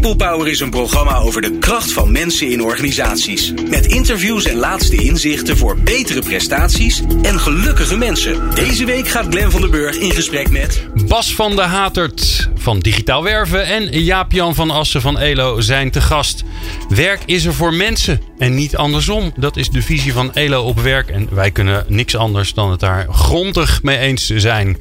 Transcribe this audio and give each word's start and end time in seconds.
People 0.00 0.16
Power 0.16 0.48
is 0.48 0.60
een 0.60 0.70
programma 0.70 1.16
over 1.16 1.42
de 1.42 1.58
kracht 1.58 1.92
van 1.92 2.12
mensen 2.12 2.50
in 2.50 2.62
organisaties. 2.62 3.52
Met 3.70 3.86
interviews 3.86 4.44
en 4.44 4.56
laatste 4.56 4.96
inzichten 4.96 5.56
voor 5.56 5.78
betere 5.78 6.20
prestaties 6.20 7.02
en 7.22 7.40
gelukkige 7.40 7.96
mensen. 7.96 8.54
Deze 8.54 8.84
week 8.84 9.08
gaat 9.08 9.26
Glen 9.30 9.50
van 9.50 9.60
der 9.60 9.70
Burg 9.70 9.96
in 9.96 10.10
gesprek 10.12 10.50
met... 10.50 10.88
Bas 11.06 11.34
van 11.34 11.56
de 11.56 11.62
Hatert 11.62 12.48
van 12.54 12.78
Digitaal 12.78 13.22
Werven 13.22 13.66
en 13.66 14.02
Jaap-Jan 14.02 14.54
van 14.54 14.70
Assen 14.70 15.00
van 15.00 15.18
ELO 15.18 15.60
zijn 15.60 15.90
te 15.90 16.00
gast. 16.00 16.44
Werk 16.88 17.20
is 17.26 17.44
er 17.44 17.54
voor 17.54 17.74
mensen 17.74 18.20
en 18.38 18.54
niet 18.54 18.76
andersom. 18.76 19.32
Dat 19.36 19.56
is 19.56 19.68
de 19.68 19.82
visie 19.82 20.12
van 20.12 20.34
ELO 20.34 20.62
op 20.62 20.80
werk 20.80 21.08
en 21.08 21.28
wij 21.30 21.50
kunnen 21.50 21.84
niks 21.88 22.16
anders 22.16 22.54
dan 22.54 22.70
het 22.70 22.80
daar 22.80 23.06
grondig 23.10 23.82
mee 23.82 23.98
eens 23.98 24.26
zijn. 24.26 24.76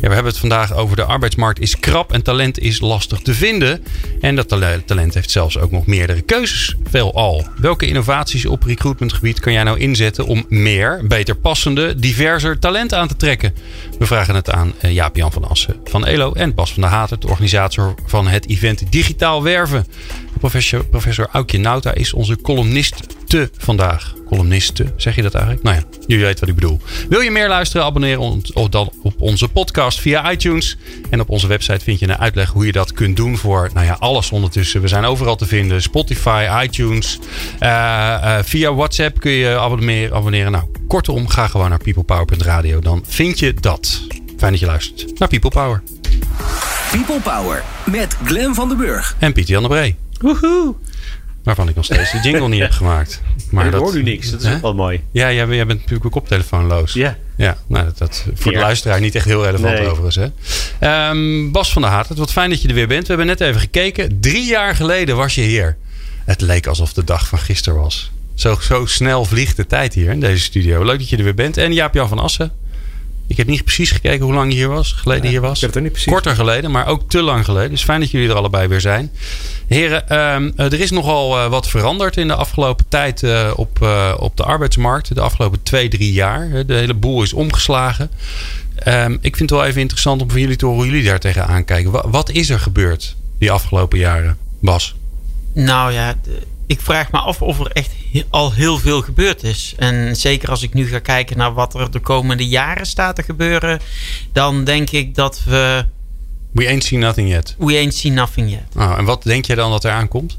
Ja, 0.00 0.08
we 0.08 0.14
hebben 0.14 0.32
het 0.32 0.40
vandaag 0.40 0.74
over 0.74 0.96
de 0.96 1.04
arbeidsmarkt 1.04 1.60
is 1.60 1.78
krap 1.78 2.12
en 2.12 2.22
talent 2.22 2.58
is 2.58 2.80
lastig 2.80 3.18
te 3.18 3.34
vinden. 3.34 3.84
En 4.20 4.36
dat 4.36 4.48
talent 4.86 5.14
heeft 5.14 5.30
zelfs 5.30 5.58
ook 5.58 5.70
nog 5.70 5.86
meerdere 5.86 6.20
keuzes, 6.20 6.76
veelal. 6.84 7.46
Welke 7.56 7.86
innovaties 7.86 8.46
op 8.46 8.62
recruitmentgebied 8.62 9.40
kan 9.40 9.52
jij 9.52 9.62
nou 9.62 9.78
inzetten 9.78 10.26
om 10.26 10.44
meer, 10.48 11.00
beter 11.06 11.36
passende, 11.36 11.94
diverser 11.94 12.58
talent 12.58 12.94
aan 12.94 13.08
te 13.08 13.16
trekken? 13.16 13.54
We 13.98 14.06
vragen 14.06 14.34
het 14.34 14.50
aan 14.50 14.72
eh, 14.80 14.92
Jaap-Jan 14.92 15.32
van 15.32 15.48
Assen 15.48 15.76
van 15.84 16.06
ELO 16.06 16.32
en 16.32 16.54
Bas 16.54 16.72
van 16.72 16.82
der 16.82 16.90
Hater, 16.90 17.20
de 17.20 17.28
organisator 17.28 17.94
van 18.06 18.28
het 18.28 18.48
event 18.48 18.92
Digitaal 18.92 19.42
Werven. 19.42 19.86
Professor, 20.38 20.84
professor 20.84 21.28
Aukje 21.32 21.58
Nauta 21.58 21.94
is 21.94 22.12
onze 22.12 22.40
columnist 22.42 23.15
te 23.26 23.50
vandaag. 23.58 24.14
Columniste, 24.26 24.92
zeg 24.96 25.16
je 25.16 25.22
dat 25.22 25.34
eigenlijk? 25.34 25.64
Nou 25.64 25.76
ja, 25.76 25.82
jullie 26.06 26.24
weten 26.24 26.40
wat 26.40 26.48
ik 26.48 26.54
bedoel. 26.54 26.80
Wil 27.08 27.20
je 27.20 27.30
meer 27.30 27.48
luisteren? 27.48 27.86
Abonneer 27.86 28.18
ons 28.18 28.52
dan 28.70 28.92
op 29.02 29.14
onze 29.18 29.48
podcast 29.48 30.00
via 30.00 30.32
iTunes. 30.32 30.76
En 31.10 31.20
op 31.20 31.30
onze 31.30 31.46
website 31.46 31.84
vind 31.84 31.98
je 31.98 32.08
een 32.08 32.18
uitleg 32.18 32.50
hoe 32.50 32.66
je 32.66 32.72
dat 32.72 32.92
kunt 32.92 33.16
doen 33.16 33.36
voor 33.36 33.70
nou 33.74 33.86
ja, 33.86 33.96
alles 33.98 34.30
ondertussen. 34.30 34.80
We 34.80 34.88
zijn 34.88 35.04
overal 35.04 35.36
te 35.36 35.46
vinden. 35.46 35.82
Spotify, 35.82 36.62
iTunes. 36.62 37.18
Uh, 37.60 37.68
uh, 37.68 38.38
via 38.42 38.74
WhatsApp 38.74 39.20
kun 39.20 39.30
je 39.30 39.58
abonneren. 39.58 40.16
abonneren. 40.16 40.52
Nou, 40.52 40.64
kortom, 40.88 41.28
ga 41.28 41.46
gewoon 41.46 41.68
naar 41.68 41.82
peoplepower.radio. 41.82 42.80
Dan 42.80 43.04
vind 43.06 43.38
je 43.38 43.54
dat. 43.54 44.00
Fijn 44.36 44.50
dat 44.50 44.60
je 44.60 44.66
luistert 44.66 45.18
naar 45.18 45.28
People 45.28 45.50
Power. 45.50 45.82
People 46.90 47.20
Power 47.20 47.62
met 47.84 48.16
Glen 48.24 48.54
van 48.54 48.68
den 48.68 48.76
Burg. 48.76 49.16
En 49.18 49.32
Pieter 49.32 49.52
Jan 49.52 49.62
de 49.62 49.68
Bree. 49.68 49.96
Woehoe. 50.20 50.74
Waarvan 51.46 51.68
ik 51.68 51.74
nog 51.74 51.84
steeds 51.84 52.12
de 52.12 52.20
jingle 52.20 52.48
niet 52.48 52.60
heb 52.60 52.70
gemaakt. 52.82 53.22
Maar 53.50 53.66
ik 53.66 53.72
dat 53.72 53.80
hoor 53.80 53.94
nu 53.94 54.02
niks. 54.02 54.30
Dat 54.30 54.42
is 54.42 54.52
ook 54.52 54.60
wel 54.60 54.74
mooi. 54.74 55.00
Ja, 55.10 55.32
jij, 55.32 55.46
jij 55.46 55.66
bent 55.66 55.78
natuurlijk 55.78 56.04
ook 56.04 56.12
koptelefoonloos. 56.12 56.92
Ja. 56.92 57.16
Ja, 57.36 57.56
nou, 57.66 57.84
dat, 57.84 57.98
dat 57.98 58.24
voor 58.34 58.52
de 58.52 58.58
luisteraar 58.58 59.00
niet 59.00 59.14
echt 59.14 59.24
heel 59.24 59.44
relevant 59.44 59.74
nee. 59.74 59.88
overigens. 59.88 60.30
Hè? 60.78 61.08
Um, 61.10 61.52
Bas 61.52 61.72
van 61.72 61.82
der 61.82 61.90
Haat, 61.90 62.08
het 62.08 62.18
wat 62.18 62.32
fijn 62.32 62.50
dat 62.50 62.62
je 62.62 62.68
er 62.68 62.74
weer 62.74 62.86
bent. 62.86 63.02
We 63.02 63.08
hebben 63.08 63.26
net 63.26 63.40
even 63.40 63.60
gekeken. 63.60 64.20
Drie 64.20 64.44
jaar 64.44 64.74
geleden 64.74 65.16
was 65.16 65.34
je 65.34 65.40
hier. 65.40 65.76
Het 66.24 66.40
leek 66.40 66.66
alsof 66.66 66.92
de 66.92 67.04
dag 67.04 67.28
van 67.28 67.38
gisteren 67.38 67.80
was. 67.80 68.10
Zo, 68.34 68.58
zo 68.60 68.86
snel 68.86 69.24
vliegt 69.24 69.56
de 69.56 69.66
tijd 69.66 69.94
hier 69.94 70.10
in 70.10 70.20
deze 70.20 70.42
studio. 70.42 70.84
Leuk 70.84 70.98
dat 70.98 71.08
je 71.08 71.16
er 71.16 71.24
weer 71.24 71.34
bent. 71.34 71.56
En 71.56 71.72
Jaap-Jan 71.72 72.08
van 72.08 72.18
Assen. 72.18 72.52
Ik 73.26 73.36
heb 73.36 73.46
niet 73.46 73.64
precies 73.64 73.90
gekeken 73.90 74.24
hoe 74.24 74.34
lang 74.34 74.50
je 74.50 74.56
hier 74.56 74.68
was. 74.68 74.92
Geleden 74.92 75.24
ja, 75.24 75.30
hier 75.30 75.40
was. 75.40 75.56
Ik 75.56 75.60
heb 75.60 75.74
het 75.74 75.82
niet 75.82 75.92
precies. 75.92 76.12
Korter 76.12 76.34
geleden, 76.34 76.70
maar 76.70 76.86
ook 76.86 77.10
te 77.10 77.22
lang 77.22 77.44
geleden. 77.44 77.70
Dus 77.70 77.84
fijn 77.84 78.00
dat 78.00 78.10
jullie 78.10 78.28
er 78.28 78.34
allebei 78.34 78.68
weer 78.68 78.80
zijn. 78.80 79.10
Heren, 79.66 80.18
um, 80.18 80.52
er 80.56 80.80
is 80.80 80.90
nogal 80.90 81.38
uh, 81.38 81.48
wat 81.48 81.68
veranderd 81.68 82.16
in 82.16 82.28
de 82.28 82.34
afgelopen 82.34 82.88
tijd 82.88 83.22
uh, 83.22 83.52
op, 83.56 83.78
uh, 83.82 84.14
op 84.18 84.36
de 84.36 84.42
arbeidsmarkt. 84.42 85.14
De 85.14 85.20
afgelopen 85.20 85.62
twee, 85.62 85.88
drie 85.88 86.12
jaar. 86.12 86.66
De 86.66 86.74
hele 86.74 86.94
boel 86.94 87.22
is 87.22 87.32
omgeslagen. 87.32 88.10
Um, 88.88 89.12
ik 89.20 89.36
vind 89.36 89.50
het 89.50 89.58
wel 89.58 89.68
even 89.68 89.80
interessant 89.80 90.22
om 90.22 90.30
van 90.30 90.40
jullie 90.40 90.56
te 90.56 90.64
horen 90.66 90.80
hoe 90.80 90.90
jullie 90.90 91.08
daar 91.08 91.18
tegenaan 91.18 91.64
kijken. 91.64 91.90
Wat, 91.90 92.06
wat 92.08 92.30
is 92.30 92.50
er 92.50 92.60
gebeurd 92.60 93.16
die 93.38 93.50
afgelopen 93.50 93.98
jaren, 93.98 94.36
Bas? 94.60 94.94
Nou 95.52 95.92
ja, 95.92 96.14
ik 96.66 96.80
vraag 96.80 97.10
me 97.10 97.18
af 97.18 97.42
of 97.42 97.60
er 97.60 97.70
echt 97.70 97.90
al 98.30 98.52
heel 98.52 98.78
veel 98.78 99.02
gebeurd 99.02 99.42
is. 99.42 99.74
En 99.78 100.16
zeker 100.16 100.50
als 100.50 100.62
ik 100.62 100.74
nu 100.74 100.86
ga 100.86 100.98
kijken 100.98 101.36
naar 101.36 101.54
wat 101.54 101.74
er 101.74 101.90
de 101.90 102.00
komende 102.00 102.48
jaren 102.48 102.86
staat 102.86 103.16
te 103.16 103.22
gebeuren, 103.22 103.80
dan 104.32 104.64
denk 104.64 104.90
ik 104.90 105.14
dat 105.14 105.42
we. 105.44 105.84
We 106.52 106.66
ain't 106.66 106.84
seen 106.84 107.00
nothing 107.00 107.30
yet. 107.30 107.54
We 107.58 107.76
ain't 107.76 107.94
seen 107.94 108.14
nothing 108.14 108.50
yet. 108.50 108.76
Oh, 108.76 108.98
en 108.98 109.04
wat 109.04 109.22
denk 109.22 109.44
jij 109.44 109.56
dan 109.56 109.70
dat 109.70 109.84
er 109.84 109.90
aankomt? 109.90 110.38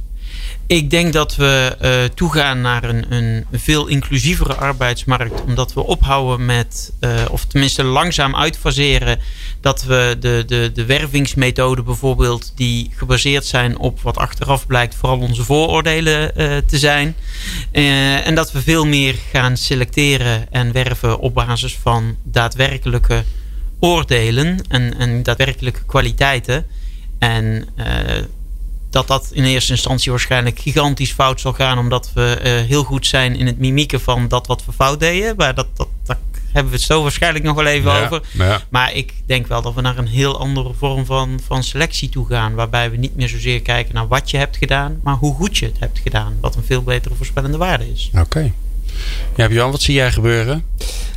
Ik 0.68 0.90
denk 0.90 1.14
dat 1.14 1.36
we 1.36 1.78
uh, 1.82 2.04
toegaan 2.04 2.62
naar 2.62 2.84
een, 2.84 3.06
een 3.14 3.46
veel 3.52 3.88
inclusievere 3.88 4.54
arbeidsmarkt. 4.54 5.42
Omdat 5.42 5.74
we 5.74 5.86
ophouden 5.86 6.46
met, 6.46 6.94
uh, 7.00 7.26
of 7.32 7.46
tenminste 7.46 7.84
langzaam 7.84 8.36
uitfaseren. 8.36 9.20
Dat 9.62 9.84
we 9.84 10.16
de, 10.20 10.44
de, 10.48 10.72
de 10.74 10.86
wervingsmethoden 10.86 11.86
bijvoorbeeld, 11.86 12.52
die 12.56 12.92
gebaseerd 12.96 13.46
zijn 13.46 13.78
op 13.78 14.02
wat 14.02 14.18
achteraf 14.18 14.68
blijkt 14.68 14.96
vooral 14.96 15.20
onze 15.20 15.44
vooroordelen 15.44 16.32
uh, 16.38 16.58
te 16.58 16.78
zijn. 16.78 17.16
en 17.72 18.36
dat 18.36 18.52
we 18.52 18.62
veel 18.62 18.86
meer 18.86 19.16
gaan 19.32 19.58
selecteren 19.58 20.52
en 20.52 20.72
werven 20.72 21.20
op 21.20 21.34
basis 21.34 21.78
van 21.82 22.16
daadwerkelijke 22.24 23.24
oordelen 23.80 24.60
en, 24.68 24.98
en 24.98 25.24
daadwerkelijke 25.24 25.86
kwaliteiten. 25.86 26.66
En 27.20 27.68
dat 28.90 29.08
dat 29.08 29.30
in 29.32 29.44
eerste 29.44 29.72
instantie 29.72 30.12
waarschijnlijk 30.12 30.60
gigantisch 30.60 31.12
fout 31.12 31.42
zal 31.42 31.54
gaan. 31.54 31.78
Omdat 31.78 32.12
we 32.14 32.40
uh, 32.40 32.68
heel 32.68 32.84
goed 32.84 33.06
zijn 33.06 33.36
in 33.36 33.46
het 33.46 33.58
mimieken 33.58 34.02
van 34.02 34.28
dat 34.28 34.48
wat 34.48 34.66
we 34.66 34.72
fout 34.72 35.00
deden. 35.00 35.36
Maar 35.36 35.56
dat, 35.56 35.68
dat, 35.74 35.88
daar 36.06 36.18
hebben 36.52 36.72
we 36.72 36.78
het 36.78 36.88
zo 36.88 37.02
waarschijnlijk 37.02 37.46
nog 37.46 37.56
wel 37.56 37.66
even 37.66 37.92
ja, 37.92 38.06
over. 38.06 38.22
Ja. 38.32 38.62
Maar 38.70 38.94
ik 38.94 39.14
denk 39.26 39.48
wel 39.48 39.62
dat 39.62 39.74
we 39.74 39.82
naar 39.82 39.98
een 39.98 40.08
heel 40.08 40.40
andere 40.40 40.74
vorm 40.78 41.06
van, 41.06 41.40
van 41.46 41.64
selectie 41.64 42.10
toe 42.10 42.28
gaan. 42.28 42.54
Waarbij 42.54 42.92
we 42.92 42.98
niet 42.98 43.16
meer 43.16 43.30
zozeer 43.30 43.62
kijken 43.62 43.96
naar 43.96 44.08
wat 44.08 44.32
je 44.32 44.38
hebt 44.38 44.58
gedaan. 44.58 45.00
Maar 45.04 45.16
hoe 45.16 45.36
goed 45.36 45.58
je 45.58 45.66
het 45.66 45.80
hebt 45.80 46.00
gedaan. 46.00 46.38
Wat 46.42 46.56
een 46.56 46.64
veel 46.64 46.84
betere 46.84 47.16
voorspellende 47.16 47.58
waarde 47.58 47.92
is. 47.92 48.10
Oké. 48.14 48.22
Okay. 48.22 48.54
Ja, 49.36 49.48
Björn, 49.48 49.72
wat 49.72 49.82
zie 49.82 49.94
jij 49.94 50.12
gebeuren? 50.12 50.64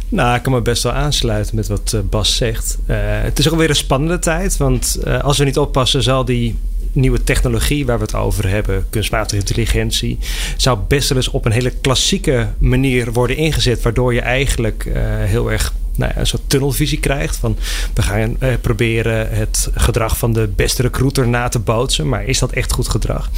Nou, 0.09 0.37
ik 0.37 0.43
kan 0.43 0.53
me 0.53 0.61
best 0.61 0.83
wel 0.83 0.93
aansluiten 0.93 1.57
met 1.57 1.69
wat 1.69 1.93
uh, 1.95 2.01
Bas 2.01 2.37
zegt. 2.37 2.79
Uh, 2.87 2.97
het 3.01 3.39
is 3.39 3.47
ook 3.47 3.53
alweer 3.53 3.69
een 3.69 3.77
spannende 3.77 4.19
tijd. 4.19 4.57
Want 4.57 4.99
uh, 5.05 5.21
als 5.21 5.39
we 5.39 5.45
niet 5.45 5.59
oppassen, 5.59 6.03
zal 6.03 6.25
die 6.25 6.59
nieuwe 6.93 7.25
technologie 7.25 7.87
waar 7.87 7.99
we 7.99 8.05
het 8.05 8.15
over 8.15 8.49
hebben, 8.49 8.87
kunstmatige 8.91 9.41
intelligentie, 9.41 10.19
zou 10.57 10.79
best 10.89 11.09
wel 11.09 11.19
eens 11.19 11.29
op 11.29 11.45
een 11.45 11.53
hele 11.53 11.71
klassieke 11.71 12.49
manier 12.59 13.13
worden 13.13 13.37
ingezet, 13.37 13.83
waardoor 13.83 14.15
je 14.15 14.21
eigenlijk 14.21 14.85
uh, 14.85 14.95
heel 15.05 15.53
erg 15.53 15.75
nou 15.97 16.13
ja, 16.15 16.21
een 16.21 16.27
soort 16.27 16.43
tunnelvisie 16.47 17.01
krijgt. 17.01 17.37
Van 17.37 17.57
we 17.95 18.03
gaan 18.03 18.37
uh, 18.41 18.55
proberen 18.61 19.31
het 19.31 19.71
gedrag 19.75 20.19
van 20.19 20.33
de 20.33 20.51
beste 20.57 20.83
recruiter 20.83 21.29
na 21.29 21.49
te 21.49 21.59
bootsen, 21.59 22.09
maar 22.09 22.25
is 22.25 22.39
dat 22.39 22.53
echt 22.53 22.73
goed 22.73 22.89
gedrag? 22.89 23.31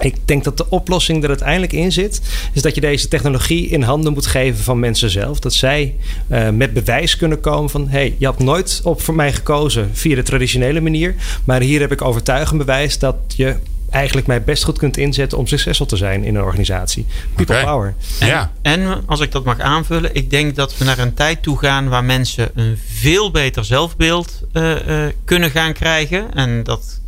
Ik 0.00 0.16
denk 0.24 0.44
dat 0.44 0.56
de 0.56 0.70
oplossing 0.70 1.22
er 1.22 1.28
uiteindelijk 1.28 1.72
in 1.72 1.92
zit, 1.92 2.20
is 2.52 2.62
dat 2.62 2.74
je 2.74 2.80
deze 2.80 3.08
technologie 3.08 3.68
in 3.68 3.82
handen 3.82 4.12
moet 4.12 4.26
geven 4.26 4.64
van 4.64 4.78
mensen 4.78 5.10
zelf. 5.10 5.38
Dat 5.38 5.52
zij 5.52 5.94
uh, 6.30 6.48
met 6.48 6.72
bewijs 6.72 7.16
kunnen 7.16 7.40
komen 7.40 7.70
van: 7.70 7.88
hé, 7.88 7.98
hey, 7.98 8.14
je 8.18 8.26
had 8.26 8.38
nooit 8.38 8.80
op 8.84 9.02
voor 9.02 9.14
mij 9.14 9.32
gekozen 9.32 9.90
via 9.92 10.14
de 10.14 10.22
traditionele 10.22 10.80
manier, 10.80 11.14
maar 11.44 11.60
hier 11.60 11.80
heb 11.80 11.92
ik 11.92 12.02
overtuigend 12.02 12.58
bewijs 12.58 12.98
dat 12.98 13.16
je 13.26 13.56
eigenlijk 13.90 14.26
mij 14.26 14.42
best 14.42 14.64
goed 14.64 14.78
kunt 14.78 14.96
inzetten 14.96 15.38
om 15.38 15.46
succesvol 15.46 15.86
te 15.86 15.96
zijn 15.96 16.24
in 16.24 16.34
een 16.34 16.42
organisatie. 16.42 17.06
People 17.34 17.54
okay. 17.54 17.66
power. 17.66 17.94
En, 18.20 18.26
ja. 18.26 18.52
en 18.62 19.02
als 19.06 19.20
ik 19.20 19.32
dat 19.32 19.44
mag 19.44 19.60
aanvullen, 19.60 20.14
ik 20.14 20.30
denk 20.30 20.56
dat 20.56 20.78
we 20.78 20.84
naar 20.84 20.98
een 20.98 21.14
tijd 21.14 21.42
toe 21.42 21.58
gaan 21.58 21.88
waar 21.88 22.04
mensen 22.04 22.50
een 22.54 22.78
veel 22.86 23.30
beter 23.30 23.64
zelfbeeld 23.64 24.42
uh, 24.52 24.86
uh, 24.86 25.06
kunnen 25.24 25.50
gaan 25.50 25.72
krijgen. 25.72 26.34
En 26.34 26.62
dat 26.62 27.00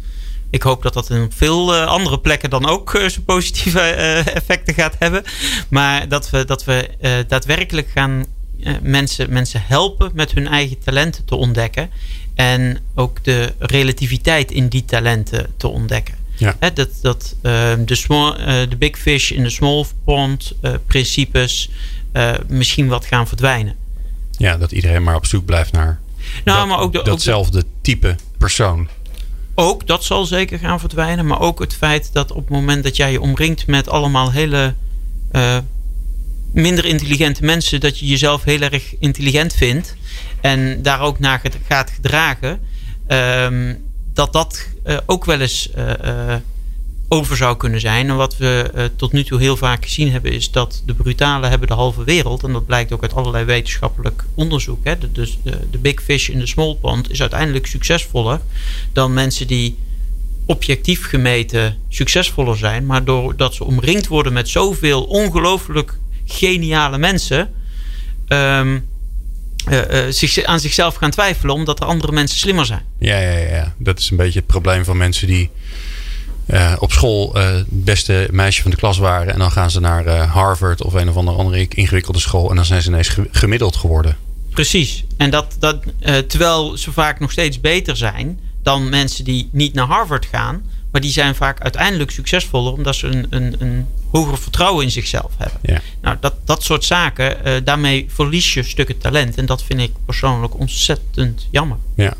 ik 0.51 0.63
hoop 0.63 0.83
dat 0.83 0.95
dat 0.95 1.11
in 1.11 1.31
veel 1.37 1.75
uh, 1.75 1.87
andere 1.87 2.21
plekken 2.21 2.51
dan 2.51 2.67
ook 2.67 2.95
uh, 2.95 3.09
zijn 3.09 3.25
positieve 3.25 3.79
uh, 3.79 4.35
effecten 4.37 4.75
gaat 4.75 4.97
hebben. 4.99 5.23
Maar 5.69 6.09
dat 6.09 6.31
we, 6.31 6.45
dat 6.45 6.65
we 6.65 6.89
daadwerkelijk 7.29 7.89
gaan 7.95 8.25
mensen, 8.83 9.33
mensen 9.33 9.63
helpen 9.65 10.11
met 10.15 10.33
hun 10.33 10.47
eigen 10.47 10.79
talenten 10.79 11.25
te 11.25 11.35
ontdekken. 11.35 11.91
En 12.35 12.79
ook 12.95 13.25
de 13.25 13.55
relativiteit 13.59 14.51
in 14.51 14.69
die 14.69 14.85
talenten 14.85 15.53
te 15.57 15.69
ontdekken. 15.69 16.15
Ja. 16.37 16.57
He, 16.59 16.73
dat 16.73 16.89
dat 17.01 17.37
de, 17.43 17.95
small, 17.95 18.37
de 18.69 18.77
big 18.79 18.99
fish 18.99 19.31
in 19.31 19.43
de 19.43 19.51
small 19.51 19.85
pond 20.05 20.53
principes 20.87 21.71
misschien 22.47 22.89
wat 22.89 23.07
gaan 23.07 23.29
verdwijnen. 23.29 23.75
Ja, 24.31 24.57
dat 24.57 24.73
iedereen 24.73 25.03
maar 25.03 25.17
op 25.17 25.27
zoek 25.27 25.45
blijft 25.45 25.73
naar 25.73 26.01
nou, 26.45 26.59
dat, 26.59 26.69
maar 26.69 26.79
ook 26.79 26.93
de, 26.93 27.03
datzelfde 27.03 27.59
ook 27.59 27.65
de, 27.65 27.71
type 27.81 28.17
persoon. 28.39 28.89
Ook 29.61 29.87
dat 29.87 30.05
zal 30.05 30.25
zeker 30.25 30.59
gaan 30.59 30.81
verdwijnen. 30.81 31.27
Maar 31.27 31.41
ook 31.41 31.59
het 31.59 31.75
feit 31.75 32.13
dat 32.13 32.31
op 32.33 32.41
het 32.41 32.49
moment 32.49 32.83
dat 32.83 32.97
jij 32.97 33.13
je 33.13 33.21
omringt 33.21 33.67
met 33.67 33.89
allemaal 33.89 34.33
hele 34.33 34.75
uh, 35.33 35.59
minder 36.53 36.85
intelligente 36.85 37.45
mensen, 37.45 37.81
dat 37.81 37.99
je 37.99 38.07
jezelf 38.07 38.45
heel 38.45 38.61
erg 38.61 38.99
intelligent 38.99 39.55
vindt 39.55 39.97
en 40.41 40.83
daar 40.83 41.01
ook 41.01 41.19
naar 41.19 41.43
gaat 41.67 41.91
gedragen, 41.91 42.61
um, 43.09 43.85
dat 44.13 44.33
dat 44.33 44.67
uh, 44.87 44.97
ook 45.07 45.25
wel 45.25 45.41
eens 45.41 45.71
uh, 45.79 46.35
over 47.13 47.37
zou 47.37 47.57
kunnen 47.57 47.81
zijn. 47.81 48.09
En 48.09 48.17
wat 48.17 48.37
we 48.37 48.71
uh, 48.75 48.85
tot 48.97 49.13
nu 49.13 49.25
toe 49.25 49.41
heel 49.41 49.57
vaak 49.57 49.85
gezien 49.85 50.13
hebben, 50.13 50.33
is 50.33 50.51
dat 50.51 50.83
de 50.87 50.95
brutalen 50.95 51.51
hebben 51.51 51.69
de 51.69 51.75
halve 51.75 52.05
wereld. 52.05 52.43
En 52.43 52.53
dat 52.53 52.67
blijkt 52.67 52.93
ook 52.93 53.03
uit 53.03 53.15
allerlei 53.15 53.45
wetenschappelijk 53.45 54.25
onderzoek. 54.35 54.85
Hè. 54.85 54.99
De, 54.99 55.13
dus 55.13 55.39
de, 55.43 55.59
de 55.71 55.79
big 55.79 56.03
fish 56.03 56.29
in 56.29 56.39
de 56.39 56.47
small 56.47 56.75
pond 56.81 57.11
is 57.11 57.21
uiteindelijk 57.21 57.67
succesvoller 57.67 58.41
dan 58.93 59.13
mensen 59.13 59.47
die 59.47 59.77
objectief 60.47 61.09
gemeten 61.09 61.79
succesvoller 61.89 62.57
zijn. 62.57 62.87
Maar 62.87 63.05
doordat 63.05 63.55
ze 63.55 63.65
omringd 63.65 64.07
worden 64.07 64.33
met 64.33 64.49
zoveel 64.49 65.03
ongelooflijk 65.03 65.99
geniale 66.25 66.99
mensen. 66.99 67.51
Um, 68.29 68.89
uh, 69.69 69.79
uh, 69.91 70.13
zich, 70.13 70.45
aan 70.45 70.61
zichzelf 70.61 70.95
gaan 70.95 71.11
twijfelen 71.11 71.55
omdat 71.55 71.81
er 71.81 71.87
andere 71.87 72.13
mensen 72.13 72.39
slimmer 72.39 72.67
zijn. 72.67 72.83
Ja, 72.99 73.19
ja, 73.19 73.37
ja. 73.37 73.75
dat 73.79 73.99
is 73.99 74.11
een 74.11 74.17
beetje 74.17 74.39
het 74.39 74.49
probleem 74.49 74.85
van 74.85 74.97
mensen 74.97 75.27
die 75.27 75.51
uh, 76.53 76.73
op 76.79 76.93
school 76.93 77.35
het 77.35 77.67
beste 77.69 78.29
meisje 78.31 78.63
van 78.63 78.71
de 78.71 78.77
klas 78.77 78.99
waren. 78.99 79.33
En 79.33 79.39
dan 79.39 79.51
gaan 79.51 79.71
ze 79.71 79.81
naar 79.81 80.09
Harvard 80.27 80.83
of 80.83 80.93
een 80.93 81.09
of 81.09 81.17
andere, 81.17 81.37
andere 81.37 81.69
ingewikkelde 81.69 82.19
school. 82.19 82.51
En 82.51 82.57
dan 82.57 82.65
zijn 82.65 82.83
ze 82.83 82.89
ineens 82.89 83.17
gemiddeld 83.31 83.77
geworden. 83.77 84.17
Precies. 84.51 85.05
En 85.17 85.31
dat, 85.31 85.57
dat 85.59 85.83
terwijl 86.27 86.77
ze 86.77 86.93
vaak 86.93 87.21
nog 87.21 87.33
steeds 87.33 87.61
beter 87.61 87.97
zijn 87.97 88.41
dan 88.63 88.89
mensen 88.89 89.25
die 89.25 89.49
niet 89.53 89.75
naar 89.75 89.87
Harvard 89.87 90.27
gaan. 90.27 90.63
Maar 90.91 91.01
die 91.01 91.11
zijn 91.11 91.35
vaak 91.35 91.61
uiteindelijk 91.61 92.11
succesvoller 92.11 92.73
omdat 92.73 92.97
ze 92.97 93.07
een, 93.07 93.27
een, 93.31 93.55
een 93.59 93.87
hoger 94.11 94.39
vertrouwen 94.39 94.85
in 94.85 94.91
zichzelf 94.91 95.33
hebben. 95.37 95.59
Ja. 95.63 95.81
Nou, 96.01 96.17
dat, 96.21 96.35
dat 96.45 96.63
soort 96.63 96.85
zaken, 96.85 97.37
uh, 97.47 97.55
daarmee 97.65 98.07
verlies 98.09 98.55
je 98.55 98.63
stukken 98.63 98.99
talent. 98.99 99.37
En 99.37 99.47
dat 99.47 99.63
vind 99.63 99.81
ik 99.81 99.93
persoonlijk 100.05 100.59
ontzettend 100.59 101.49
jammer. 101.51 101.77
Ja. 101.95 102.15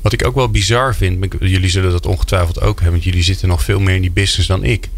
Wat 0.00 0.12
ik 0.12 0.26
ook 0.26 0.34
wel 0.34 0.50
bizar 0.50 0.94
vind, 0.94 1.26
jullie 1.40 1.70
zullen 1.70 1.90
dat 1.90 2.06
ongetwijfeld 2.06 2.60
ook 2.60 2.74
hebben, 2.80 2.90
want 2.90 3.04
jullie 3.04 3.22
zitten 3.22 3.48
nog 3.48 3.62
veel 3.62 3.80
meer 3.80 3.94
in 3.94 4.00
die 4.00 4.10
business 4.10 4.48
dan 4.48 4.64
ik. 4.64 4.88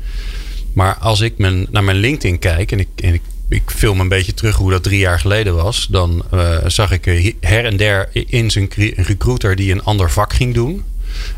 Maar 0.73 0.95
als 0.95 1.21
ik 1.21 1.39
mijn, 1.39 1.67
naar 1.71 1.85
mijn 1.85 1.97
LinkedIn 1.97 2.39
kijk 2.39 2.73
en 2.73 2.79
ik, 2.79 2.89
ik, 3.49 3.63
film 3.67 4.01
een 4.01 4.09
beetje 4.09 4.35
terug 4.35 4.57
hoe 4.57 4.71
dat 4.71 4.83
drie 4.83 4.99
jaar 4.99 5.21
geleden 5.21 5.55
was, 5.55 5.87
dan 5.91 6.25
uh, 6.35 6.57
zag 6.67 6.91
ik 6.91 7.35
her 7.41 7.65
en 7.65 7.77
der 7.77 8.09
in 8.13 8.51
zijn 8.51 8.69
recruiter 8.97 9.57
die 9.57 9.73
een 9.73 9.83
ander 9.83 10.11
vak 10.11 10.33
ging 10.33 10.55
doen. 10.55 10.85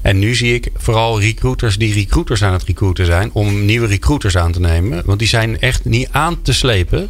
En 0.03 0.19
nu 0.19 0.35
zie 0.35 0.55
ik 0.55 0.71
vooral 0.77 1.21
recruiters 1.21 1.79
die 1.79 1.95
recruiters 1.95 2.43
aan 2.43 2.53
het 2.53 2.65
recruiten 2.65 3.07
zijn 3.07 3.31
om 3.33 3.65
nieuwe 3.65 3.87
recruiters 3.87 4.37
aan 4.37 4.53
te 4.53 4.61
nemen. 4.61 5.03
Want 5.05 5.19
die 5.19 5.29
zijn 5.29 5.61
echt 5.61 5.85
niet 5.85 6.09
aan 6.11 6.43
te 6.43 6.53
slepen. 6.53 7.09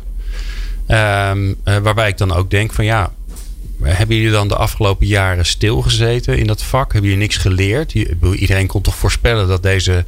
Um, 0.88 1.56
waarbij 1.64 2.08
ik 2.08 2.18
dan 2.18 2.32
ook 2.32 2.50
denk 2.50 2.72
van 2.72 2.84
ja, 2.84 3.12
hebben 3.82 4.16
jullie 4.16 4.32
dan 4.32 4.48
de 4.48 4.56
afgelopen 4.56 5.06
jaren 5.06 5.46
stilgezeten 5.46 6.38
in 6.38 6.46
dat 6.46 6.62
vak? 6.62 6.92
Hebben 6.92 7.10
jullie 7.10 7.24
niks 7.24 7.36
geleerd? 7.36 7.92
Iedereen 8.34 8.66
kon 8.66 8.82
toch 8.82 8.96
voorspellen 8.96 9.48
dat 9.48 9.62
deze 9.62 10.04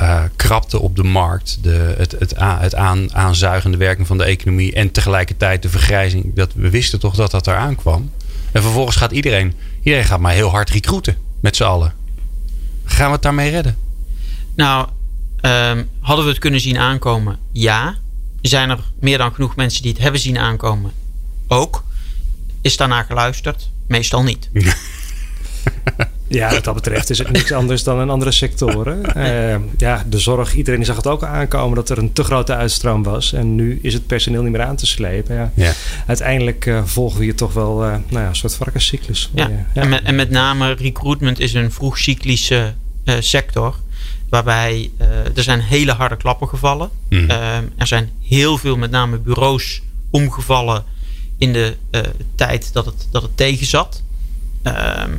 uh, 0.00 0.22
krapte 0.36 0.80
op 0.80 0.96
de 0.96 1.02
markt, 1.02 1.58
de, 1.62 1.94
het, 1.98 2.12
het, 2.18 2.34
het 2.38 2.74
aan, 2.74 3.14
aanzuigende 3.14 3.76
werking 3.76 4.06
van 4.06 4.18
de 4.18 4.24
economie 4.24 4.72
en 4.72 4.90
tegelijkertijd 4.90 5.62
de 5.62 5.68
vergrijzing. 5.68 6.34
Dat, 6.34 6.52
we 6.54 6.70
wisten 6.70 7.00
toch 7.00 7.14
dat 7.14 7.30
dat 7.30 7.46
eraan 7.46 7.76
kwam. 7.76 8.10
En 8.52 8.62
vervolgens 8.62 8.96
gaat 8.96 9.12
iedereen, 9.12 9.54
iedereen 9.82 10.06
gaat 10.06 10.20
maar 10.20 10.32
heel 10.32 10.50
hard 10.50 10.70
recruiten 10.70 11.16
met 11.40 11.56
z'n 11.56 11.64
allen. 11.64 11.94
Gaan 12.84 13.06
we 13.06 13.12
het 13.12 13.22
daarmee 13.22 13.50
redden? 13.50 13.76
Nou, 14.54 14.88
um, 15.42 15.88
hadden 16.00 16.24
we 16.24 16.30
het 16.30 16.40
kunnen 16.40 16.60
zien 16.60 16.78
aankomen? 16.78 17.38
Ja. 17.52 17.96
Zijn 18.40 18.70
er 18.70 18.78
meer 19.00 19.18
dan 19.18 19.34
genoeg 19.34 19.56
mensen 19.56 19.82
die 19.82 19.92
het 19.92 20.00
hebben 20.00 20.20
zien 20.20 20.38
aankomen? 20.38 20.92
Ook. 21.48 21.84
Is 22.66 22.76
daarna 22.76 23.02
geluisterd? 23.02 23.70
Meestal 23.86 24.22
niet. 24.22 24.48
Ja, 26.28 26.50
wat 26.50 26.64
dat 26.64 26.74
betreft 26.74 27.10
is 27.10 27.18
het 27.18 27.30
niks 27.30 27.52
anders 27.52 27.82
dan 27.84 28.00
in 28.00 28.10
andere 28.10 28.30
sectoren. 28.30 29.02
Uh, 29.16 29.56
ja, 29.76 30.04
de 30.08 30.18
zorg, 30.18 30.54
iedereen 30.54 30.84
zag 30.84 30.96
het 30.96 31.06
ook 31.06 31.22
al 31.22 31.28
aankomen 31.28 31.76
dat 31.76 31.90
er 31.90 31.98
een 31.98 32.12
te 32.12 32.24
grote 32.24 32.54
uitstroom 32.54 33.02
was. 33.02 33.32
En 33.32 33.54
nu 33.54 33.78
is 33.82 33.94
het 33.94 34.06
personeel 34.06 34.42
niet 34.42 34.52
meer 34.52 34.62
aan 34.62 34.76
te 34.76 34.86
slepen. 34.86 35.34
Ja. 35.34 35.52
ja. 35.54 35.72
Uiteindelijk 36.06 36.66
uh, 36.66 36.84
volgen 36.84 37.18
we 37.18 37.24
hier 37.24 37.34
toch 37.34 37.52
wel 37.52 37.84
uh, 37.84 37.90
nou 37.90 38.22
ja, 38.22 38.28
een 38.28 38.36
soort 38.36 38.54
varkenscyclus. 38.54 39.30
Ja. 39.34 39.48
ja. 39.48 39.82
En, 39.82 39.88
met, 39.88 40.02
en, 40.02 40.14
met, 40.14 40.30
name 40.30 40.72
recruitment 40.72 41.40
is 41.40 41.54
een 41.54 41.72
vroegcyclische 41.72 42.74
sector. 43.18 43.74
Waarbij 44.28 44.90
er 45.34 45.42
zijn 45.42 45.60
hele 45.60 45.92
harde 45.92 46.16
klappen 46.16 46.48
gevallen. 46.48 46.90
Mm. 47.08 47.30
er 47.76 47.86
zijn 47.86 48.10
heel 48.22 48.58
veel 48.58 48.76
met 48.76 48.90
name 48.90 49.18
bureaus 49.18 49.82
omgevallen 50.10 50.84
in 51.38 51.52
de 51.52 51.76
tijd 52.34 52.72
dat 52.72 52.86
het, 52.86 53.08
dat 53.10 53.22
het 53.22 53.36
tegen 53.36 53.66
zat. 53.66 54.02
Ehm, 54.62 55.10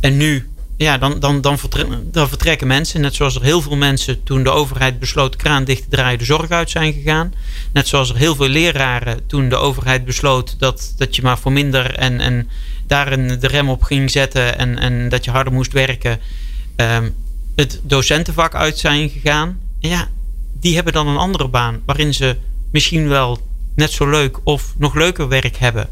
en 0.00 0.16
nu, 0.16 0.48
ja, 0.76 0.98
dan, 0.98 1.20
dan, 1.20 1.40
dan, 1.40 1.58
vertrekken, 1.58 2.12
dan 2.12 2.28
vertrekken 2.28 2.66
mensen. 2.66 3.00
Net 3.00 3.14
zoals 3.14 3.34
er 3.34 3.42
heel 3.42 3.62
veel 3.62 3.76
mensen 3.76 4.22
toen 4.22 4.42
de 4.42 4.50
overheid 4.50 4.98
besloot 4.98 5.36
kraan 5.36 5.64
dicht 5.64 5.82
te 5.82 5.88
draaien, 5.88 6.18
de 6.18 6.24
zorg 6.24 6.50
uit 6.50 6.70
zijn 6.70 6.92
gegaan. 6.92 7.34
Net 7.72 7.88
zoals 7.88 8.10
er 8.10 8.16
heel 8.16 8.34
veel 8.34 8.48
leraren 8.48 9.26
toen 9.26 9.48
de 9.48 9.56
overheid 9.56 10.04
besloot 10.04 10.56
dat, 10.58 10.94
dat 10.96 11.16
je 11.16 11.22
maar 11.22 11.38
voor 11.38 11.52
minder 11.52 11.94
en, 11.94 12.20
en 12.20 12.48
daarin 12.86 13.38
de 13.40 13.46
rem 13.46 13.68
op 13.68 13.82
ging 13.82 14.10
zetten 14.10 14.58
en, 14.58 14.78
en 14.78 15.08
dat 15.08 15.24
je 15.24 15.30
harder 15.30 15.52
moest 15.52 15.72
werken. 15.72 16.18
Um, 16.76 17.14
het 17.56 17.80
docentenvak 17.82 18.54
uit 18.54 18.78
zijn 18.78 19.08
gegaan. 19.08 19.58
En 19.80 19.88
ja, 19.88 20.08
die 20.60 20.74
hebben 20.74 20.92
dan 20.92 21.08
een 21.08 21.16
andere 21.16 21.48
baan 21.48 21.80
waarin 21.84 22.14
ze 22.14 22.36
misschien 22.70 23.08
wel 23.08 23.40
net 23.76 23.92
zo 23.92 24.10
leuk 24.10 24.38
of 24.44 24.74
nog 24.76 24.94
leuker 24.94 25.28
werk 25.28 25.56
hebben. 25.56 25.88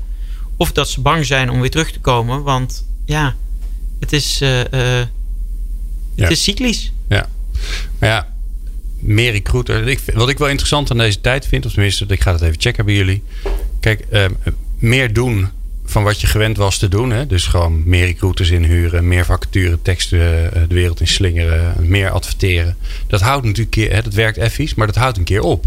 Of 0.56 0.72
dat 0.72 0.88
ze 0.88 1.00
bang 1.00 1.26
zijn 1.26 1.50
om 1.50 1.60
weer 1.60 1.70
terug 1.70 1.92
te 1.92 2.00
komen, 2.00 2.42
want 2.42 2.86
ja, 3.04 3.34
het 4.00 4.12
is, 4.12 4.42
uh, 4.42 4.58
uh, 4.58 5.02
het 6.16 6.30
is 6.30 6.42
cyclisch. 6.42 6.92
Ja. 7.08 7.28
Maar 7.98 8.08
ja, 8.08 8.28
meer 8.98 9.32
recruiter. 9.32 9.88
Ik, 9.88 10.00
wat 10.14 10.28
ik 10.28 10.38
wel 10.38 10.48
interessant 10.48 10.90
aan 10.90 10.98
deze 10.98 11.20
tijd 11.20 11.46
vind, 11.46 11.66
of 11.66 11.72
tenminste, 11.72 12.04
ik 12.08 12.20
ga 12.20 12.32
het 12.32 12.40
even 12.40 12.60
checken 12.60 12.84
bij 12.84 12.94
jullie. 12.94 13.22
Kijk, 13.80 14.06
uh, 14.12 14.24
meer 14.78 15.12
doen 15.12 15.48
van 15.84 16.02
wat 16.02 16.20
je 16.20 16.26
gewend 16.26 16.56
was 16.56 16.78
te 16.78 16.88
doen. 16.88 17.10
Hè? 17.10 17.26
Dus 17.26 17.46
gewoon 17.46 17.82
meer 17.84 18.04
recruiters 18.04 18.50
inhuren, 18.50 19.08
meer 19.08 19.24
vacature 19.24 19.78
teksten 19.82 20.18
de 20.68 20.74
wereld 20.74 21.00
in 21.00 21.06
slingeren, 21.06 21.74
meer 21.78 22.10
adverteren. 22.10 22.76
Dat 23.06 23.20
houdt 23.20 23.44
natuurlijk 23.44 23.70
keer, 23.70 23.92
hè, 23.92 24.02
dat 24.02 24.14
werkt 24.14 24.38
effies, 24.38 24.74
maar 24.74 24.86
dat 24.86 24.96
houdt 24.96 25.16
een 25.18 25.24
keer 25.24 25.42
op. 25.42 25.66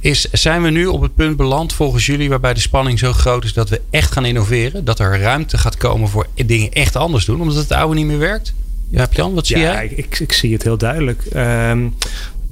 Is, 0.00 0.30
zijn 0.30 0.62
we 0.62 0.70
nu 0.70 0.86
op 0.86 1.00
het 1.00 1.14
punt 1.14 1.36
beland 1.36 1.72
volgens 1.72 2.06
jullie 2.06 2.28
waarbij 2.28 2.54
de 2.54 2.60
spanning 2.60 2.98
zo 2.98 3.12
groot 3.12 3.44
is 3.44 3.52
dat 3.52 3.68
we 3.68 3.80
echt 3.90 4.12
gaan 4.12 4.24
innoveren? 4.24 4.84
Dat 4.84 4.98
er 4.98 5.20
ruimte 5.20 5.58
gaat 5.58 5.76
komen 5.76 6.08
voor 6.08 6.26
dingen 6.46 6.72
echt 6.72 6.96
anders 6.96 7.24
doen, 7.24 7.40
omdat 7.40 7.56
het 7.56 7.72
oude 7.72 7.94
niet 7.94 8.06
meer 8.06 8.18
werkt? 8.18 8.54
Ja, 8.90 9.08
Jan, 9.10 9.34
wat 9.34 9.46
zie 9.46 9.58
ja, 9.58 9.72
jij? 9.72 9.92
Ik, 9.96 10.18
ik, 10.20 10.32
zie 10.32 10.52
het 10.52 10.62
heel 10.62 10.78
duidelijk. 10.78 11.22
Um, 11.36 11.94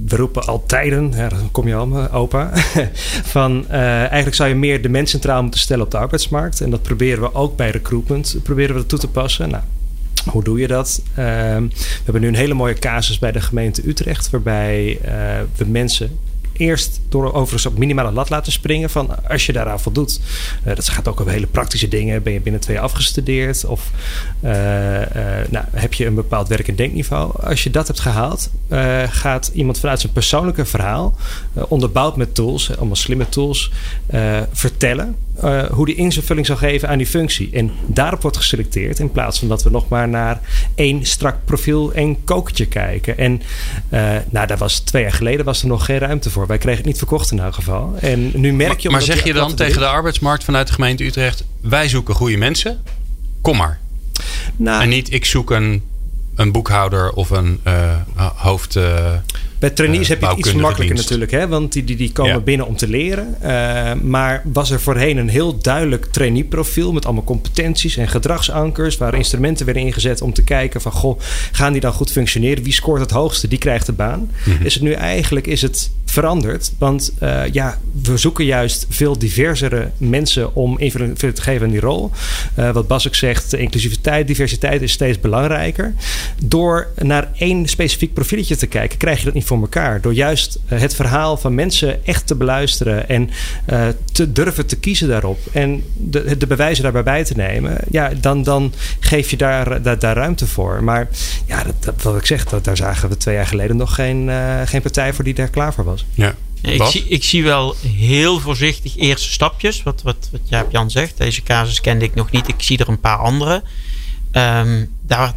we 0.07 0.15
roepen 0.15 0.45
al 0.45 0.63
tijden, 0.65 1.11
dan 1.11 1.51
kom 1.51 1.67
je 1.67 1.75
al, 1.75 2.11
opa, 2.11 2.51
van 3.35 3.65
uh, 3.71 3.97
eigenlijk 3.97 4.35
zou 4.35 4.49
je 4.49 4.55
meer 4.55 4.81
de 4.81 4.89
mens 4.89 5.11
centraal 5.11 5.41
moeten 5.41 5.59
stellen 5.59 5.85
op 5.85 5.91
de 5.91 5.97
arbeidsmarkt. 5.97 6.61
En 6.61 6.69
dat 6.69 6.81
proberen 6.81 7.21
we 7.21 7.33
ook 7.33 7.55
bij 7.55 7.69
recruitment, 7.69 8.35
proberen 8.43 8.73
we 8.73 8.79
dat 8.79 8.89
toe 8.89 8.99
te 8.99 9.07
passen. 9.07 9.49
Nou, 9.49 9.63
hoe 10.25 10.43
doe 10.43 10.59
je 10.59 10.67
dat? 10.67 11.01
Uh, 11.09 11.15
we 11.15 12.01
hebben 12.03 12.21
nu 12.21 12.27
een 12.27 12.35
hele 12.35 12.53
mooie 12.53 12.73
casus 12.73 13.19
bij 13.19 13.31
de 13.31 13.41
gemeente 13.41 13.87
Utrecht, 13.87 14.29
waarbij 14.29 14.99
uh, 15.05 15.11
we 15.55 15.65
mensen 15.65 16.19
eerst 16.53 17.01
door 17.09 17.33
overigens 17.33 17.65
op 17.65 17.77
minimale 17.77 18.11
lat 18.11 18.29
laten 18.29 18.51
springen. 18.51 18.89
Van 18.89 19.27
als 19.27 19.45
je 19.45 19.53
daaraan 19.53 19.79
voldoet. 19.79 20.19
Uh, 20.65 20.75
dat 20.75 20.89
gaat 20.89 21.07
ook 21.07 21.19
over 21.19 21.31
hele 21.31 21.47
praktische 21.47 21.87
dingen. 21.87 22.23
Ben 22.23 22.33
je 22.33 22.41
binnen 22.41 22.61
twee 22.61 22.79
afgestudeerd? 22.79 23.65
Of 23.65 23.91
uh, 24.41 24.51
uh, 24.51 25.05
nou, 25.49 25.65
heb 25.71 25.93
je 25.93 26.05
een 26.05 26.15
bepaald 26.15 26.47
werk- 26.47 26.67
en 26.67 26.75
denkniveau? 26.75 27.31
Als 27.43 27.63
je 27.63 27.69
dat 27.69 27.87
hebt 27.87 27.99
gehaald, 27.99 28.49
gaat 29.09 29.51
iemand 29.53 29.79
vanuit 29.79 29.99
zijn 29.99 30.13
persoonlijke 30.13 30.65
verhaal, 30.65 31.15
onderbouwd 31.67 32.15
met 32.15 32.35
tools, 32.35 32.77
allemaal 32.77 32.95
slimme 32.95 33.29
tools, 33.29 33.71
vertellen 34.51 35.15
uh, 35.43 35.63
hoe 35.63 35.85
die 35.85 35.95
invulling 35.95 36.45
zal 36.45 36.55
geven 36.55 36.89
aan 36.89 36.97
die 36.97 37.07
functie. 37.07 37.49
En 37.53 37.71
daarop 37.85 38.21
wordt 38.21 38.37
geselecteerd 38.37 38.99
in 38.99 39.11
plaats 39.11 39.39
van 39.39 39.47
dat 39.47 39.63
we 39.63 39.69
nog 39.69 39.87
maar 39.87 40.09
naar 40.09 40.39
één 40.75 41.05
strak 41.05 41.35
profiel, 41.45 41.93
één 41.93 42.23
kokertje 42.23 42.65
kijken. 42.65 43.17
En 43.17 43.41
uh, 43.89 44.15
nou, 44.29 44.47
daar 44.47 44.57
was 44.57 44.79
twee 44.79 45.01
jaar 45.01 45.11
geleden 45.11 45.45
was 45.45 45.61
er 45.61 45.67
nog 45.67 45.85
geen 45.85 45.97
ruimte 45.97 46.29
voor. 46.29 46.47
Wij 46.47 46.57
kregen 46.57 46.77
het 46.77 46.87
niet 46.87 46.97
verkocht 46.97 47.31
in 47.31 47.39
elk 47.39 47.53
geval. 47.53 47.95
En 47.99 48.31
nu 48.33 48.53
merk 48.53 48.79
je. 48.79 48.89
Maar, 48.89 48.97
maar 48.97 49.07
zeg 49.07 49.23
je 49.23 49.33
dan 49.33 49.55
tegen 49.55 49.79
de 49.79 49.87
arbeidsmarkt 49.87 50.43
vanuit 50.43 50.67
de 50.67 50.73
gemeente 50.73 51.05
Utrecht: 51.05 51.43
wij 51.61 51.89
zoeken 51.89 52.15
goede 52.15 52.37
mensen? 52.37 52.81
Kom 53.41 53.57
maar. 53.57 53.79
Nou, 54.55 54.83
en 54.83 54.89
niet 54.89 55.13
ik 55.13 55.25
zoek 55.25 55.51
een, 55.51 55.83
een 56.35 56.51
boekhouder 56.51 57.11
of 57.11 57.29
een 57.29 57.59
uh, 57.67 57.95
hoofd. 58.35 58.79
Bij 59.63 59.71
trainees 59.71 60.07
heb 60.07 60.21
je 60.21 60.27
het 60.27 60.37
iets 60.37 60.53
makkelijker 60.53 60.95
natuurlijk, 60.95 61.31
hè? 61.31 61.47
want 61.47 61.73
die, 61.73 61.83
die, 61.83 61.95
die 61.95 62.11
komen 62.11 62.33
ja. 62.33 62.39
binnen 62.39 62.67
om 62.67 62.75
te 62.75 62.87
leren. 62.87 63.35
Uh, 63.43 63.93
maar 63.93 64.41
was 64.45 64.71
er 64.71 64.79
voorheen 64.81 65.17
een 65.17 65.29
heel 65.29 65.57
duidelijk 65.57 66.05
trainee-profiel 66.05 66.93
met 66.93 67.05
allemaal 67.05 67.23
competenties 67.23 67.97
en 67.97 68.07
gedragsankers, 68.07 68.97
waar 68.97 69.13
instrumenten 69.15 69.65
werden 69.65 69.83
ingezet 69.83 70.21
om 70.21 70.33
te 70.33 70.43
kijken 70.43 70.81
van, 70.81 70.91
goh, 70.91 71.19
gaan 71.51 71.71
die 71.71 71.81
dan 71.81 71.93
goed 71.93 72.11
functioneren? 72.11 72.63
Wie 72.63 72.73
scoort 72.73 73.01
het 73.01 73.11
hoogste? 73.11 73.47
Die 73.47 73.57
krijgt 73.57 73.85
de 73.85 73.93
baan. 73.93 74.31
Mhm. 74.45 74.65
Is 74.65 74.73
het 74.73 74.83
nu 74.83 74.91
eigenlijk 74.91 75.47
is 75.47 75.61
het 75.61 75.91
veranderd. 76.13 76.73
Want 76.77 77.13
uh, 77.19 77.41
ja, 77.51 77.79
we 78.03 78.17
zoeken 78.17 78.45
juist 78.45 78.85
veel 78.89 79.17
diversere 79.17 79.91
mensen 79.97 80.55
om 80.55 80.79
invulling 80.79 81.17
te 81.17 81.41
geven 81.41 81.65
aan 81.65 81.71
die 81.71 81.79
rol. 81.79 82.11
Uh, 82.59 82.71
wat 82.71 82.87
Bas 82.87 83.07
ook 83.07 83.15
zegt, 83.15 83.53
inclusiviteit, 83.53 84.27
diversiteit 84.27 84.81
is 84.81 84.91
steeds 84.91 85.19
belangrijker. 85.19 85.93
Door 86.43 86.87
naar 87.01 87.31
één 87.35 87.67
specifiek 87.67 88.13
profieletje 88.13 88.55
te 88.55 88.67
kijken, 88.67 88.97
krijg 88.97 89.19
je 89.19 89.25
dat 89.25 89.33
niet 89.33 89.45
voor 89.45 89.59
elkaar. 89.59 90.01
Door 90.01 90.13
juist 90.13 90.59
uh, 90.69 90.79
het 90.79 90.95
verhaal 90.95 91.37
van 91.37 91.55
mensen 91.55 92.05
echt 92.05 92.27
te 92.27 92.35
beluisteren 92.35 93.09
en 93.09 93.29
te 94.11 94.31
durven 94.31 94.65
te 94.65 94.75
kiezen 94.75 95.07
daarop. 95.07 95.39
En 95.51 95.83
de, 95.93 96.37
de 96.37 96.47
bewijzen 96.47 96.83
daarbij 96.83 97.03
bij 97.03 97.23
te 97.23 97.35
nemen. 97.35 97.77
Ja, 97.91 98.11
dan, 98.19 98.43
dan 98.43 98.73
geef 98.99 99.29
je 99.29 99.37
daar, 99.37 99.81
daar, 99.81 99.99
daar 99.99 100.15
ruimte 100.15 100.47
voor. 100.47 100.83
Maar 100.83 101.07
ja, 101.45 101.63
dat, 101.63 101.83
dat, 101.83 102.01
wat 102.01 102.17
ik 102.17 102.25
zeg, 102.25 102.45
dat, 102.45 102.63
daar 102.63 102.77
zagen 102.77 103.09
we 103.09 103.17
twee 103.17 103.35
jaar 103.35 103.47
geleden 103.47 103.77
nog 103.77 103.95
geen, 103.95 104.29
geen 104.65 104.81
partij 104.81 105.13
voor 105.13 105.23
die 105.23 105.33
daar 105.33 105.49
klaar 105.49 105.73
voor 105.73 105.83
was. 105.83 106.02
Ja. 106.13 106.35
Ik 106.61 106.83
zie, 106.83 107.07
ik 107.07 107.23
zie 107.23 107.43
wel 107.43 107.75
heel 107.87 108.39
voorzichtig 108.39 108.97
eerste 108.97 109.31
stapjes. 109.31 109.83
Wat, 109.83 110.01
wat, 110.01 110.29
wat 110.31 110.41
Jaap 110.43 110.71
Jan 110.71 110.91
zegt. 110.91 111.17
Deze 111.17 111.43
casus 111.43 111.81
kende 111.81 112.05
ik 112.05 112.15
nog 112.15 112.31
niet. 112.31 112.47
Ik 112.47 112.61
zie 112.61 112.77
er 112.77 112.89
een 112.89 112.99
paar 112.99 113.17
andere. 113.17 113.63
Um, 114.31 114.89
daar, 115.01 115.33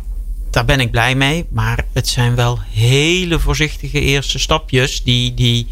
daar 0.51 0.65
ben 0.65 0.81
ik 0.81 0.91
blij 0.91 1.15
mee. 1.15 1.45
Maar 1.49 1.85
het 1.93 2.09
zijn 2.09 2.35
wel 2.35 2.59
hele 2.71 3.39
voorzichtige 3.39 4.01
eerste 4.01 4.39
stapjes. 4.39 5.03
Die, 5.03 5.35
die 5.35 5.67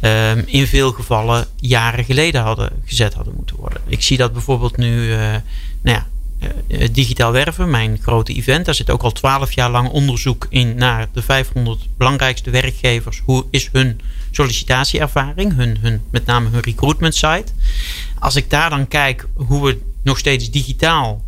um, 0.00 0.42
in 0.46 0.66
veel 0.66 0.92
gevallen 0.92 1.46
jaren 1.56 2.04
geleden 2.04 2.42
hadden 2.42 2.70
gezet 2.84 3.14
hadden 3.14 3.34
moeten 3.36 3.56
worden. 3.56 3.80
Ik 3.86 4.02
zie 4.02 4.16
dat 4.16 4.32
bijvoorbeeld 4.32 4.76
nu. 4.76 5.08
Uh, 5.08 5.18
nou 5.82 5.98
ja, 5.98 6.06
uh, 6.68 6.88
digitaal 6.92 7.32
werven, 7.32 7.70
mijn 7.70 7.98
grote 8.02 8.34
event. 8.34 8.64
Daar 8.64 8.74
zit 8.74 8.90
ook 8.90 9.02
al 9.02 9.12
twaalf 9.12 9.52
jaar 9.52 9.70
lang 9.70 9.88
onderzoek 9.88 10.46
in 10.50 10.74
naar 10.74 11.08
de 11.12 11.22
500 11.22 11.88
belangrijkste 11.96 12.50
werkgevers. 12.50 13.22
Hoe 13.24 13.44
is 13.50 13.68
hun 13.72 14.00
sollicitatieervaring, 14.30 15.56
hun, 15.56 15.78
hun, 15.80 16.02
met 16.10 16.26
name 16.26 16.48
hun 16.48 16.60
recruitment 16.60 17.14
site. 17.14 17.52
Als 18.18 18.36
ik 18.36 18.50
daar 18.50 18.70
dan 18.70 18.88
kijk 18.88 19.26
hoe 19.34 19.66
we 19.66 19.78
nog 20.02 20.18
steeds 20.18 20.50
digitaal 20.50 21.24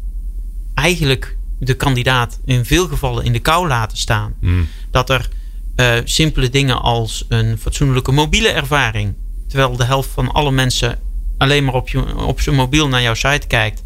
eigenlijk 0.75 1.37
de 1.59 1.75
kandidaat 1.75 2.39
in 2.45 2.65
veel 2.65 2.89
gevallen 2.89 3.25
in 3.25 3.33
de 3.33 3.39
kou 3.39 3.69
laten 3.69 3.99
staan. 3.99 4.35
Mm. 4.41 4.69
Dat 4.91 5.11
er 5.11 5.29
uh, 5.77 5.99
simpele 6.05 6.49
dingen 6.51 6.81
als 6.81 7.25
een 7.29 7.59
fatsoenlijke 7.59 8.13
mobiele 8.13 8.49
ervaring. 8.49 9.15
Terwijl 9.49 9.77
de 9.77 9.85
helft 9.85 10.11
van 10.11 10.33
alle 10.33 10.51
mensen 10.51 10.99
alleen 11.39 11.65
maar 11.65 11.75
op, 11.75 11.89
je, 11.89 12.17
op 12.17 12.41
zijn 12.41 12.57
mobiel 12.57 12.89
naar 12.89 13.03
jouw 13.03 13.15
site 13.15 13.47
kijkt. 13.47 13.83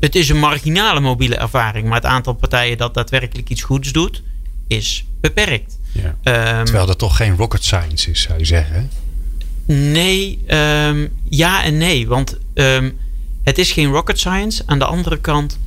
Het 0.00 0.14
is 0.14 0.28
een 0.28 0.38
marginale 0.38 1.00
mobiele 1.00 1.36
ervaring, 1.36 1.86
maar 1.86 1.96
het 1.96 2.04
aantal 2.04 2.34
partijen 2.34 2.78
dat 2.78 2.94
daadwerkelijk 2.94 3.48
iets 3.48 3.62
goeds 3.62 3.92
doet, 3.92 4.22
is 4.66 5.04
beperkt. 5.20 5.78
Ja. 6.02 6.58
Um, 6.58 6.64
Terwijl 6.64 6.86
dat 6.86 6.98
toch 6.98 7.16
geen 7.16 7.36
rocket 7.36 7.64
science 7.64 8.10
is, 8.10 8.20
zou 8.20 8.38
je 8.38 8.44
zeggen? 8.44 8.90
Nee, 9.66 10.38
um, 10.48 11.12
ja 11.28 11.64
en 11.64 11.76
nee. 11.76 12.08
Want 12.08 12.38
um, 12.54 12.98
het 13.42 13.58
is 13.58 13.72
geen 13.72 13.90
rocket 13.90 14.18
science. 14.18 14.62
Aan 14.66 14.78
de 14.78 14.84
andere 14.84 15.18
kant, 15.18 15.58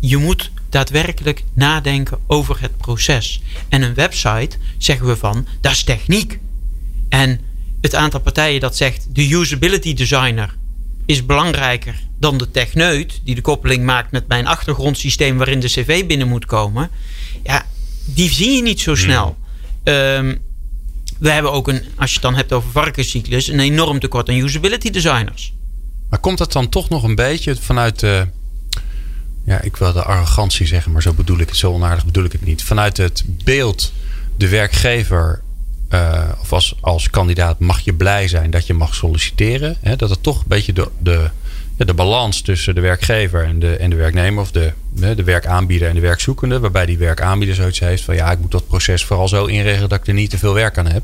je 0.00 0.16
moet 0.16 0.50
daadwerkelijk 0.68 1.44
nadenken 1.54 2.18
over 2.26 2.60
het 2.60 2.76
proces. 2.76 3.42
En 3.68 3.82
een 3.82 3.94
website 3.94 4.56
zeggen 4.78 5.06
we 5.06 5.16
van, 5.16 5.46
dat 5.60 5.72
is 5.72 5.84
techniek. 5.84 6.38
En 7.08 7.40
het 7.80 7.94
aantal 7.94 8.20
partijen 8.20 8.60
dat 8.60 8.76
zegt, 8.76 9.06
de 9.08 9.30
usability 9.30 9.94
designer 9.94 10.54
is 11.06 11.26
belangrijker 11.26 11.94
dan 12.18 12.38
de 12.38 12.50
techneut, 12.50 13.20
die 13.24 13.34
de 13.34 13.40
koppeling 13.40 13.84
maakt 13.84 14.10
met 14.10 14.28
mijn 14.28 14.46
achtergrondsysteem 14.46 15.36
waarin 15.36 15.60
de 15.60 15.66
cv 15.66 16.06
binnen 16.06 16.28
moet 16.28 16.46
komen. 16.46 16.90
Ja, 17.42 17.66
die 18.04 18.30
zie 18.30 18.50
je 18.50 18.62
niet 18.62 18.80
zo 18.80 18.94
snel. 18.94 19.36
Um, 19.84 20.38
we 21.18 21.30
hebben 21.30 21.52
ook 21.52 21.68
een, 21.68 21.82
als 21.96 22.08
je 22.08 22.14
het 22.14 22.22
dan 22.22 22.34
hebt 22.34 22.52
over 22.52 22.70
varkenscyclus, 22.70 23.48
een 23.48 23.60
enorm 23.60 23.98
tekort 23.98 24.28
aan 24.28 24.34
usability 24.34 24.90
designers. 24.90 25.52
Maar 26.08 26.18
komt 26.18 26.38
dat 26.38 26.52
dan 26.52 26.68
toch 26.68 26.88
nog 26.88 27.02
een 27.02 27.14
beetje 27.14 27.56
vanuit 27.56 27.98
de. 27.98 28.26
Ja, 29.44 29.60
ik 29.60 29.76
wil 29.76 29.92
de 29.92 30.02
arrogantie 30.02 30.66
zeggen, 30.66 30.92
maar 30.92 31.02
zo 31.02 31.12
bedoel 31.12 31.38
ik 31.38 31.48
het, 31.48 31.56
zo 31.56 31.72
onaardig 31.72 32.04
bedoel 32.04 32.24
ik 32.24 32.32
het 32.32 32.44
niet. 32.44 32.62
Vanuit 32.62 32.96
het 32.96 33.24
beeld, 33.44 33.92
de 34.36 34.48
werkgever 34.48 35.42
uh, 35.90 36.28
of 36.40 36.52
als, 36.52 36.74
als 36.80 37.10
kandidaat 37.10 37.58
mag 37.58 37.80
je 37.80 37.94
blij 37.94 38.28
zijn 38.28 38.50
dat 38.50 38.66
je 38.66 38.74
mag 38.74 38.94
solliciteren. 38.94 39.76
Hè? 39.80 39.96
Dat 39.96 40.10
het 40.10 40.22
toch 40.22 40.40
een 40.40 40.48
beetje 40.48 40.72
de, 40.72 40.88
de, 40.98 41.30
de 41.86 41.94
balans 41.94 42.40
tussen 42.40 42.74
de 42.74 42.80
werkgever 42.80 43.44
en 43.44 43.58
de, 43.58 43.76
en 43.76 43.90
de 43.90 43.96
werknemer, 43.96 44.42
of 44.42 44.50
de, 44.50 44.72
de 44.92 45.24
werkaanbieder 45.24 45.88
en 45.88 45.94
de 45.94 46.00
werkzoekende, 46.00 46.60
waarbij 46.60 46.86
die 46.86 46.98
werkaanbieder 46.98 47.54
zoiets 47.56 47.78
heeft 47.78 48.02
van 48.02 48.14
ja, 48.14 48.30
ik 48.30 48.38
moet 48.38 48.50
dat 48.50 48.66
proces 48.66 49.04
vooral 49.04 49.28
zo 49.28 49.44
inregelen 49.44 49.88
dat 49.88 49.98
ik 49.98 50.06
er 50.06 50.14
niet 50.14 50.30
te 50.30 50.38
veel 50.38 50.54
werk 50.54 50.78
aan 50.78 50.86
heb. 50.86 51.02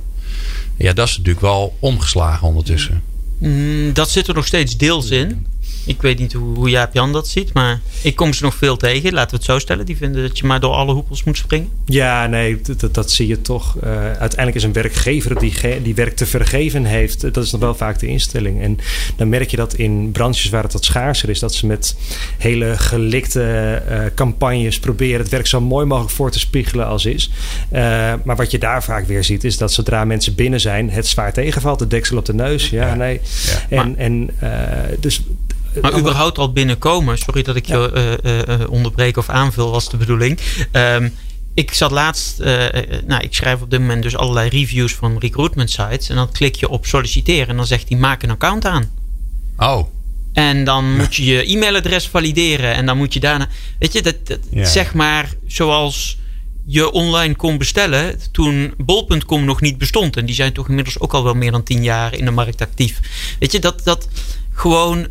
Ja, 0.77 0.93
dat 0.93 1.09
is 1.09 1.17
natuurlijk 1.17 1.41
wel 1.41 1.77
omgeslagen 1.79 2.49
ondertussen. 2.49 3.03
Mm, 3.39 3.93
dat 3.93 4.11
zit 4.11 4.29
er 4.29 4.35
nog 4.35 4.47
steeds 4.47 4.77
deels 4.77 5.11
in. 5.11 5.47
Ik 5.87 6.03
weet 6.03 6.19
niet 6.19 6.33
hoe, 6.33 6.55
hoe 6.55 6.71
Jaap 6.71 6.95
Jan 6.95 7.13
dat 7.13 7.29
ziet, 7.29 7.53
maar 7.53 7.81
ik 8.03 8.17
kom 8.17 8.33
ze 8.33 8.45
nog 8.45 8.55
veel 8.55 8.77
tegen. 8.77 9.13
Laten 9.13 9.31
we 9.31 9.37
het 9.37 9.45
zo 9.45 9.59
stellen. 9.59 9.87
Die 9.87 9.97
vinden 9.97 10.23
dat 10.23 10.39
je 10.39 10.47
maar 10.47 10.61
door 10.61 10.73
alle 10.73 10.93
hoepels 10.93 11.25
moet 11.25 11.37
springen. 11.37 11.69
Ja, 11.85 12.27
nee, 12.27 12.61
dat, 12.77 12.95
dat 12.95 13.11
zie 13.11 13.27
je 13.27 13.41
toch. 13.41 13.77
Uh, 13.85 13.91
uiteindelijk 13.93 14.55
is 14.55 14.63
een 14.63 14.73
werkgever 14.73 15.39
die, 15.39 15.83
die 15.83 15.95
werk 15.95 16.17
te 16.17 16.27
vergeven 16.27 16.85
heeft. 16.85 17.21
Dat 17.21 17.45
is 17.45 17.51
nog 17.51 17.61
wel 17.61 17.75
vaak 17.75 17.99
de 17.99 18.07
instelling. 18.07 18.63
En 18.63 18.79
dan 19.17 19.29
merk 19.29 19.51
je 19.51 19.57
dat 19.57 19.75
in 19.75 20.11
branches 20.13 20.49
waar 20.49 20.63
het 20.63 20.73
wat 20.73 20.85
schaarser 20.85 21.29
is, 21.29 21.39
dat 21.39 21.55
ze 21.55 21.67
met 21.67 21.97
hele 22.39 22.79
gelikte 22.79 23.83
uh, 23.91 24.01
campagnes 24.15 24.79
proberen 24.79 25.21
het 25.21 25.29
werk 25.29 25.47
zo 25.47 25.61
mooi 25.61 25.87
mogelijk 25.87 26.15
voor 26.15 26.31
te 26.31 26.39
spiegelen 26.39 26.87
als 26.87 27.05
is. 27.05 27.31
Uh, 27.73 27.81
maar 28.25 28.37
wat 28.37 28.51
je 28.51 28.59
daar 28.59 28.85
vaak 28.85 29.07
weer 29.07 29.25
ziet, 29.25 29.45
is 29.45 29.59
dat 29.59 29.73
zodra 29.73 30.05
mensen 30.05 30.35
binnen 30.35 30.61
zijn, 30.61 30.91
het 30.91 31.07
zwaar 31.07 31.33
tegenvalt, 31.33 31.79
de 31.79 31.87
deksel 31.87 32.17
op 32.17 32.25
de 32.25 32.35
neus. 32.35 32.71
Ja, 32.71 32.95
nee. 32.95 33.21
Ja. 33.71 33.77
En, 33.83 33.97
en 33.97 34.31
dus 35.01 35.23
maar 35.81 35.99
überhaupt 35.99 36.39
al 36.39 36.53
binnenkomen, 36.53 37.19
sorry 37.19 37.43
dat 37.43 37.57
ik 37.57 37.67
je 37.67 38.19
uh, 38.25 38.59
uh, 38.59 38.71
onderbreek 38.71 39.17
of 39.17 39.29
aanvul, 39.29 39.71
was 39.71 39.91
de 39.91 39.97
bedoeling. 39.97 40.39
Um, 40.73 41.13
ik 41.57 41.73
zat 41.73 41.91
laatst, 41.91 42.41
uh, 42.41 42.47
nou, 43.07 43.23
ik 43.23 43.35
schrijf 43.35 43.61
op 43.61 43.71
dit 43.71 43.81
moment 43.81 44.03
dus 44.03 44.17
allerlei 44.17 44.49
reviews 44.49 44.95
van 44.95 45.19
recruitment 45.19 45.71
sites. 45.71 46.09
En 46.09 46.17
dan 46.17 46.33
klik 46.33 46.55
je 46.55 46.69
op 46.69 46.87
solliciteren 46.87 47.49
en 47.49 47.57
dan 47.57 47.67
zegt 47.67 47.89
hij 47.89 47.99
maak 47.99 48.23
een 48.23 48.31
account 48.31 48.65
aan. 48.65 48.91
Oh. 49.57 49.89
En 50.33 50.65
dan 50.65 50.93
moet 50.99 51.15
je 51.15 51.25
je 51.25 51.45
e-mailadres 51.45 52.09
valideren 52.09 52.75
en 52.75 52.87
dan 52.87 52.97
moet 52.97 53.13
je 53.13 53.21
daarna. 53.21 53.49
Weet 53.79 53.93
je, 53.93 54.03
dat, 54.03 54.27
dat 54.27 54.39
ja. 54.51 54.65
zeg 54.65 54.95
maar 54.95 55.35
zoals 55.47 56.19
je 56.67 56.91
online 56.93 57.37
kon 57.37 57.59
bestellen 57.59 58.21
toen 58.33 58.75
bol.com 58.77 59.45
nog 59.45 59.61
niet 59.61 59.79
bestond. 59.79 60.17
En 60.17 60.27
die 60.27 60.35
zijn 60.35 60.53
toch 60.53 60.69
inmiddels 60.69 61.01
ook 61.01 61.15
al 61.15 61.25
wel 61.25 61.35
meer 61.35 61.51
dan 61.51 61.63
tien 61.63 61.83
jaar 61.83 62.15
in 62.15 62.25
de 62.25 62.31
markt 62.31 62.61
actief. 62.61 63.01
Weet 63.39 63.53
je, 63.53 63.59
dat, 63.59 63.85
dat 63.85 64.09
gewoon 64.53 65.07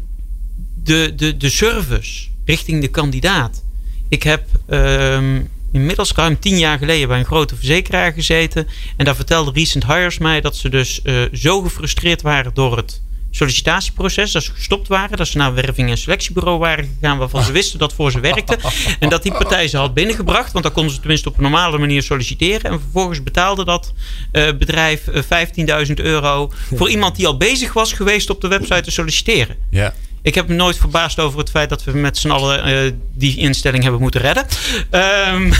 de, 0.85 1.13
de, 1.15 1.37
de 1.37 1.49
service 1.49 2.27
richting 2.45 2.81
de 2.81 2.87
kandidaat. 2.87 3.63
Ik 4.09 4.23
heb 4.23 4.43
um, 4.69 5.49
inmiddels 5.71 6.11
ruim 6.11 6.39
tien 6.39 6.57
jaar 6.57 6.77
geleden 6.77 7.07
bij 7.07 7.19
een 7.19 7.25
grote 7.25 7.55
verzekeraar 7.55 8.13
gezeten. 8.13 8.67
En 8.97 9.05
daar 9.05 9.15
vertelde 9.15 9.51
Recent 9.51 9.85
Hires 9.85 10.17
mij 10.17 10.41
dat 10.41 10.55
ze 10.55 10.69
dus 10.69 10.99
uh, 11.03 11.21
zo 11.33 11.61
gefrustreerd 11.61 12.21
waren 12.21 12.53
door 12.53 12.77
het 12.77 13.01
sollicitatieproces. 13.31 14.31
Dat 14.31 14.43
ze 14.43 14.51
gestopt 14.51 14.87
waren. 14.87 15.17
Dat 15.17 15.27
ze 15.27 15.37
naar 15.37 15.47
een 15.47 15.55
werving- 15.55 15.89
en 15.89 15.97
selectiebureau 15.97 16.59
waren 16.59 16.97
gegaan 16.99 17.17
waarvan 17.17 17.43
ze 17.43 17.51
wisten 17.51 17.79
dat 17.79 17.93
voor 17.93 18.11
ze 18.11 18.19
werkte. 18.19 18.57
En 18.99 19.09
dat 19.09 19.23
die 19.23 19.31
partij 19.31 19.67
ze 19.67 19.77
had 19.77 19.93
binnengebracht. 19.93 20.51
Want 20.51 20.63
dan 20.63 20.73
konden 20.73 20.93
ze 20.93 20.99
tenminste 20.99 21.29
op 21.29 21.35
een 21.35 21.43
normale 21.43 21.77
manier 21.77 22.03
solliciteren. 22.03 22.71
En 22.71 22.79
vervolgens 22.79 23.23
betaalde 23.23 23.65
dat 23.65 23.93
uh, 24.31 24.51
bedrijf 24.57 25.07
uh, 25.07 25.87
15.000 25.87 25.93
euro 25.93 26.51
voor 26.75 26.89
iemand 26.89 27.15
die 27.15 27.27
al 27.27 27.37
bezig 27.37 27.73
was 27.73 27.93
geweest 27.93 28.29
op 28.29 28.41
de 28.41 28.47
website 28.47 28.81
te 28.81 28.91
solliciteren. 28.91 29.55
Ja. 29.69 29.93
Ik 30.25 30.35
heb 30.35 30.47
me 30.47 30.53
nooit 30.53 30.77
verbaasd 30.77 31.19
over 31.19 31.39
het 31.39 31.49
feit 31.49 31.69
dat 31.69 31.83
we 31.83 31.91
met 31.91 32.17
z'n 32.17 32.29
allen 32.29 32.85
uh, 32.85 32.91
die 33.13 33.37
instelling 33.37 33.83
hebben 33.83 34.01
moeten 34.01 34.21
redden. 34.21 34.45
Um. 34.91 35.53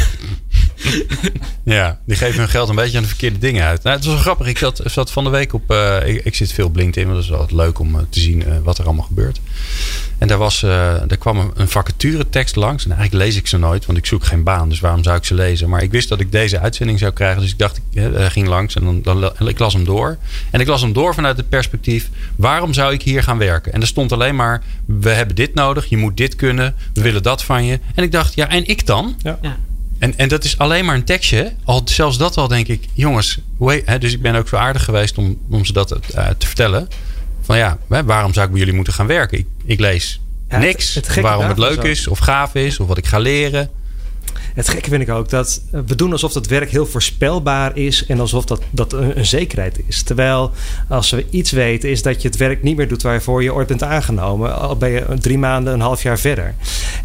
Ja, 1.63 1.99
die 2.05 2.15
geven 2.15 2.39
hun 2.39 2.49
geld 2.49 2.69
een 2.69 2.75
beetje 2.75 2.97
aan 2.97 3.03
de 3.03 3.09
verkeerde 3.09 3.37
dingen 3.37 3.65
uit. 3.65 3.83
Nou, 3.83 3.95
het 3.95 4.05
was 4.05 4.13
wel 4.13 4.23
grappig. 4.23 4.47
Ik 4.47 4.57
zat, 4.57 4.81
zat 4.85 5.11
van 5.11 5.23
de 5.23 5.29
week 5.29 5.53
op. 5.53 5.71
Uh, 5.71 6.07
ik, 6.07 6.25
ik, 6.25 6.35
zit 6.35 6.51
veel 6.51 6.65
op 6.65 6.75
LinkedIn, 6.75 7.11
want 7.11 7.27
dat 7.27 7.37
is 7.39 7.49
wel 7.49 7.57
leuk 7.63 7.79
om 7.79 7.95
uh, 7.95 8.01
te 8.09 8.19
zien 8.19 8.63
wat 8.63 8.77
er 8.77 8.85
allemaal 8.85 9.05
gebeurt. 9.05 9.39
En 10.17 10.27
daar, 10.27 10.37
was, 10.37 10.59
daar 10.59 11.17
kwam 11.19 11.37
een, 11.37 11.51
een 11.55 11.67
vacature 11.67 12.29
tekst 12.29 12.55
langs. 12.55 12.85
En 12.85 12.91
eigenlijk 12.91 13.23
lees 13.23 13.35
ik 13.35 13.47
ze 13.47 13.57
nooit, 13.57 13.85
want 13.85 13.97
ik 13.97 14.05
zoek 14.05 14.23
geen 14.25 14.43
baan. 14.43 14.69
Dus 14.69 14.79
waarom 14.79 15.03
zou 15.03 15.17
ik 15.17 15.25
ze 15.25 15.33
lezen? 15.33 15.69
Maar 15.69 15.83
ik 15.83 15.91
wist 15.91 16.09
dat 16.09 16.19
ik 16.19 16.31
deze 16.31 16.59
uitzending 16.59 16.99
zou 16.99 17.11
krijgen. 17.11 17.41
Dus 17.41 17.51
ik 17.51 17.57
dacht, 17.57 17.81
ik 17.91 18.11
ging 18.31 18.47
langs 18.47 18.75
en 18.75 18.83
dan, 18.83 19.01
dan, 19.01 19.47
ik 19.47 19.59
las 19.59 19.73
hem 19.73 19.85
door. 19.85 20.17
En 20.51 20.59
ik 20.59 20.67
las 20.67 20.81
hem 20.81 20.93
door 20.93 21.13
vanuit 21.13 21.37
het 21.37 21.49
perspectief: 21.49 22.09
waarom 22.35 22.73
zou 22.73 22.93
ik 22.93 23.01
hier 23.01 23.23
gaan 23.23 23.37
werken? 23.37 23.73
En 23.73 23.81
er 23.81 23.87
stond 23.87 24.11
alleen 24.11 24.35
maar: 24.35 24.63
we 24.85 25.09
hebben 25.09 25.35
dit 25.35 25.53
nodig, 25.53 25.85
je 25.85 25.97
moet 25.97 26.17
dit 26.17 26.35
kunnen, 26.35 26.75
we 26.93 27.01
willen 27.01 27.23
dat 27.23 27.43
van 27.43 27.65
je. 27.65 27.79
En 27.95 28.03
ik 28.03 28.11
dacht, 28.11 28.33
ja, 28.33 28.49
en 28.49 28.67
ik 28.67 28.85
dan? 28.85 29.15
Ja. 29.21 29.39
ja. 29.41 29.57
En, 30.05 30.17
en 30.17 30.27
dat 30.27 30.43
is 30.43 30.57
alleen 30.57 30.85
maar 30.85 30.95
een 30.95 31.03
tekstje. 31.03 31.53
Al, 31.63 31.81
zelfs 31.85 32.17
dat 32.17 32.37
al 32.37 32.47
denk 32.47 32.67
ik, 32.67 32.87
jongens, 32.93 33.39
hoe, 33.57 33.81
hè, 33.85 33.97
dus 33.97 34.13
ik 34.13 34.21
ben 34.21 34.35
ook 34.35 34.47
zo 34.47 34.55
aardig 34.55 34.83
geweest 34.83 35.17
om, 35.17 35.37
om 35.49 35.65
ze 35.65 35.73
dat 35.73 35.91
uh, 35.91 36.27
te 36.37 36.47
vertellen. 36.47 36.87
Van 37.41 37.57
ja, 37.57 37.77
waarom 37.87 38.33
zou 38.33 38.45
ik 38.45 38.51
bij 38.51 38.59
jullie 38.59 38.75
moeten 38.75 38.93
gaan 38.93 39.07
werken? 39.07 39.37
Ik, 39.37 39.47
ik 39.65 39.79
lees 39.79 40.21
ja, 40.49 40.57
niks. 40.57 40.93
Het, 40.93 41.07
het 41.07 41.21
waarom 41.21 41.45
het 41.47 41.57
leuk 41.57 41.83
is, 41.83 42.07
of 42.07 42.19
gaaf 42.19 42.55
is, 42.55 42.79
of 42.79 42.87
wat 42.87 42.97
ik 42.97 43.05
ga 43.05 43.17
leren. 43.19 43.69
Het 44.55 44.69
gekke 44.69 44.89
vind 44.89 45.01
ik 45.01 45.09
ook 45.09 45.29
dat 45.29 45.61
we 45.69 45.95
doen 45.95 46.11
alsof 46.11 46.33
dat 46.33 46.47
werk 46.47 46.69
heel 46.69 46.85
voorspelbaar 46.85 47.77
is 47.77 48.05
en 48.05 48.19
alsof 48.19 48.45
dat, 48.45 48.61
dat 48.69 48.93
een, 48.93 49.25
zekerheid 49.25 49.79
is. 49.87 50.03
Terwijl 50.03 50.51
als 50.89 51.11
we 51.11 51.25
iets 51.29 51.51
weten 51.51 51.89
is 51.89 52.01
dat 52.01 52.21
je 52.21 52.27
het 52.27 52.37
werk 52.37 52.63
niet 52.63 52.77
meer 52.77 52.87
doet 52.87 53.01
waarvoor 53.01 53.43
je 53.43 53.53
ooit 53.53 53.67
bent 53.67 53.83
aangenomen. 53.83 54.59
Al 54.59 54.77
ben 54.77 54.89
je 54.89 55.05
drie 55.19 55.37
maanden, 55.37 55.73
een 55.73 55.79
half 55.79 56.03
jaar 56.03 56.19
verder. 56.19 56.55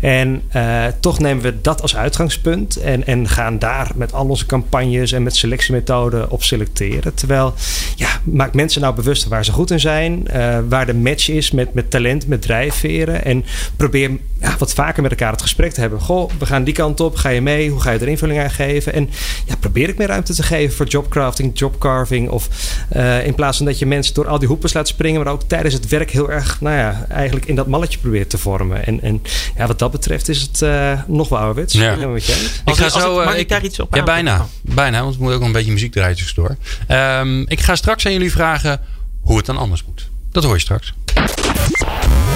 En 0.00 0.42
uh, 0.57 0.85
toch 1.00 1.19
nemen 1.19 1.42
we 1.42 1.61
dat 1.61 1.83
als 1.83 1.97
uitgangspunt 1.97 2.76
en, 2.76 3.07
en 3.07 3.28
gaan 3.28 3.59
daar 3.59 3.90
met 3.95 4.12
al 4.12 4.28
onze 4.28 4.47
campagnes 4.47 5.12
en 5.12 5.23
met 5.23 5.37
selectiemethoden 5.37 6.30
op 6.30 6.42
selecteren. 6.42 7.14
Terwijl, 7.14 7.54
ja, 7.97 8.09
maak 8.25 8.54
mensen 8.54 8.80
nou 8.80 8.95
bewust 8.95 9.28
waar 9.28 9.45
ze 9.45 9.52
goed 9.52 9.71
in 9.71 9.80
zijn, 9.80 10.26
uh, 10.35 10.59
waar 10.69 10.87
de 10.87 10.95
match 10.95 11.28
is 11.28 11.50
met, 11.50 11.75
met 11.75 11.90
talent, 11.90 12.26
met 12.26 12.42
drijfveren. 12.42 13.25
En 13.25 13.45
probeer 13.76 14.11
ja, 14.40 14.57
wat 14.59 14.73
vaker 14.73 15.02
met 15.02 15.11
elkaar 15.11 15.33
het 15.33 15.42
gesprek 15.42 15.73
te 15.73 15.80
hebben. 15.80 16.00
Goh, 16.00 16.30
we 16.38 16.47
gaan 16.47 16.64
die 16.64 16.75
kant 16.75 17.00
op, 17.00 17.16
ga 17.16 17.28
je 17.28 17.39
mee? 17.42 17.70
Hoe 17.70 17.80
ga 17.80 17.90
je 17.90 17.99
er 17.99 18.09
invulling 18.09 18.40
aan 18.40 18.50
geven? 18.50 18.92
En 18.92 19.11
ja, 19.47 19.56
probeer 19.56 19.88
ik 19.88 19.99
meer 19.99 20.06
ruimte 20.06 20.35
te 20.35 20.42
geven 20.42 20.76
voor 20.76 20.87
jobcrafting, 20.87 21.59
jobcarving. 21.59 22.28
Of 22.28 22.49
uh, 22.97 23.26
in 23.26 23.35
plaats 23.35 23.56
van 23.56 23.66
dat 23.66 23.78
je 23.78 23.87
mensen 23.87 24.14
door 24.14 24.28
al 24.28 24.38
die 24.38 24.49
hoepers 24.49 24.73
laat 24.73 24.88
springen, 24.88 25.25
maar 25.25 25.32
ook 25.32 25.42
tijdens 25.42 25.75
het 25.75 25.88
werk 25.88 26.11
heel 26.11 26.30
erg, 26.30 26.61
nou 26.61 26.76
ja, 26.76 27.06
eigenlijk 27.09 27.47
in 27.47 27.54
dat 27.54 27.66
malletje 27.66 27.99
probeert 27.99 28.30
te 28.30 28.38
vormen. 28.38 28.87
En, 28.87 29.00
en 29.02 29.23
ja, 29.56 29.66
wat 29.66 29.78
dat 29.78 29.90
betreft 29.90 30.28
is 30.28 30.40
het 30.40 30.61
uh, 30.61 31.00
nog 31.06 31.28
wel 31.28 31.38
ouderwets. 31.38 31.75
Ja. 31.75 31.92
Ik, 31.92 32.26
ik 32.64 32.75
ga 32.75 32.88
zo. 32.88 33.18
Ik, 33.18 33.25
mag 33.25 33.35
uh, 33.35 33.40
ik 33.40 33.49
daar 33.49 33.64
iets 33.64 33.80
op 33.80 33.94
Ja, 33.94 34.02
bijna. 34.02 34.47
Bijna, 34.62 35.02
want 35.02 35.16
we 35.16 35.23
moeten 35.23 35.40
ook 35.40 35.47
een 35.47 35.52
beetje 35.52 35.73
muziek 35.73 35.92
draaien 35.92 36.16
tussendoor. 36.16 36.56
Um, 36.88 37.49
ik 37.49 37.61
ga 37.61 37.75
straks 37.75 38.06
aan 38.06 38.12
jullie 38.12 38.32
vragen 38.32 38.80
hoe 39.20 39.37
het 39.37 39.47
dan 39.47 39.56
anders 39.56 39.85
moet. 39.85 40.09
Dat 40.32 40.44
hoor 40.44 40.54
je 40.54 40.61
straks. 40.61 40.94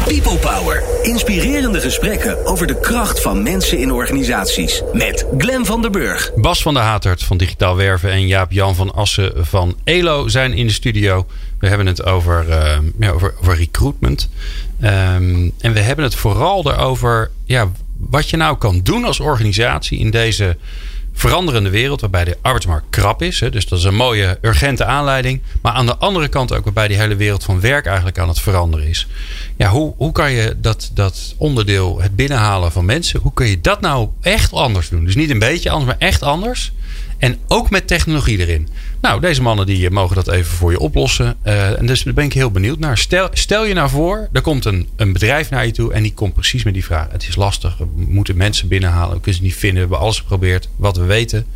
People 0.06 0.38
Power. 0.38 0.82
Inspirerende 1.02 1.80
gesprekken 1.80 2.46
over 2.46 2.66
de 2.66 2.80
kracht 2.80 3.23
van 3.23 3.42
mensen 3.42 3.78
in 3.78 3.92
organisaties. 3.92 4.82
Met 4.92 5.26
Glen 5.38 5.66
van 5.66 5.82
der 5.82 5.90
Burg. 5.90 6.30
Bas 6.34 6.62
van 6.62 6.75
der 6.75 6.82
Hatert 6.82 7.23
van 7.23 7.37
Digitaal 7.37 7.76
Werven 7.76 8.11
en 8.11 8.26
Jaap-Jan 8.26 8.75
van 8.75 8.94
Assen 8.94 9.32
van 9.46 9.76
ELO 9.84 10.28
zijn 10.28 10.52
in 10.52 10.66
de 10.66 10.73
studio. 10.73 11.26
We 11.58 11.68
hebben 11.68 11.87
het 11.87 12.04
over, 12.04 12.49
uh, 12.49 12.78
ja, 12.99 13.11
over, 13.11 13.34
over 13.40 13.56
recruitment. 13.56 14.28
Um, 14.82 15.52
en 15.61 15.73
we 15.73 15.80
hebben 15.80 16.04
het 16.04 16.14
vooral 16.14 16.73
erover 16.73 17.30
ja, 17.44 17.70
wat 17.96 18.30
je 18.30 18.37
nou 18.37 18.56
kan 18.56 18.80
doen 18.82 19.04
als 19.04 19.20
organisatie 19.20 19.99
in 19.99 20.11
deze 20.11 20.56
veranderende 21.14 21.71
wereld, 21.71 22.00
waarbij 22.00 22.25
de 22.25 22.38
arbeidsmarkt 22.42 22.87
krap 22.90 23.23
is. 23.23 23.40
Hè, 23.40 23.50
dus 23.50 23.68
dat 23.68 23.78
is 23.78 23.85
een 23.85 23.94
mooie, 23.94 24.38
urgente 24.40 24.85
aanleiding. 24.85 25.40
Maar 25.62 25.73
aan 25.73 25.87
de 25.87 25.97
andere 25.97 26.28
kant 26.28 26.52
ook 26.52 26.64
waarbij 26.64 26.88
die 26.88 26.97
hele 26.97 27.16
wereld 27.16 27.44
van 27.44 27.61
werk 27.61 27.87
eigenlijk 27.87 28.18
aan 28.18 28.28
het 28.28 28.40
veranderen 28.40 28.87
is. 28.87 29.06
Ja, 29.56 29.68
hoe, 29.71 29.94
hoe 29.97 30.12
kan 30.12 30.33
je 30.33 30.56
dat, 30.61 30.90
dat 30.94 31.35
onderdeel, 31.37 32.00
het 32.00 32.16
binnenhalen 32.16 32.73
van 32.73 32.85
mensen, 32.85 33.21
hoe 33.21 33.33
kun 33.35 33.47
je 33.47 33.61
dat 33.61 33.80
nou 33.80 34.09
echt 34.21 34.52
anders 34.52 34.88
doen? 34.88 35.04
Dus 35.04 35.14
niet 35.14 35.30
een 35.30 35.38
beetje 35.38 35.71
anders, 35.71 35.90
maar 35.90 36.09
echt 36.09 36.23
anders. 36.23 36.73
En 37.18 37.38
ook 37.49 37.71
met 37.71 37.87
technologie 37.87 38.38
erin. 38.38 38.68
Nou, 39.04 39.20
deze 39.20 39.42
mannen 39.42 39.66
die 39.66 39.90
mogen 39.90 40.16
dat 40.16 40.28
even 40.28 40.52
voor 40.52 40.70
je 40.70 40.78
oplossen. 40.78 41.37
Uh, 41.46 41.78
en 41.78 41.87
dus 41.87 42.02
daar 42.02 42.14
ben 42.14 42.25
ik 42.25 42.32
heel 42.32 42.50
benieuwd 42.50 42.78
naar. 42.78 42.99
Stel, 42.99 43.28
stel 43.32 43.64
je 43.64 43.75
nou 43.75 43.88
voor, 43.90 44.28
er 44.32 44.40
komt 44.40 44.64
een, 44.64 44.88
een 44.96 45.12
bedrijf 45.12 45.50
naar 45.50 45.66
je 45.66 45.73
toe 45.73 45.92
en 45.92 46.02
die 46.02 46.14
komt 46.14 46.34
precies 46.34 46.64
met 46.64 46.75
die 46.75 46.84
vraag. 46.84 47.06
Het 47.11 47.28
is 47.28 47.37
lastig, 47.37 47.76
we 47.76 47.87
moeten 47.96 48.37
mensen 48.37 48.68
binnenhalen, 48.68 49.14
we 49.14 49.20
kunnen 49.20 49.40
ze 49.40 49.46
niet 49.46 49.54
vinden, 49.54 49.75
we 49.75 49.80
hebben 49.80 49.99
alles 49.99 50.18
geprobeerd. 50.18 50.68
Wat 50.76 50.96
we 50.96 51.04
weten, 51.04 51.46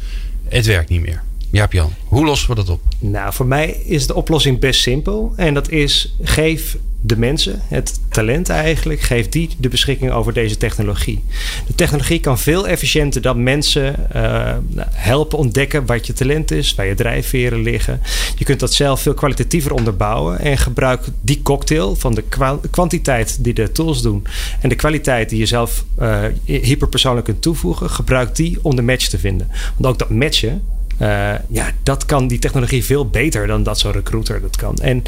het 0.48 0.66
werkt 0.66 0.88
niet 0.88 1.00
meer. 1.00 1.22
Jaap 1.50 1.72
Jan, 1.72 1.92
hoe 2.04 2.24
lossen 2.24 2.48
we 2.48 2.54
dat 2.54 2.68
op? 2.68 2.80
Nou, 2.98 3.32
voor 3.32 3.46
mij 3.46 3.70
is 3.70 4.06
de 4.06 4.14
oplossing 4.14 4.58
best 4.58 4.80
simpel. 4.80 5.32
En 5.36 5.54
dat 5.54 5.70
is 5.70 6.14
geef 6.22 6.76
de 7.00 7.16
mensen, 7.16 7.60
het 7.68 8.00
talent 8.08 8.48
eigenlijk, 8.48 9.00
geef 9.00 9.28
die 9.28 9.50
de 9.58 9.68
beschikking 9.68 10.10
over 10.12 10.32
deze 10.32 10.56
technologie. 10.56 11.24
De 11.66 11.74
technologie 11.74 12.20
kan 12.20 12.38
veel 12.38 12.68
efficiënter 12.68 13.22
dan 13.22 13.42
mensen 13.42 13.94
uh, 14.16 14.56
helpen 14.92 15.38
ontdekken 15.38 15.86
wat 15.86 16.06
je 16.06 16.12
talent 16.12 16.50
is, 16.50 16.74
waar 16.74 16.86
je 16.86 16.94
drijfveren 16.94 17.62
liggen. 17.62 18.00
Je 18.36 18.44
kunt 18.44 18.60
dat 18.60 18.72
zelf 18.72 19.00
veel 19.00 19.14
kwalitatiever 19.14 19.72
onderbouwen 19.72 20.38
en 20.38 20.58
gebruik 20.58 21.04
die 21.20 21.42
cocktail 21.42 21.96
van 21.96 22.14
de 22.14 22.24
kwantiteit 22.70 23.44
die 23.44 23.54
de 23.54 23.72
tools 23.72 24.02
doen 24.02 24.26
en 24.60 24.68
de 24.68 24.76
kwaliteit 24.76 25.28
die 25.28 25.38
je 25.38 25.46
zelf 25.46 25.84
uh, 26.00 26.24
hyperpersoonlijk 26.44 27.26
kunt 27.26 27.42
toevoegen, 27.42 27.90
gebruik 27.90 28.36
die 28.36 28.58
om 28.62 28.76
de 28.76 28.82
match 28.82 29.08
te 29.08 29.18
vinden. 29.18 29.48
Want 29.76 29.86
ook 29.86 29.98
dat 29.98 30.10
matchen 30.10 30.62
uh, 30.98 31.34
ja, 31.48 31.70
dat 31.82 32.04
kan 32.04 32.28
die 32.28 32.38
technologie 32.38 32.84
veel 32.84 33.08
beter 33.08 33.46
dan 33.46 33.62
dat 33.62 33.78
zo'n 33.78 33.92
recruiter 33.92 34.40
dat 34.40 34.56
kan. 34.56 34.76
En 34.76 35.02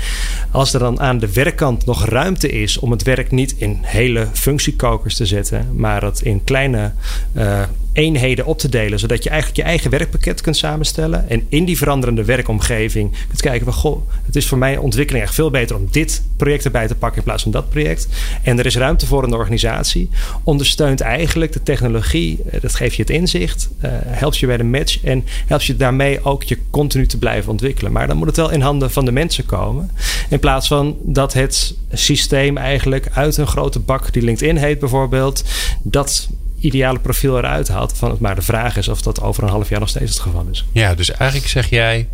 als 0.50 0.72
er 0.72 0.80
dan 0.80 1.00
aan 1.00 1.18
de 1.18 1.32
werkkant 1.32 1.86
nog 1.86 2.04
ruimte 2.04 2.48
is 2.48 2.78
om 2.78 2.90
het 2.90 3.02
werk 3.02 3.30
niet 3.30 3.54
in 3.56 3.78
hele 3.82 4.26
functiekokers 4.32 5.16
te 5.16 5.26
zetten, 5.26 5.68
maar 5.76 6.02
het 6.02 6.20
in 6.20 6.44
kleine 6.44 6.92
uh, 7.36 7.62
eenheden 7.92 8.46
op 8.46 8.58
te 8.58 8.68
delen, 8.68 8.98
zodat 8.98 9.22
je 9.22 9.30
eigenlijk 9.30 9.60
je 9.60 9.66
eigen 9.66 9.90
werkpakket 9.90 10.40
kunt 10.40 10.56
samenstellen 10.56 11.28
en 11.28 11.46
in 11.48 11.64
die 11.64 11.76
veranderende 11.76 12.24
werkomgeving 12.24 13.12
kunt 13.28 13.40
kijken 13.40 13.64
van 13.64 13.74
goh, 13.74 14.08
het 14.26 14.36
is 14.36 14.46
voor 14.46 14.58
mijn 14.58 14.80
ontwikkeling 14.80 15.24
echt 15.24 15.34
veel 15.34 15.50
beter 15.50 15.76
om 15.76 15.88
dit 15.90 16.22
project 16.36 16.64
erbij 16.64 16.86
te 16.86 16.94
pakken 16.94 17.18
in 17.18 17.24
plaats 17.24 17.42
van 17.42 17.52
dat 17.52 17.68
project. 17.70 18.08
En 18.42 18.58
er 18.58 18.66
is 18.66 18.76
ruimte 18.76 19.06
voor 19.06 19.24
een 19.24 19.32
organisatie, 19.32 20.10
ondersteunt 20.44 21.00
eigenlijk 21.00 21.52
de 21.52 21.62
technologie, 21.62 22.38
dat 22.60 22.74
geeft 22.74 22.94
je 22.94 23.02
het 23.02 23.10
inzicht, 23.10 23.68
uh, 23.84 23.90
helpt 23.94 24.38
je 24.38 24.46
bij 24.46 24.56
de 24.56 24.64
match 24.64 25.04
en 25.04 25.24
helpt 25.46 25.64
je 25.64 25.76
daarmee 25.76 26.24
ook 26.24 26.42
je 26.42 26.58
continu 26.70 27.06
te 27.06 27.18
blijven 27.18 27.50
ontwikkelen. 27.50 27.92
Maar 27.92 28.06
dan 28.06 28.16
moet 28.16 28.26
het 28.26 28.36
wel 28.36 28.50
in 28.50 28.60
handen 28.60 28.90
van 28.90 29.04
de 29.04 29.12
mensen 29.12 29.46
komen. 29.46 29.90
In 30.28 30.40
plaats 30.40 30.68
van 30.68 30.96
dat 31.02 31.32
het 31.32 31.74
systeem 31.92 32.56
eigenlijk 32.56 33.08
uit 33.12 33.36
een 33.36 33.46
grote 33.46 33.78
bak 33.78 34.12
die 34.12 34.22
LinkedIn 34.22 34.56
heet 34.56 34.78
bijvoorbeeld, 34.78 35.44
dat 35.82 36.28
ideale 36.60 36.98
profiel 36.98 37.38
eruit 37.38 37.68
haalt. 37.68 37.92
Van 37.96 38.10
het 38.10 38.20
maar 38.20 38.34
de 38.34 38.42
vraag 38.42 38.76
is 38.76 38.88
of 38.88 39.02
dat 39.02 39.20
over 39.20 39.42
een 39.42 39.48
half 39.48 39.68
jaar 39.68 39.80
nog 39.80 39.88
steeds 39.88 40.10
het 40.12 40.20
geval 40.20 40.46
is. 40.50 40.64
Ja, 40.72 40.94
dus 40.94 41.10
eigenlijk 41.10 41.50
zeg 41.50 41.70
jij, 41.70 42.08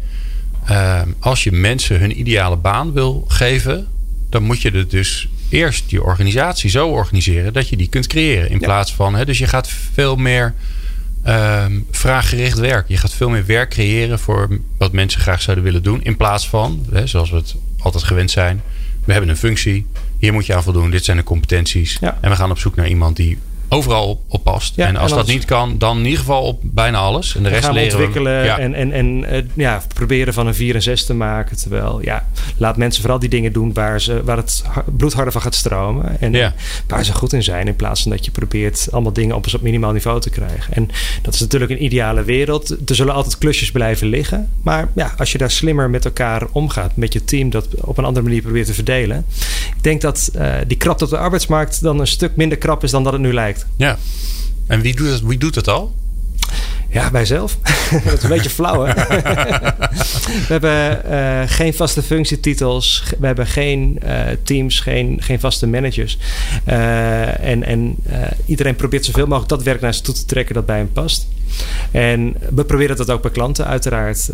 uh, 0.71 1.01
als 1.19 1.45
je 1.45 1.53
mensen 1.53 2.01
hun 2.01 2.19
ideale 2.19 2.57
baan 2.57 2.93
wil 2.93 3.25
geven, 3.29 3.87
dan 4.29 4.43
moet 4.43 4.63
je 4.63 4.71
er 4.71 4.89
dus 4.89 5.29
eerst 5.49 5.91
je 5.91 6.03
organisatie 6.03 6.71
zo 6.71 6.89
organiseren 6.89 7.53
dat 7.53 7.69
je 7.69 7.77
die 7.77 7.89
kunt 7.89 8.07
creëren. 8.07 8.51
In 8.51 8.59
ja. 8.59 8.67
plaats 8.67 8.95
van, 8.95 9.15
hè, 9.15 9.25
dus 9.25 9.39
je 9.39 9.47
gaat 9.47 9.69
veel 9.93 10.17
meer 10.17 10.55
um, 11.27 11.87
vraaggericht 11.91 12.59
werk. 12.59 12.89
Je 12.89 12.97
gaat 12.97 13.15
veel 13.15 13.29
meer 13.29 13.47
werk 13.47 13.71
creëren 13.71 14.19
voor 14.19 14.59
wat 14.79 14.93
mensen 14.93 15.21
graag 15.21 15.43
zouden 15.43 15.65
willen 15.65 15.83
doen. 15.83 16.03
In 16.03 16.17
plaats 16.17 16.49
van, 16.49 16.87
hè, 16.93 17.07
zoals 17.07 17.31
we 17.31 17.37
het 17.37 17.55
altijd 17.79 18.05
gewend 18.05 18.31
zijn. 18.31 18.63
We 19.05 19.13
hebben 19.13 19.31
een 19.31 19.37
functie. 19.37 19.87
Hier 20.19 20.33
moet 20.33 20.47
je 20.47 20.55
aan 20.55 20.63
voldoen. 20.63 20.91
Dit 20.91 21.05
zijn 21.05 21.17
de 21.17 21.23
competenties. 21.23 21.97
Ja. 22.01 22.19
En 22.21 22.31
we 22.31 22.37
gaan 22.37 22.51
op 22.51 22.59
zoek 22.59 22.77
naar 22.77 22.89
iemand 22.89 23.17
die 23.17 23.39
overal 23.77 24.25
op 24.29 24.45
past. 24.45 24.77
Ja, 24.77 24.87
en 24.87 24.97
als 24.97 25.11
en 25.11 25.17
dat 25.17 25.27
niet 25.27 25.45
kan, 25.45 25.79
dan 25.79 25.99
in 25.99 26.05
ieder 26.05 26.19
geval 26.19 26.43
op 26.43 26.61
bijna 26.63 26.99
alles. 26.99 27.37
En 27.37 27.43
de 27.43 27.49
rest 27.49 27.65
gaan 27.65 27.75
leren 27.75 27.91
ontwikkelen 27.91 28.41
we, 28.41 28.47
ja. 28.47 28.59
en, 28.59 28.75
en, 28.75 28.93
en 28.93 29.25
uh, 29.33 29.43
ja, 29.55 29.83
proberen 29.95 30.35
van 30.35 30.47
een 30.47 30.55
4 30.55 30.75
en 30.75 30.83
6 30.83 31.05
te 31.05 31.15
maken. 31.15 31.57
Terwijl, 31.57 31.99
ja, 32.03 32.27
laat 32.57 32.77
mensen 32.77 33.01
vooral 33.01 33.19
die 33.19 33.29
dingen 33.29 33.53
doen 33.53 33.73
waar, 33.73 34.01
ze, 34.01 34.25
waar 34.25 34.37
het 34.37 34.63
bloed 34.97 35.13
harder 35.13 35.33
van 35.33 35.43
gaat 35.43 35.55
stromen. 35.55 36.21
En 36.21 36.33
ja. 36.33 36.55
waar 36.87 37.05
ze 37.05 37.15
goed 37.15 37.33
in 37.33 37.43
zijn. 37.43 37.67
In 37.67 37.77
plaats 37.77 38.03
van 38.03 38.11
dat 38.11 38.25
je 38.25 38.31
probeert 38.31 38.89
allemaal 38.91 39.13
dingen 39.13 39.37
op 39.37 39.47
een 39.47 39.59
minimaal 39.63 39.93
niveau 39.93 40.21
te 40.21 40.31
krijgen. 40.31 40.75
En 40.75 40.91
dat 41.23 41.35
is 41.35 41.41
natuurlijk 41.41 41.71
een 41.71 41.85
ideale 41.85 42.25
wereld. 42.25 42.71
Er 42.89 42.95
zullen 42.95 43.15
altijd 43.15 43.39
klusjes 43.39 43.71
blijven 43.71 44.07
liggen. 44.07 44.51
Maar 44.63 44.89
ja, 44.95 45.15
als 45.17 45.33
je 45.33 45.39
daar 45.39 45.51
slimmer 45.51 45.91
met 45.91 46.05
elkaar 46.05 46.47
omgaat, 46.53 46.97
met 46.97 47.13
je 47.13 47.25
team 47.25 47.51
dat 47.51 47.67
op 47.81 47.99
een 47.99 48.05
andere 48.05 48.27
manier 48.27 48.43
probeert 48.43 48.67
te 48.67 48.75
verdelen. 48.75 49.25
Ik 49.77 49.83
denk 49.83 50.01
dat 50.01 50.31
uh, 50.37 50.55
die 50.67 50.77
krapte 50.77 51.05
op 51.05 51.11
de 51.11 51.19
arbeidsmarkt 51.19 51.83
dan 51.83 52.01
een 52.01 52.07
stuk 52.07 52.37
minder 52.37 52.59
krap 52.59 52.85
is 52.85 52.91
dan 52.91 53.05
dat 53.05 53.13
het 53.13 53.23
nu 53.23 53.33
lijkt. 53.33 53.66
Ja. 53.77 53.99
En 54.67 54.81
wie 54.81 54.95
doet 54.95 55.11
het, 55.11 55.23
wie 55.23 55.39
doet 55.39 55.55
het 55.55 55.69
al? 55.69 55.95
Ja, 56.97 57.11
wij 57.11 57.25
zelf. 57.25 57.59
dat 58.05 58.13
is 58.13 58.23
een 58.23 58.29
beetje 58.29 58.51
flauw, 58.51 58.85
hè? 58.85 58.93
we 60.49 60.59
hebben 60.59 61.03
uh, 61.11 61.43
geen 61.47 61.75
vaste 61.75 62.03
functietitels. 62.03 63.03
We 63.19 63.27
hebben 63.27 63.47
geen 63.47 64.01
uh, 64.05 64.21
teams, 64.43 64.81
geen, 64.81 65.23
geen 65.23 65.41
vaste 65.41 65.67
managers. 65.67 66.19
Uh, 66.69 67.45
en 67.45 67.65
en 67.65 67.97
iedereen 68.47 68.77
probeert 68.77 69.05
zoveel 69.05 69.27
mogelijk 69.27 69.49
dat 69.49 69.63
werk 69.63 69.81
naar 69.81 69.95
zich 69.95 70.03
toe 70.03 70.15
te 70.15 70.25
trekken 70.25 70.55
dat 70.55 70.67
bij 70.67 70.77
hem 70.77 70.93
past. 70.93 71.29
En 71.91 72.35
we 72.55 72.65
proberen 72.65 72.97
dat 72.97 73.11
ook 73.11 73.23
bij 73.23 73.31
klanten 73.31 73.67
uiteraard 73.67 74.31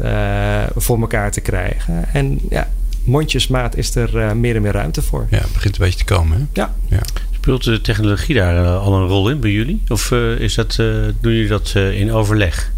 voor 0.77 1.01
elkaar 1.01 1.31
te 1.31 1.41
krijgen. 1.41 2.05
En 2.13 2.41
ja, 2.51 2.69
mondjesmaat 3.05 3.77
is 3.77 3.95
er 3.95 4.37
meer 4.37 4.57
en 4.57 4.63
meer 4.63 4.73
ruimte 4.73 5.03
voor. 5.03 5.27
Ja, 5.31 5.39
het 5.39 5.53
begint 5.53 5.75
een 5.75 5.85
beetje 5.85 5.99
te 5.99 6.15
komen, 6.15 6.39
hè? 6.39 6.45
Ja. 6.53 6.75
ja. 6.89 7.01
Speelt 7.43 7.65
de 7.65 7.81
technologie 7.81 8.35
daar 8.35 8.67
al 8.67 8.95
een 8.95 9.07
rol 9.07 9.31
in 9.31 9.41
bij 9.41 9.51
jullie? 9.51 9.83
Of 9.89 10.11
uh, 10.11 10.41
is 10.41 10.55
dat, 10.55 10.77
uh, 10.81 10.87
doen 11.21 11.33
jullie 11.33 11.49
dat 11.49 11.75
in 11.75 12.13
overleg? 12.13 12.73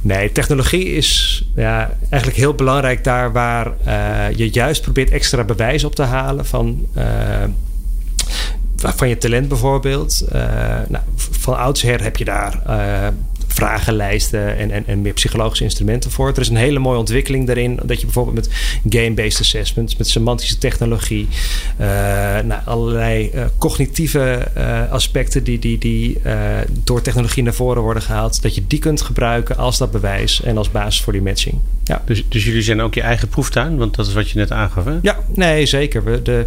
Nee, 0.00 0.32
technologie 0.32 0.84
is 0.84 1.42
ja, 1.54 1.96
eigenlijk 2.00 2.36
heel 2.36 2.54
belangrijk 2.54 3.04
daar 3.04 3.32
waar 3.32 3.72
je 4.36 4.50
juist 4.52 4.82
probeert 4.82 5.10
extra 5.10 5.44
bewijs 5.44 5.84
op 5.84 5.94
te 5.94 6.02
halen 6.02 6.46
van, 6.46 6.86
van 8.76 9.08
je 9.08 9.18
talent 9.18 9.48
bijvoorbeeld. 9.48 10.24
nou, 10.88 11.04
van 11.16 11.58
oudsher 11.58 12.02
heb 12.02 12.16
je 12.16 12.24
daar 12.24 12.62
vragenlijsten 13.52 14.56
en, 14.56 14.70
en, 14.70 14.86
en 14.86 15.00
meer 15.00 15.12
psychologische 15.12 15.64
instrumenten 15.64 16.10
voor. 16.10 16.28
Er 16.28 16.40
is 16.40 16.48
een 16.48 16.56
hele 16.56 16.78
mooie 16.78 16.98
ontwikkeling 16.98 17.46
daarin. 17.46 17.78
Dat 17.82 17.98
je 17.98 18.04
bijvoorbeeld 18.04 18.36
met 18.36 18.48
game-based 18.88 19.40
assessments, 19.40 19.96
met 19.96 20.08
semantische 20.08 20.58
technologie, 20.58 21.28
uh, 21.80 21.86
nou, 22.40 22.60
allerlei 22.64 23.30
uh, 23.34 23.44
cognitieve 23.58 24.48
uh, 24.56 24.90
aspecten 24.90 25.44
die, 25.44 25.58
die, 25.58 25.78
die 25.78 26.18
door 26.84 27.02
technologie 27.02 27.42
naar 27.42 27.54
voren 27.54 27.82
worden 27.82 28.02
gehaald, 28.02 28.42
dat 28.42 28.54
je 28.54 28.66
die 28.66 28.78
kunt 28.78 29.00
gebruiken 29.00 29.56
als 29.56 29.78
dat 29.78 29.90
bewijs 29.90 30.42
en 30.42 30.56
als 30.56 30.70
basis 30.70 31.02
voor 31.02 31.12
die 31.12 31.22
matching. 31.22 31.58
Ja. 31.84 32.02
Dus, 32.04 32.24
dus 32.28 32.44
jullie 32.44 32.62
zijn 32.62 32.80
ook 32.80 32.94
je 32.94 33.00
eigen 33.00 33.28
proeftuin, 33.28 33.76
want 33.76 33.96
dat 33.96 34.06
is 34.06 34.12
wat 34.12 34.30
je 34.30 34.38
net 34.38 34.52
aangaf. 34.52 34.84
Hè? 34.84 34.98
Ja, 35.02 35.18
nee, 35.34 35.66
zeker. 35.66 36.04
We, 36.04 36.22
de, 36.22 36.46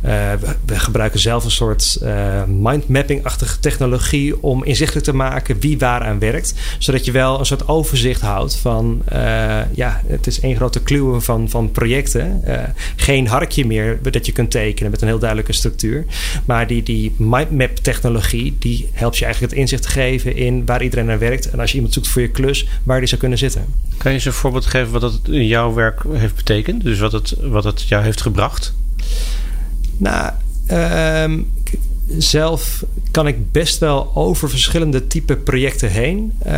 we, 0.00 0.38
we, 0.66 0.78
gebruiken 0.78 1.20
zelf 1.20 1.44
een 1.44 1.50
soort 1.50 1.98
mindmapping-achtige 2.46 3.58
technologie 3.58 4.42
om 4.42 4.64
inzichtelijk 4.64 5.06
te 5.06 5.14
maken 5.14 5.60
wie 5.60 5.78
waar 5.78 6.02
aan 6.02 6.18
werkt. 6.18 6.45
Zodat 6.78 7.04
je 7.04 7.12
wel 7.12 7.38
een 7.38 7.46
soort 7.46 7.68
overzicht 7.68 8.20
houdt 8.20 8.56
van, 8.56 9.02
uh, 9.12 9.18
ja, 9.74 10.02
het 10.06 10.26
is 10.26 10.40
één 10.40 10.56
grote 10.56 10.82
kluwe 10.82 11.20
van, 11.20 11.48
van 11.48 11.70
projecten. 11.70 12.42
Uh, 12.46 12.62
geen 12.96 13.26
harkje 13.26 13.66
meer 13.66 13.98
dat 14.02 14.26
je 14.26 14.32
kunt 14.32 14.50
tekenen 14.50 14.90
met 14.90 15.02
een 15.02 15.08
heel 15.08 15.18
duidelijke 15.18 15.52
structuur. 15.52 16.04
Maar 16.44 16.66
die, 16.66 16.82
die 16.82 17.14
mindmap 17.16 17.76
technologie, 17.76 18.56
die 18.58 18.88
helpt 18.92 19.16
je 19.16 19.24
eigenlijk 19.24 19.52
het 19.52 19.62
inzicht 19.62 19.82
te 19.82 19.88
geven 19.88 20.36
in 20.36 20.66
waar 20.66 20.82
iedereen 20.82 21.10
aan 21.10 21.18
werkt. 21.18 21.50
En 21.50 21.60
als 21.60 21.70
je 21.70 21.76
iemand 21.76 21.94
zoekt 21.94 22.08
voor 22.08 22.22
je 22.22 22.28
klus, 22.28 22.68
waar 22.82 22.98
die 22.98 23.08
zou 23.08 23.20
kunnen 23.20 23.38
zitten. 23.38 23.64
Kan 23.96 24.10
je 24.10 24.16
eens 24.16 24.26
een 24.26 24.32
voorbeeld 24.32 24.66
geven 24.66 24.92
wat 24.92 25.00
dat 25.00 25.20
in 25.24 25.46
jouw 25.46 25.74
werk 25.74 26.02
heeft 26.12 26.34
betekend? 26.34 26.82
Dus 26.82 26.98
wat 26.98 27.12
het, 27.12 27.36
wat 27.40 27.64
het 27.64 27.82
jou 27.82 28.04
heeft 28.04 28.22
gebracht? 28.22 28.74
Nou, 29.96 30.32
uh, 30.70 31.38
zelf 32.18 32.84
kan 33.10 33.26
ik 33.26 33.52
best 33.52 33.78
wel 33.78 34.10
over 34.14 34.50
verschillende 34.50 35.06
type 35.06 35.36
projecten 35.36 35.90
heen 35.90 36.32
uh, 36.38 36.52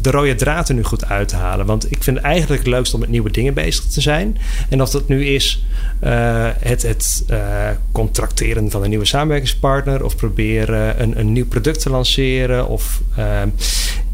de 0.00 0.10
rode 0.10 0.34
draad 0.34 0.68
er 0.68 0.74
nu 0.74 0.82
goed 0.82 1.04
uithalen. 1.04 1.66
Want 1.66 1.90
ik 1.90 2.02
vind 2.02 2.16
het 2.16 2.26
eigenlijk 2.26 2.62
het 2.62 2.72
leukst 2.72 2.94
om 2.94 3.00
met 3.00 3.08
nieuwe 3.08 3.30
dingen 3.30 3.54
bezig 3.54 3.84
te 3.84 4.00
zijn. 4.00 4.36
En 4.68 4.82
of 4.82 4.90
dat 4.90 5.08
nu 5.08 5.26
is 5.26 5.64
uh, 6.04 6.48
het, 6.58 6.82
het 6.82 7.24
uh, 7.30 7.68
contracteren 7.92 8.70
van 8.70 8.82
een 8.82 8.88
nieuwe 8.88 9.04
samenwerkingspartner 9.04 10.04
of 10.04 10.16
proberen 10.16 11.02
een, 11.02 11.18
een 11.18 11.32
nieuw 11.32 11.46
product 11.46 11.80
te 11.80 11.90
lanceren 11.90 12.68
of 12.68 13.00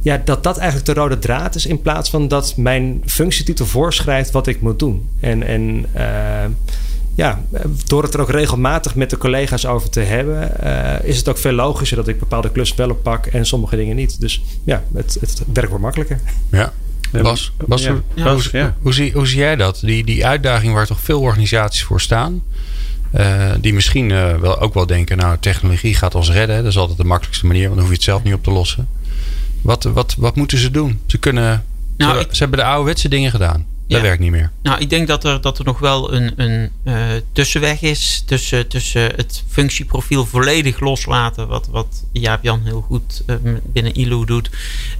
ja, 0.02 0.22
dat 0.24 0.42
dat 0.42 0.56
eigenlijk 0.56 0.86
de 0.86 1.00
rode 1.00 1.18
draad 1.18 1.54
is 1.54 1.66
in 1.66 1.82
plaats 1.82 2.10
van 2.10 2.28
dat 2.28 2.56
mijn 2.56 3.02
functietitel 3.06 3.66
voorschrijft 3.66 4.30
wat 4.30 4.46
ik 4.46 4.60
moet 4.60 4.78
doen. 4.78 5.08
En, 5.20 5.42
en 5.42 5.86
ja, 7.18 7.40
door 7.86 8.02
het 8.02 8.14
er 8.14 8.20
ook 8.20 8.30
regelmatig 8.30 8.94
met 8.94 9.10
de 9.10 9.16
collega's 9.16 9.66
over 9.66 9.90
te 9.90 10.00
hebben, 10.00 10.52
uh, 10.64 11.08
is 11.08 11.16
het 11.16 11.28
ook 11.28 11.38
veel 11.38 11.52
logischer 11.52 11.96
dat 11.96 12.08
ik 12.08 12.18
bepaalde 12.18 12.50
klussen 12.50 12.76
wel 12.76 12.90
oppak 12.90 13.26
en 13.26 13.46
sommige 13.46 13.76
dingen 13.76 13.96
niet. 13.96 14.20
Dus 14.20 14.42
ja, 14.64 14.84
het, 14.94 15.16
het 15.20 15.42
werkt 15.52 15.68
wordt 15.68 15.84
makkelijker. 15.84 16.20
Ja. 16.50 16.72
Bas, 17.10 17.52
Bas, 17.66 17.82
ja. 17.82 17.96
Hoe, 18.14 18.42
ja. 18.52 18.76
Hoe, 18.82 18.92
zie, 18.92 19.12
hoe 19.12 19.26
zie 19.26 19.38
jij 19.38 19.56
dat? 19.56 19.80
Die, 19.80 20.04
die 20.04 20.26
uitdaging 20.26 20.74
waar 20.74 20.86
toch 20.86 21.00
veel 21.00 21.20
organisaties 21.20 21.82
voor 21.82 22.00
staan. 22.00 22.42
Uh, 23.14 23.50
die 23.60 23.72
misschien 23.72 24.10
uh, 24.10 24.36
wel 24.36 24.60
ook 24.60 24.74
wel 24.74 24.86
denken, 24.86 25.16
nou, 25.16 25.36
technologie 25.40 25.94
gaat 25.94 26.14
ons 26.14 26.30
redden. 26.30 26.56
Dat 26.56 26.72
is 26.72 26.78
altijd 26.78 26.98
de 26.98 27.04
makkelijkste 27.04 27.46
manier, 27.46 27.62
want 27.62 27.74
dan 27.74 27.80
hoef 27.80 27.90
je 27.90 27.96
het 27.96 28.04
zelf 28.04 28.22
niet 28.22 28.34
op 28.34 28.44
te 28.44 28.50
lossen. 28.50 28.88
Wat, 29.62 29.84
wat, 29.84 30.14
wat 30.18 30.36
moeten 30.36 30.58
ze 30.58 30.70
doen? 30.70 31.00
Ze, 31.06 31.18
kunnen, 31.18 31.64
nou, 31.96 32.14
ze, 32.14 32.20
ik, 32.20 32.28
ze 32.30 32.38
hebben 32.38 32.58
de 32.58 32.64
ouderwetse 32.64 33.08
dingen 33.08 33.30
gedaan. 33.30 33.66
Dat 33.88 34.00
werkt 34.00 34.20
niet 34.20 34.30
meer. 34.30 34.50
Nou, 34.62 34.80
ik 34.80 34.90
denk 34.90 35.06
dat 35.06 35.24
er, 35.24 35.40
dat 35.40 35.58
er 35.58 35.64
nog 35.64 35.78
wel 35.78 36.12
een, 36.12 36.32
een 36.36 36.70
uh, 36.84 36.94
tussenweg 37.32 37.82
is 37.82 38.22
tussen, 38.26 38.68
tussen 38.68 39.02
het 39.16 39.44
functieprofiel 39.48 40.26
volledig 40.26 40.80
loslaten, 40.80 41.48
wat, 41.48 41.68
wat 41.70 42.04
Jaap 42.12 42.42
Jan 42.42 42.60
heel 42.64 42.80
goed 42.80 43.22
uh, 43.26 43.36
binnen 43.64 43.94
ILO 43.94 44.24
doet, 44.24 44.50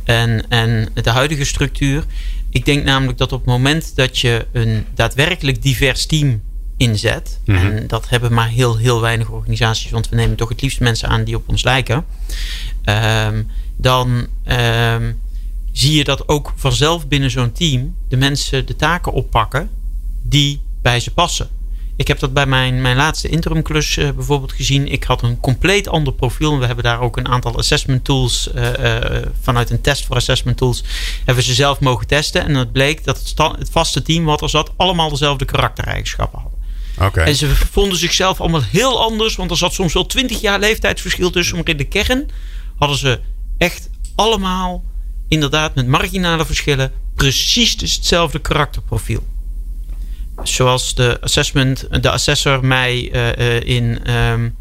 en, 0.05 0.49
en 0.49 0.89
de 0.95 1.11
huidige 1.11 1.45
structuur. 1.45 2.05
Ik 2.51 2.65
denk 2.65 2.85
namelijk 2.85 3.19
dat 3.19 3.33
op 3.33 3.39
het 3.39 3.49
moment 3.49 3.97
dat 3.97 4.19
je 4.19 4.47
een 4.53 4.87
daadwerkelijk 4.95 5.63
divers 5.63 6.07
team 6.07 6.43
inzet, 6.77 7.39
mm 7.45 7.57
-hmm. 7.57 7.71
en 7.71 7.87
dat 7.87 8.09
hebben 8.09 8.33
maar 8.33 8.49
heel, 8.49 8.77
heel 8.77 9.01
weinig 9.01 9.29
organisaties, 9.29 9.91
want 9.91 10.09
we 10.09 10.17
nemen 10.17 10.37
toch 10.37 10.49
het 10.49 10.63
liefst 10.63 10.81
mensen 10.81 11.09
aan 11.09 11.25
die 11.25 11.37
op 11.37 11.49
ons 11.49 11.63
lijken, 11.63 12.05
um, 12.85 13.49
dan. 13.77 14.27
Um, 14.47 15.21
zie 15.79 15.97
je 15.97 16.05
dat 16.05 16.29
ook 16.29 16.53
vanzelf 16.57 17.09
binnen 17.09 17.31
zo'n 17.31 17.53
team 17.53 17.95
de 18.09 18.17
mensen 18.17 18.67
de 18.67 18.77
taken 18.77 19.13
oppakken 19.13 19.71
die 20.23 20.61
bij 20.83 21.01
ze 21.01 21.11
passen. 21.11 21.49
Ik 21.97 22.09
heb 22.09 22.19
dat 22.19 22.33
bij 22.33 22.47
mijn, 22.47 22.81
mijn 22.83 22.97
laatste 22.97 23.29
interimklus 23.29 23.97
uh, 23.97 24.11
bijvoorbeeld 24.11 24.53
gezien. 24.53 24.89
Ik 24.89 25.05
had 25.05 25.23
een 25.23 25.41
compleet 25.41 25.89
ander 25.89 26.13
profiel. 26.13 26.59
We 26.59 26.67
hebben 26.67 26.85
daar 26.85 27.01
ook 27.01 27.17
een 27.17 27.29
aantal 27.29 27.57
assessment 27.57 28.05
tools. 28.05 28.51
Uh, 28.55 28.73
uh, 28.73 29.23
vanuit 29.41 29.71
een 29.71 29.81
test 29.81 30.07
voor 30.07 30.17
assessment 30.17 30.57
tools. 30.57 30.83
Hebben 31.25 31.45
ze 31.45 31.55
zelf 31.55 31.81
mogen 31.81 32.07
testen. 32.07 32.45
En 32.45 32.55
het 32.55 32.73
bleek 32.73 33.05
dat 33.05 33.19
het, 33.19 33.59
het 33.59 33.71
vaste 33.71 34.03
team 34.03 34.25
wat 34.25 34.43
er 34.43 34.49
zat. 34.49 34.73
allemaal 34.77 35.09
dezelfde 35.09 35.45
karaktereigenschappen 35.45 36.41
hadden. 36.41 36.59
Okay. 37.09 37.27
En 37.27 37.35
ze 37.35 37.55
vonden 37.55 37.99
zichzelf 37.99 38.41
allemaal 38.41 38.63
heel 38.63 39.03
anders. 39.03 39.37
Want 39.37 39.51
er 39.51 39.57
zat 39.57 39.75
soms 39.75 39.93
wel 39.93 40.07
twintig 40.07 40.41
jaar 40.41 40.59
leeftijdsverschil 40.59 41.31
tussen. 41.31 41.57
Maar 41.57 41.69
in 41.69 41.77
de 41.77 41.85
kern 41.85 42.31
hadden 42.79 42.99
ze 42.99 43.21
echt 43.59 43.91
allemaal 44.15 44.85
inderdaad 45.29 45.75
met 45.75 45.87
marginale 45.87 46.45
verschillen 46.45 46.93
precies 47.15 47.77
dus 47.77 47.95
hetzelfde 47.95 48.39
karakterprofiel. 48.39 49.27
Zoals 50.43 50.95
de 50.95 51.19
assessment, 51.21 52.03
de 52.03 52.11
assessor 52.11 52.65
mij 52.65 53.11
uh, 53.13 53.37
uh, 53.37 53.61
in 53.61 54.15
um, 54.15 54.57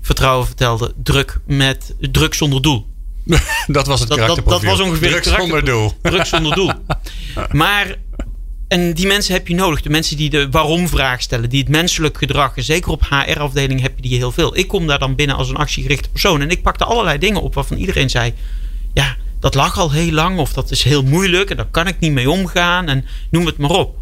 vertrouwen 0.00 0.46
vertelde, 0.46 0.94
druk 1.02 1.40
met 1.46 1.94
druk 1.98 2.34
zonder 2.34 2.62
doel. 2.62 2.86
dat 3.66 3.86
was 3.86 4.00
het 4.00 4.08
dat, 4.08 4.18
dat, 4.18 4.48
dat, 4.48 4.62
was 4.62 4.80
ongeveer 4.80 5.10
druk 5.10 5.24
zonder 5.24 5.64
doel. 5.64 5.92
Druk 6.02 6.24
zonder 6.24 6.54
doel. 6.54 6.72
maar 7.52 7.96
en 8.68 8.94
die 8.94 9.06
mensen 9.06 9.34
heb 9.34 9.48
je 9.48 9.54
nodig. 9.54 9.82
De 9.82 9.90
mensen 9.90 10.16
die 10.16 10.30
de 10.30 10.48
waarom-vraag 10.50 11.22
stellen, 11.22 11.50
die 11.50 11.60
het 11.60 11.68
menselijk 11.68 12.18
gedrag. 12.18 12.56
En 12.56 12.62
zeker 12.62 12.90
op 12.90 13.06
HR-afdeling 13.08 13.80
heb 13.80 13.92
je 13.96 14.02
die 14.02 14.16
heel 14.16 14.32
veel. 14.32 14.56
Ik 14.56 14.68
kom 14.68 14.86
daar 14.86 14.98
dan 14.98 15.14
binnen 15.14 15.36
als 15.36 15.48
een 15.48 15.56
actiegerichte 15.56 16.08
persoon. 16.08 16.40
En 16.40 16.50
ik 16.50 16.62
pakte 16.62 16.84
allerlei 16.84 17.18
dingen 17.18 17.42
op 17.42 17.54
waarvan 17.54 17.76
iedereen 17.76 18.10
zei: 18.10 18.34
Ja, 18.94 19.16
dat 19.40 19.54
lag 19.54 19.78
al 19.78 19.90
heel 19.90 20.12
lang 20.12 20.38
of 20.38 20.52
dat 20.52 20.70
is 20.70 20.82
heel 20.82 21.02
moeilijk 21.02 21.50
en 21.50 21.56
daar 21.56 21.66
kan 21.70 21.86
ik 21.86 21.98
niet 21.98 22.12
mee 22.12 22.30
omgaan 22.30 22.88
en 22.88 23.04
noem 23.30 23.46
het 23.46 23.58
maar 23.58 23.70
op. 23.70 23.98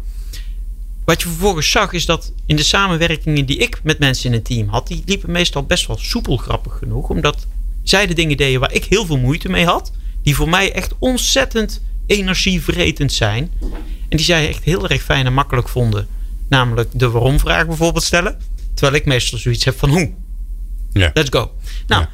Wat 1.05 1.21
je 1.21 1.27
vervolgens 1.27 1.71
zag 1.71 1.93
is 1.93 2.05
dat 2.05 2.31
in 2.45 2.55
de 2.55 2.63
samenwerkingen 2.63 3.45
die 3.45 3.57
ik 3.57 3.79
met 3.83 3.99
mensen 3.99 4.25
in 4.25 4.33
het 4.33 4.45
team 4.45 4.67
had, 4.67 4.87
die 4.87 5.03
liepen 5.05 5.31
meestal 5.31 5.63
best 5.63 5.87
wel 5.87 5.97
soepel 5.97 6.37
grappig 6.37 6.77
genoeg, 6.77 7.09
omdat 7.09 7.47
zij 7.83 8.07
de 8.07 8.13
dingen 8.13 8.37
deden 8.37 8.59
waar 8.59 8.73
ik 8.73 8.85
heel 8.85 9.05
veel 9.05 9.17
moeite 9.17 9.49
mee 9.49 9.65
had, 9.65 9.91
die 10.23 10.35
voor 10.35 10.49
mij 10.49 10.73
echt 10.73 10.93
ontzettend 10.99 11.81
energievretend 12.05 13.13
zijn 13.13 13.51
en 14.09 14.17
die 14.17 14.25
zij 14.25 14.47
echt 14.47 14.63
heel 14.63 14.89
erg 14.89 15.01
fijn 15.01 15.25
en 15.25 15.33
makkelijk 15.33 15.69
vonden. 15.69 16.07
Namelijk 16.49 16.89
de 16.93 17.09
waarom-vraag 17.09 17.67
bijvoorbeeld 17.67 18.03
stellen, 18.03 18.39
terwijl 18.73 18.95
ik 18.95 19.05
meestal 19.05 19.39
zoiets 19.39 19.65
heb 19.65 19.77
van 19.77 19.89
hoe. 19.89 20.13
Ja. 20.91 21.11
Let's 21.13 21.29
go. 21.29 21.51
Nou, 21.87 22.01
ja 22.01 22.09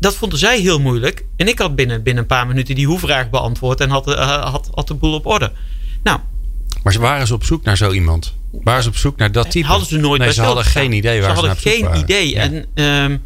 dat 0.00 0.14
vonden 0.14 0.38
zij 0.38 0.60
heel 0.60 0.80
moeilijk. 0.80 1.24
En 1.36 1.48
ik 1.48 1.58
had 1.58 1.74
binnen, 1.74 2.02
binnen 2.02 2.22
een 2.22 2.28
paar 2.28 2.46
minuten 2.46 2.74
die 2.74 2.86
hoe-vraag 2.86 3.30
beantwoord 3.30 3.80
en 3.80 3.90
had, 3.90 4.08
uh, 4.08 4.50
had, 4.50 4.68
had 4.74 4.88
de 4.88 4.94
boel 4.94 5.14
op 5.14 5.26
orde. 5.26 5.52
Nou. 6.02 6.18
Maar 6.82 6.92
ze 6.92 6.98
waren 6.98 7.26
ze 7.26 7.34
op 7.34 7.44
zoek 7.44 7.64
naar 7.64 7.76
zo 7.76 7.92
iemand? 7.92 8.34
Waren 8.50 8.82
ze 8.82 8.88
op 8.88 8.96
zoek 8.96 9.16
naar 9.16 9.32
dat 9.32 9.50
type? 9.50 9.66
Hadden 9.66 9.88
ze 9.88 9.96
nooit 9.96 10.20
nee, 10.20 10.32
ze 10.32 10.42
hadden 10.42 10.64
geen 10.64 10.92
idee 10.92 11.20
waar 11.20 11.30
ze, 11.30 11.40
ze 11.40 11.46
hadden 11.46 11.62
geen 11.62 11.96
idee. 11.96 12.28
Ja. 12.28 12.40
En 12.40 12.84
um, 12.84 13.22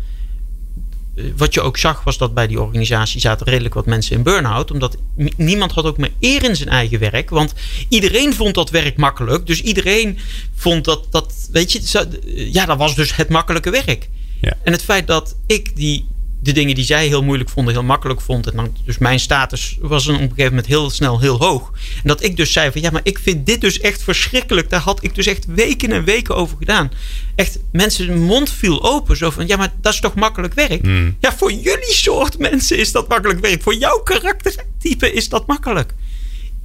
wat 1.36 1.54
je 1.54 1.60
ook 1.60 1.78
zag 1.78 2.04
was 2.04 2.18
dat 2.18 2.34
bij 2.34 2.46
die 2.46 2.60
organisatie 2.60 3.20
zaten 3.20 3.46
redelijk 3.46 3.74
wat 3.74 3.86
mensen 3.86 4.16
in 4.16 4.22
burn-out. 4.22 4.70
Omdat 4.70 4.96
niemand 5.36 5.72
had 5.72 5.84
ook 5.84 5.96
meer 5.96 6.12
eer 6.20 6.44
in 6.44 6.56
zijn 6.56 6.68
eigen 6.68 6.98
werk. 6.98 7.30
Want 7.30 7.54
iedereen 7.88 8.34
vond 8.34 8.54
dat 8.54 8.70
werk 8.70 8.96
makkelijk. 8.96 9.46
Dus 9.46 9.60
iedereen 9.60 10.18
vond 10.54 10.84
dat, 10.84 11.06
dat 11.10 11.48
weet 11.52 11.72
je, 11.72 12.08
ja, 12.52 12.66
dat 12.66 12.78
was 12.78 12.94
dus 12.94 13.16
het 13.16 13.28
makkelijke 13.28 13.70
werk. 13.70 14.08
Ja. 14.40 14.52
En 14.62 14.72
het 14.72 14.82
feit 14.82 15.06
dat 15.06 15.36
ik 15.46 15.76
die 15.76 16.06
de 16.42 16.52
dingen 16.52 16.74
die 16.74 16.84
zij 16.84 17.06
heel 17.06 17.22
moeilijk 17.22 17.50
vonden, 17.50 17.74
heel 17.74 17.82
makkelijk 17.82 18.20
vond. 18.20 18.46
En 18.46 18.56
dan, 18.56 18.76
dus 18.84 18.98
mijn 18.98 19.20
status 19.20 19.78
was 19.80 20.08
op 20.08 20.14
een 20.14 20.20
gegeven 20.20 20.44
moment 20.44 20.66
heel 20.66 20.90
snel 20.90 21.20
heel 21.20 21.38
hoog. 21.38 21.72
En 21.72 22.08
dat 22.08 22.22
ik 22.22 22.36
dus 22.36 22.52
zei 22.52 22.72
van 22.72 22.80
ja, 22.80 22.90
maar 22.90 23.00
ik 23.04 23.18
vind 23.18 23.46
dit 23.46 23.60
dus 23.60 23.80
echt 23.80 24.02
verschrikkelijk. 24.02 24.70
Daar 24.70 24.80
had 24.80 25.04
ik 25.04 25.14
dus 25.14 25.26
echt 25.26 25.46
weken 25.46 25.92
en 25.92 26.04
weken 26.04 26.36
over 26.36 26.56
gedaan. 26.58 26.90
Echt, 27.34 27.58
mensen, 27.72 28.18
mond 28.18 28.50
viel 28.50 28.82
open. 28.82 29.16
Zo 29.16 29.30
van 29.30 29.46
ja, 29.46 29.56
maar 29.56 29.72
dat 29.80 29.92
is 29.92 30.00
toch 30.00 30.14
makkelijk 30.14 30.54
werk? 30.54 30.82
Mm. 30.82 31.16
Ja, 31.20 31.36
voor 31.36 31.52
jullie 31.52 31.92
soort 31.92 32.38
mensen 32.38 32.78
is 32.78 32.92
dat 32.92 33.08
makkelijk 33.08 33.40
werk. 33.40 33.62
Voor 33.62 33.74
jouw 33.74 33.98
karaktertype 33.98 35.12
is 35.12 35.28
dat 35.28 35.46
makkelijk. 35.46 35.94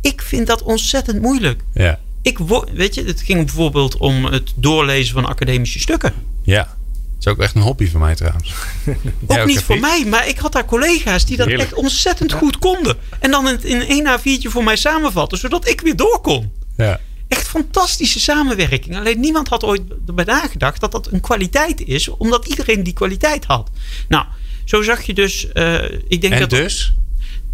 Ik 0.02 0.22
vind 0.22 0.48
dat 0.48 0.64
ontzettend 0.64 1.22
moeilijk. 1.22 1.62
Ja. 1.74 2.00
Ik, 2.22 2.38
weet 2.74 2.96
je, 2.96 3.04
het 3.04 3.22
ging 3.22 3.46
bijvoorbeeld 3.46 3.98
om 3.98 4.26
het 4.26 4.54
doorlezen 4.56 5.14
van 5.14 5.26
academische 5.26 5.80
stukken. 5.80 6.14
Ja. 6.44 6.77
Dat 7.18 7.26
is 7.26 7.32
ook 7.32 7.40
echt 7.40 7.56
een 7.56 7.62
hobby 7.62 7.90
van 7.90 8.00
mij 8.00 8.16
trouwens. 8.16 8.54
ook 9.28 9.46
niet 9.46 9.64
voor 9.64 9.80
mij, 9.80 10.06
maar 10.06 10.28
ik 10.28 10.38
had 10.38 10.52
daar 10.52 10.66
collega's 10.66 11.26
die 11.26 11.38
dat 11.38 11.48
Heerlijk. 11.48 11.70
echt 11.70 11.80
ontzettend 11.80 12.32
ja. 12.32 12.38
goed 12.38 12.58
konden. 12.58 12.98
En 13.20 13.32
dan 13.32 13.48
in, 13.50 13.64
in 13.64 13.82
één 13.82 14.20
A4'tje 14.20 14.50
voor 14.50 14.64
mij 14.64 14.76
samenvatten, 14.76 15.38
zodat 15.38 15.68
ik 15.68 15.82
weer 15.82 15.96
door 15.96 16.22
kon. 16.22 16.52
Ja. 16.78 17.00
Echt 17.28 17.48
fantastische 17.48 18.20
samenwerking. 18.20 18.98
Alleen 18.98 19.20
niemand 19.20 19.48
had 19.48 19.64
ooit 19.64 19.82
erbij 20.08 20.26
nagedacht 20.26 20.80
dat 20.80 20.92
dat 20.92 21.12
een 21.12 21.22
kwaliteit 21.22 21.82
is, 21.82 22.08
omdat 22.08 22.48
iedereen 22.48 22.84
die 22.84 22.94
kwaliteit 22.94 23.46
had. 23.46 23.70
Nou, 24.08 24.26
zo 24.66 24.82
zag 24.82 25.02
je 25.02 25.14
dus. 25.14 25.48
Uh, 25.54 25.84
ik 26.08 26.22
denk 26.22 26.34
en 26.34 26.40
dat 26.40 26.50
dus? 26.50 26.94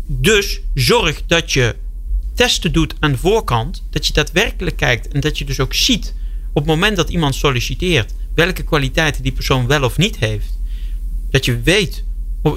Dus 0.05 0.61
zorg 0.73 1.21
dat 1.27 1.51
je 1.51 1.75
testen 2.35 2.71
doet 2.71 2.93
aan 2.99 3.11
de 3.11 3.17
voorkant. 3.17 3.83
Dat 3.89 4.07
je 4.07 4.13
daadwerkelijk 4.13 4.75
kijkt 4.75 5.07
en 5.07 5.19
dat 5.19 5.37
je 5.37 5.45
dus 5.45 5.59
ook 5.59 5.73
ziet 5.73 6.13
op 6.53 6.61
het 6.61 6.65
moment 6.65 6.97
dat 6.97 7.09
iemand 7.09 7.35
solliciteert 7.35 8.13
welke 8.35 8.63
kwaliteiten 8.63 9.23
die 9.23 9.31
persoon 9.31 9.67
wel 9.67 9.83
of 9.83 9.97
niet 9.97 10.17
heeft. 10.17 10.59
Dat 11.29 11.45
je 11.45 11.61
weet 11.61 12.03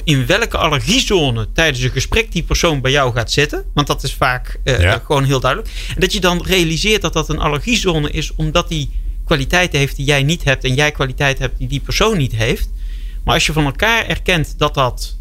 in 0.05 0.27
welke 0.27 0.57
allergiezone 0.57 1.49
tijdens 1.53 1.85
een 1.85 1.91
gesprek 1.91 2.33
die 2.33 2.43
persoon 2.43 2.81
bij 2.81 2.91
jou 2.91 3.13
gaat 3.15 3.33
zitten. 3.33 3.65
Want 3.75 3.87
dat 3.87 4.03
is 4.03 4.15
vaak 4.15 4.61
uh, 4.65 4.95
gewoon 5.05 5.25
heel 5.25 5.41
duidelijk. 5.41 5.73
En 5.95 6.01
dat 6.01 6.13
je 6.13 6.21
dan 6.21 6.43
realiseert 6.47 7.03
dat 7.03 7.13
dat 7.13 7.29
een 7.29 7.39
allergiezone 7.39 8.11
is 8.11 8.35
omdat 8.35 8.69
die 8.69 8.91
kwaliteiten 9.25 9.79
heeft 9.79 9.97
die 9.97 10.07
jij 10.07 10.23
niet 10.23 10.45
hebt 10.45 10.65
en 10.65 10.75
jij 10.75 10.91
kwaliteiten 10.91 11.45
hebt 11.45 11.59
die 11.59 11.69
die 11.69 11.81
persoon 11.81 12.17
niet 12.19 12.37
heeft. 12.37 12.69
Maar 13.25 13.35
als 13.35 13.47
je 13.47 13.53
van 13.53 13.65
elkaar 13.65 14.07
erkent 14.07 14.55
dat 14.59 14.75
dat 14.75 15.17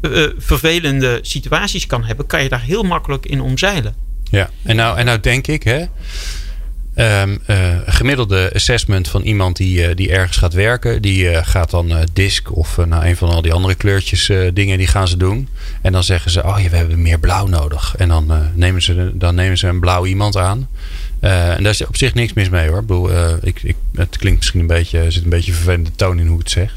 uh, 0.00 0.28
vervelende 0.36 1.18
situaties 1.22 1.86
kan 1.86 2.04
hebben, 2.04 2.26
kan 2.26 2.42
je 2.42 2.48
daar 2.48 2.62
heel 2.62 2.82
makkelijk 2.82 3.26
in 3.26 3.40
omzeilen. 3.40 3.94
Ja, 4.30 4.50
en 4.62 4.76
nou, 4.76 4.98
en 4.98 5.04
nou 5.04 5.20
denk 5.20 5.46
ik, 5.46 5.62
hè, 5.62 5.84
Um, 6.96 7.40
gemiddelde 7.86 8.50
assessment 8.54 9.08
van 9.08 9.22
iemand 9.22 9.56
die, 9.56 9.88
uh, 9.88 9.94
die 9.94 10.10
ergens 10.10 10.36
gaat 10.36 10.52
werken, 10.52 11.02
die 11.02 11.24
uh, 11.24 11.38
gaat 11.42 11.70
dan 11.70 11.92
DISC 12.12 12.56
of 12.56 12.76
nou, 12.76 13.06
een 13.06 13.16
van 13.16 13.28
al 13.28 13.42
die 13.42 13.52
andere 13.52 13.74
kleurtjes 13.74 14.30
dingen, 14.54 14.78
die 14.78 14.86
gaan 14.86 15.08
ze 15.08 15.16
doen. 15.16 15.48
En 15.82 15.92
dan 15.92 16.04
zeggen 16.04 16.30
ze: 16.30 16.44
Oh 16.44 16.60
ja, 16.62 16.68
we 16.68 16.76
hebben 16.76 17.02
meer 17.02 17.18
blauw 17.18 17.46
nodig. 17.46 17.94
En 17.96 18.08
dan, 18.08 18.50
nemen, 18.54 18.82
ze, 18.82 19.12
dan 19.14 19.34
nemen 19.34 19.58
ze 19.58 19.66
een 19.66 19.80
blauw 19.80 20.06
iemand 20.06 20.36
aan. 20.36 20.68
en 21.20 21.62
daar 21.62 21.72
is 21.72 21.86
op 21.86 21.96
zich 21.96 22.14
niks 22.14 22.32
mis 22.32 22.48
mee 22.48 22.68
hoor. 22.68 22.80
Ik 22.80 22.86
bedoel, 22.86 23.10
ik, 23.42 23.62
ik, 23.62 23.76
het 23.94 24.16
klinkt 24.16 24.38
misschien 24.38 24.60
een 24.60 24.66
beetje, 24.66 24.98
er 24.98 25.12
zit 25.12 25.24
een 25.24 25.30
beetje 25.30 25.52
vervelende 25.52 25.90
toon 25.96 26.18
in 26.18 26.26
hoe 26.26 26.40
ik 26.40 26.42
het 26.42 26.50
zeg. 26.50 26.74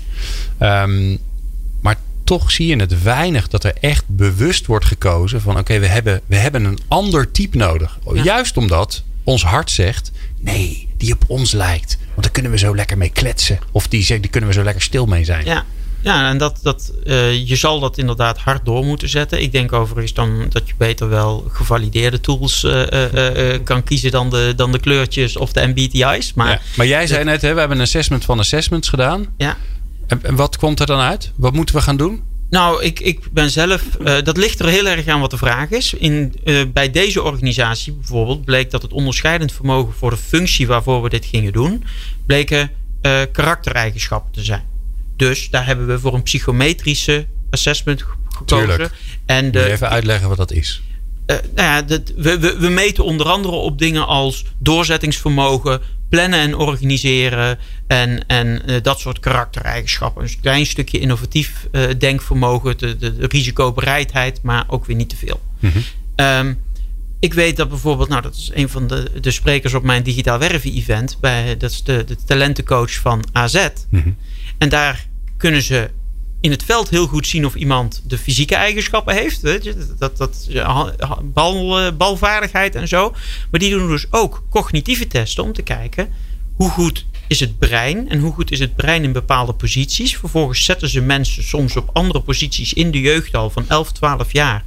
Um, 0.59 1.17
maar 1.81 1.95
toch 2.23 2.51
zie 2.51 2.67
je 2.67 2.75
het 2.75 3.03
weinig 3.03 3.47
dat 3.47 3.63
er 3.63 3.73
echt 3.79 4.03
bewust 4.07 4.65
wordt 4.65 4.85
gekozen 4.85 5.41
van: 5.41 5.57
Oké, 5.57 5.79
we, 5.79 5.87
hebben, 5.87 6.21
we 6.25 6.35
hebben 6.35 6.63
een 6.63 6.79
ander 6.87 7.31
type 7.31 7.57
nodig. 7.57 7.99
Ja. 8.13 8.23
Juist 8.23 8.57
omdat 8.57 9.03
ons 9.25 9.43
hart 9.43 9.71
zegt: 9.71 10.11
nee, 10.39 10.87
die 10.97 11.13
op 11.13 11.23
ons 11.27 11.51
lijkt. 11.51 11.97
Want 12.07 12.21
daar 12.21 12.31
kunnen 12.31 12.51
we 12.51 12.57
zo 12.57 12.75
lekker 12.75 12.97
mee 12.97 13.09
kletsen. 13.09 13.59
Of 13.71 13.87
die, 13.87 14.19
die 14.19 14.29
kunnen 14.29 14.49
we 14.49 14.55
zo 14.55 14.63
lekker 14.63 14.81
stil 14.81 15.05
mee 15.05 15.23
zijn. 15.23 15.45
Ja, 15.45 15.65
ja 16.01 16.29
en 16.29 16.37
dat, 16.37 16.59
dat, 16.61 16.91
uh, 17.05 17.47
je 17.47 17.55
zal 17.55 17.79
dat 17.79 17.97
inderdaad 17.97 18.37
hard 18.37 18.65
door 18.65 18.85
moeten 18.85 19.09
zetten. 19.09 19.41
Ik 19.41 19.51
denk 19.51 19.73
overigens 19.73 20.13
dan 20.13 20.45
dat 20.49 20.67
je 20.67 20.73
beter 20.77 21.09
wel 21.09 21.47
gevalideerde 21.51 22.19
tools 22.19 22.63
uh, 22.63 22.83
uh, 22.91 23.59
kan 23.63 23.83
kiezen 23.83 24.11
dan 24.11 24.29
de, 24.29 24.53
dan 24.55 24.71
de 24.71 24.79
kleurtjes 24.79 25.37
of 25.37 25.51
de 25.51 25.67
MBTI's. 25.67 26.33
Maar, 26.33 26.49
ja, 26.49 26.59
maar 26.75 26.87
jij 26.87 27.07
zei 27.07 27.23
net, 27.23 27.41
hè, 27.41 27.53
we 27.53 27.59
hebben 27.59 27.77
een 27.77 27.83
assessment 27.83 28.25
van 28.25 28.39
assessments 28.39 28.89
gedaan. 28.89 29.25
Ja. 29.37 29.57
En 30.07 30.35
wat 30.35 30.57
komt 30.57 30.79
er 30.79 30.85
dan 30.85 30.99
uit? 30.99 31.31
Wat 31.35 31.53
moeten 31.53 31.75
we 31.75 31.81
gaan 31.81 31.97
doen? 31.97 32.23
Nou, 32.55 32.83
ik, 32.83 32.99
ik 32.99 33.31
ben 33.31 33.49
zelf. 33.49 33.83
Uh, 33.99 34.21
dat 34.23 34.37
ligt 34.37 34.59
er 34.59 34.67
heel 34.67 34.87
erg 34.87 35.07
aan 35.07 35.19
wat 35.19 35.31
de 35.31 35.37
vraag 35.37 35.69
is. 35.69 35.93
In, 35.93 36.33
uh, 36.43 36.61
bij 36.73 36.91
deze 36.91 37.23
organisatie 37.23 37.93
bijvoorbeeld 37.93 38.45
bleek 38.45 38.71
dat 38.71 38.81
het 38.81 38.93
onderscheidend 38.93 39.51
vermogen 39.51 39.93
voor 39.93 40.09
de 40.09 40.17
functie 40.17 40.67
waarvoor 40.67 41.01
we 41.01 41.09
dit 41.09 41.25
gingen 41.25 41.53
doen, 41.53 41.83
bleken 42.25 42.71
uh, 43.01 43.21
karaktereigenschappen 43.31 44.31
te 44.31 44.43
zijn. 44.43 44.63
Dus 45.15 45.49
daar 45.49 45.65
hebben 45.65 45.87
we 45.87 45.99
voor 45.99 46.13
een 46.13 46.23
psychometrische 46.23 47.25
assessment 47.49 48.01
gekozen. 48.01 48.67
Tuurlijk. 48.67 48.93
En 49.25 49.51
de, 49.51 49.57
Moet 49.57 49.67
je 49.67 49.73
even 49.73 49.89
uitleggen 49.89 50.27
wat 50.27 50.37
dat 50.37 50.51
is? 50.51 50.81
Uh, 51.27 51.37
nou 51.55 51.67
ja, 51.67 51.81
dat, 51.81 52.01
we, 52.15 52.39
we, 52.39 52.57
we, 52.59 52.69
meten 52.69 53.03
onder 53.03 53.27
andere 53.27 53.55
op 53.55 53.79
dingen 53.79 54.07
als 54.07 54.45
doorzettingsvermogen, 54.57 55.81
plannen 56.09 56.39
en 56.39 56.55
organiseren 56.55 57.59
en, 57.87 58.27
en 58.27 58.61
uh, 58.65 58.75
dat 58.81 58.99
soort 58.99 59.19
karaktereigenschappen. 59.19 60.21
Dus 60.23 60.33
een 60.33 60.41
klein 60.41 60.65
stukje 60.65 60.99
innovatief 60.99 61.67
uh, 61.71 61.83
denkvermogen, 61.97 62.77
de, 62.77 62.97
de, 62.97 63.17
de, 63.17 63.27
risicobereidheid, 63.27 64.41
maar 64.41 64.65
ook 64.67 64.85
weer 64.85 64.95
niet 64.95 65.09
te 65.09 65.15
veel. 65.15 65.41
Mm 65.59 65.71
-hmm. 65.71 66.25
um, 66.25 66.63
ik 67.19 67.33
weet 67.33 67.57
dat 67.57 67.69
bijvoorbeeld, 67.69 68.09
nou 68.09 68.21
dat 68.21 68.35
is 68.35 68.51
een 68.53 68.69
van 68.69 68.87
de, 68.87 69.11
de 69.21 69.31
sprekers 69.31 69.73
op 69.73 69.83
mijn 69.83 70.03
digitaal 70.03 70.39
werven 70.39 70.73
event, 70.73 71.17
bij, 71.21 71.57
dat 71.57 71.71
is 71.71 71.83
de, 71.83 72.03
de 72.03 72.15
talentencoach 72.25 72.93
van 72.93 73.23
AZ. 73.31 73.67
Mm 73.89 74.01
-hmm. 74.01 74.17
En 74.57 74.69
daar 74.69 75.07
kunnen 75.37 75.61
ze 75.61 75.89
in 76.45 76.51
het 76.51 76.63
veld 76.63 76.89
heel 76.89 77.07
goed 77.07 77.27
zien 77.27 77.45
of 77.45 77.55
iemand 77.55 78.01
de 78.07 78.17
fysieke 78.17 78.55
eigenschappen 78.55 79.15
heeft. 79.15 79.41
Weet 79.41 79.63
je? 79.63 79.95
Dat, 79.97 80.17
dat, 80.17 80.49
bal, 81.23 81.93
balvaardigheid 81.93 82.75
en 82.75 82.87
zo. 82.87 83.15
Maar 83.51 83.59
die 83.59 83.69
doen 83.69 83.87
dus 83.87 84.05
ook 84.09 84.43
cognitieve 84.49 85.07
testen 85.07 85.43
om 85.43 85.53
te 85.53 85.61
kijken 85.61 86.09
hoe 86.55 86.69
goed 86.69 87.05
is 87.27 87.39
het 87.39 87.59
brein 87.59 88.09
en 88.09 88.19
hoe 88.19 88.33
goed 88.33 88.51
is 88.51 88.59
het 88.59 88.75
brein 88.75 89.03
in 89.03 89.11
bepaalde 89.11 89.53
posities. 89.53 90.17
Vervolgens 90.17 90.65
zetten 90.65 90.89
ze 90.89 91.01
mensen 91.01 91.43
soms 91.43 91.75
op 91.75 91.89
andere 91.93 92.21
posities 92.21 92.73
in 92.73 92.91
de 92.91 92.99
jeugd 92.99 93.35
al 93.35 93.49
van 93.49 93.65
11, 93.67 93.91
12 93.91 94.33
jaar. 94.33 94.63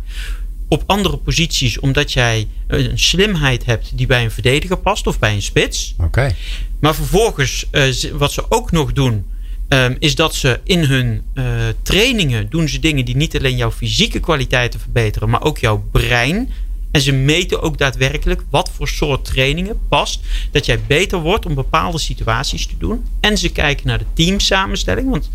Op 0.68 0.82
andere 0.86 1.16
posities 1.16 1.80
omdat 1.80 2.12
jij 2.12 2.48
een 2.66 2.98
slimheid 2.98 3.64
hebt 3.64 3.90
die 3.94 4.06
bij 4.06 4.24
een 4.24 4.30
verdediger 4.30 4.78
past 4.78 5.06
of 5.06 5.18
bij 5.18 5.34
een 5.34 5.42
spits. 5.42 5.94
Oké. 5.98 6.34
Maar 6.80 6.94
vervolgens, 6.94 7.66
uh, 7.72 7.94
wat 8.12 8.32
ze 8.32 8.50
ook 8.50 8.70
nog 8.70 8.92
doen 8.92 9.24
Um, 9.68 9.96
is 9.98 10.14
dat 10.14 10.35
ze 10.35 10.61
in 10.64 10.85
hun 10.85 11.22
uh, 11.35 11.44
trainingen 11.83 12.50
doen 12.50 12.68
ze 12.68 12.78
dingen 12.78 13.04
die 13.04 13.16
niet 13.16 13.37
alleen 13.37 13.57
jouw 13.57 13.70
fysieke 13.70 14.20
kwaliteiten 14.20 14.81
verbeteren, 14.81 15.31
maar 15.31 15.42
ook 15.42 15.59
jouw 15.59 15.85
brein. 15.92 16.50
En 16.90 17.00
ze 17.00 17.12
meten 17.12 17.62
ook 17.62 17.78
daadwerkelijk 17.78 18.42
wat 18.50 18.70
voor 18.74 18.88
soort 18.88 19.24
trainingen 19.24 19.78
past. 19.88 20.20
Dat 20.50 20.66
jij 20.66 20.81
beter 20.87 21.18
wordt 21.20 21.46
om 21.46 21.54
bepaalde 21.54 21.98
situaties 21.98 22.66
te 22.66 22.74
doen. 22.78 23.04
En 23.20 23.38
ze 23.38 23.48
kijken 23.48 23.87
naar 23.87 23.98
de 23.98 24.04
teamsamenstelling. 24.12 25.11
Want 25.11 25.31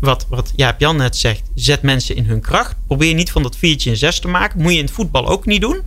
wat, 0.00 0.26
wat 0.28 0.52
Jaap 0.56 0.80
Jan 0.80 0.96
net 0.96 1.16
zegt, 1.16 1.42
zet 1.54 1.82
mensen 1.82 2.16
in 2.16 2.24
hun 2.24 2.40
kracht. 2.40 2.76
Probeer 2.86 3.14
niet 3.14 3.30
van 3.30 3.42
dat 3.42 3.56
4 3.56 3.86
en 3.86 3.96
6 3.96 4.18
te 4.18 4.28
maken. 4.28 4.62
Moet 4.62 4.72
je 4.72 4.78
in 4.78 4.84
het 4.84 4.94
voetbal 4.94 5.28
ook 5.28 5.46
niet 5.46 5.60
doen. 5.60 5.80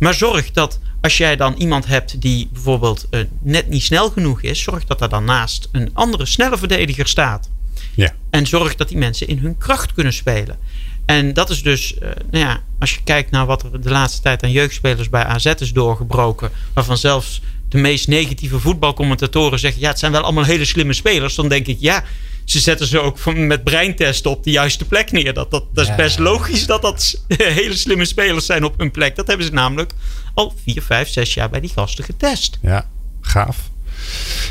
Maar 0.00 0.14
zorg 0.14 0.50
dat 0.50 0.78
als 1.00 1.16
jij 1.16 1.36
dan 1.36 1.54
iemand 1.54 1.86
hebt 1.86 2.20
die 2.20 2.48
bijvoorbeeld 2.52 3.06
uh, 3.10 3.20
net 3.42 3.68
niet 3.68 3.82
snel 3.82 4.10
genoeg 4.10 4.42
is, 4.42 4.62
zorg 4.62 4.84
dat 4.84 5.00
er 5.00 5.08
dan 5.08 5.24
naast 5.24 5.68
een 5.72 5.90
andere 5.92 6.26
snelle 6.26 6.58
verdediger 6.58 7.08
staat. 7.08 7.50
Ja. 7.94 8.12
En 8.30 8.46
zorg 8.46 8.74
dat 8.74 8.88
die 8.88 8.98
mensen 8.98 9.28
in 9.28 9.38
hun 9.38 9.58
kracht 9.58 9.92
kunnen 9.92 10.12
spelen. 10.12 10.58
En 11.06 11.32
dat 11.32 11.50
is 11.50 11.62
dus, 11.62 11.94
uh, 11.94 12.00
nou 12.30 12.44
ja, 12.44 12.62
als 12.78 12.94
je 12.94 13.00
kijkt 13.04 13.30
naar 13.30 13.46
wat 13.46 13.62
er 13.62 13.80
de 13.80 13.90
laatste 13.90 14.22
tijd 14.22 14.42
aan 14.42 14.50
jeugdspelers 14.50 15.08
bij 15.08 15.24
AZ 15.24 15.44
is 15.58 15.72
doorgebroken, 15.72 16.50
waarvan 16.72 16.96
zelfs 16.96 17.42
de 17.68 17.78
meest 17.78 18.08
negatieve 18.08 18.60
voetbalcommentatoren 18.60 19.58
zeggen: 19.58 19.80
ja, 19.80 19.88
het 19.88 19.98
zijn 19.98 20.12
wel 20.12 20.22
allemaal 20.22 20.44
hele 20.44 20.64
slimme 20.64 20.92
spelers. 20.92 21.34
Dan 21.34 21.48
denk 21.48 21.66
ik, 21.66 21.76
ja, 21.80 22.04
ze 22.50 22.60
zetten 22.60 22.86
ze 22.86 22.98
ook 23.00 23.18
van, 23.18 23.46
met 23.46 23.64
breintesten 23.64 24.30
op 24.30 24.44
de 24.44 24.50
juiste 24.50 24.84
plek 24.84 25.12
neer. 25.12 25.34
Dat, 25.34 25.50
dat, 25.50 25.64
dat 25.72 25.88
is 25.88 25.94
best 25.94 26.18
logisch 26.18 26.66
dat 26.66 26.82
dat 26.82 27.24
hele 27.36 27.76
slimme 27.76 28.04
spelers 28.04 28.46
zijn 28.46 28.64
op 28.64 28.78
hun 28.78 28.90
plek. 28.90 29.16
Dat 29.16 29.26
hebben 29.26 29.46
ze 29.46 29.52
namelijk 29.52 29.92
al 30.34 30.54
vier, 30.64 30.82
vijf, 30.82 31.08
zes 31.08 31.34
jaar 31.34 31.50
bij 31.50 31.60
die 31.60 31.70
gasten 31.74 32.04
getest. 32.04 32.58
Ja, 32.62 32.88
gaaf. 33.20 33.70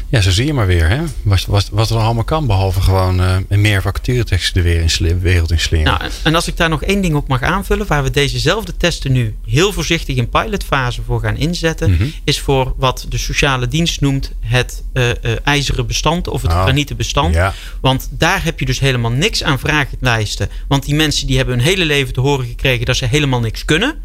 Ja, 0.10 0.22
zo 0.22 0.32
zie 0.32 0.46
je 0.46 0.54
maar 0.54 0.68
weer. 0.68 0.90
Hè? 0.90 1.02
Wat, 1.22 1.46
wat, 1.46 1.70
wat 1.72 1.90
er 1.90 1.98
allemaal 1.98 2.24
kan. 2.24 2.48
Behalve 2.48 2.82
gewoon 2.82 3.22
uh, 3.22 3.38
meer 3.48 3.82
vacatureteksten 3.82 4.54
de 4.54 4.70
weer 4.70 4.82
in 4.82 4.90
slim, 4.90 5.20
wereld 5.20 5.52
in 5.52 5.60
slingeren. 5.60 6.00
Nou, 6.00 6.12
en 6.24 6.36
als 6.36 6.48
ik 6.48 6.58
daar 6.58 6.70
nog 6.70 6.84
één 6.84 7.02
ding 7.02 7.16
op 7.16 7.28
mag 7.28 7.42
aanvullen. 7.42 7.88
Waar 7.88 8.04
we 8.04 8.12
dezezelfde 8.12 8.78
testen 8.78 9.12
nu 9.12 9.36
heel 9.46 9.74
voorzichtig 9.74 10.16
in 10.16 10.30
pilotfase 10.30 11.02
voor 11.02 11.20
gaan 11.20 11.38
inzetten. 11.38 11.90
Mm 11.90 11.98
-hmm. 11.98 12.14
Is 12.24 12.40
voor 12.40 12.74
wat 12.78 13.06
de 13.10 13.18
sociale 13.18 13.68
dienst 13.68 14.02
noemt 14.02 14.32
het 14.40 14.84
uh, 14.94 15.08
uh, 15.08 15.14
ijzeren 15.44 15.88
bestand. 15.88 16.28
Of 16.28 16.42
het 16.42 16.52
oh, 16.52 16.62
granieten 16.62 16.98
bestand. 16.98 17.36
Ja. 17.36 17.54
Want 17.82 18.10
daar 18.12 18.44
heb 18.44 18.60
je 18.60 18.66
dus 18.66 18.80
helemaal 18.80 19.12
niks 19.12 19.44
aan 19.44 19.60
vragenlijsten. 19.60 20.50
Want 20.68 20.86
die 20.86 20.96
mensen 20.96 21.28
die 21.28 21.38
hebben 21.38 21.56
hun 21.56 21.64
hele 21.64 21.86
leven 21.86 22.14
te 22.14 22.22
horen 22.22 22.46
gekregen 22.46 22.86
dat 22.86 22.96
ze 22.96 23.06
helemaal 23.06 23.40
niks 23.40 23.66
kunnen. 23.66 23.96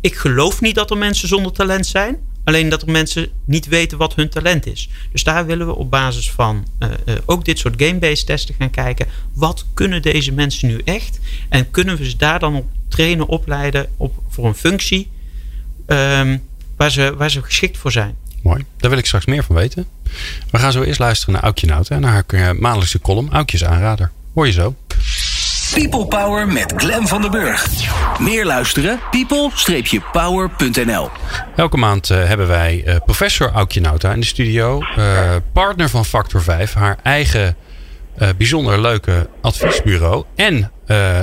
Ik 0.00 0.14
geloof 0.14 0.60
niet 0.60 0.74
dat 0.74 0.90
er 0.90 0.98
mensen 0.98 1.28
zonder 1.28 1.52
talent 1.52 1.86
zijn. 1.86 2.16
Alleen 2.44 2.68
dat 2.68 2.82
er 2.82 2.90
mensen 2.90 3.28
niet 3.44 3.66
weten 3.66 3.98
wat 3.98 4.14
hun 4.14 4.28
talent 4.28 4.66
is. 4.66 4.88
Dus 5.12 5.24
daar 5.24 5.46
willen 5.46 5.66
we 5.66 5.74
op 5.74 5.90
basis 5.90 6.30
van 6.30 6.66
uh, 6.78 6.88
uh, 7.06 7.14
ook 7.24 7.44
dit 7.44 7.58
soort 7.58 7.82
game-based 7.82 8.26
testen 8.26 8.54
gaan 8.58 8.70
kijken. 8.70 9.06
Wat 9.32 9.66
kunnen 9.74 10.02
deze 10.02 10.32
mensen 10.32 10.68
nu 10.68 10.80
echt? 10.84 11.18
En 11.48 11.70
kunnen 11.70 11.96
we 11.96 12.10
ze 12.10 12.16
daar 12.16 12.38
dan 12.38 12.54
op 12.54 12.68
trainen, 12.88 13.26
opleiden 13.26 13.88
op, 13.96 14.14
voor 14.28 14.46
een 14.46 14.54
functie 14.54 15.10
um, 15.86 16.42
waar, 16.76 16.90
ze, 16.90 17.14
waar 17.16 17.30
ze 17.30 17.42
geschikt 17.42 17.78
voor 17.78 17.92
zijn? 17.92 18.16
Mooi, 18.42 18.64
daar 18.76 18.90
wil 18.90 18.98
ik 18.98 19.06
straks 19.06 19.26
meer 19.26 19.44
van 19.44 19.56
weten. 19.56 19.86
We 20.50 20.58
gaan 20.58 20.72
zo 20.72 20.82
eerst 20.82 20.98
luisteren 20.98 21.34
naar 21.34 21.42
Aukje 21.42 21.84
en 21.88 22.00
naar 22.00 22.24
haar 22.26 22.56
maandelijkse 22.56 23.00
column 23.00 23.32
Aukjes 23.32 23.64
aanrader. 23.64 24.10
Hoor 24.34 24.46
je 24.46 24.52
zo. 24.52 24.74
People 25.74 26.06
Power 26.06 26.46
met 26.48 26.72
Glen 26.76 27.06
van 27.06 27.22
den 27.22 27.30
Burg. 27.30 27.66
Meer 28.20 28.44
luisteren? 28.44 29.00
people-power.nl 29.10 31.08
Elke 31.56 31.76
maand 31.76 32.10
uh, 32.10 32.24
hebben 32.24 32.48
wij 32.48 32.82
uh, 32.86 32.94
professor 33.04 33.50
Aukje 33.50 33.80
Nauta 33.80 34.12
in 34.12 34.20
de 34.20 34.26
studio. 34.26 34.82
Uh, 34.98 35.36
partner 35.52 35.88
van 35.88 36.04
Factor 36.04 36.42
5. 36.42 36.74
Haar 36.74 36.96
eigen 37.02 37.56
bijzonder 38.36 38.80
leuke 38.80 39.28
adviesbureau. 39.40 40.24
En 40.36 40.70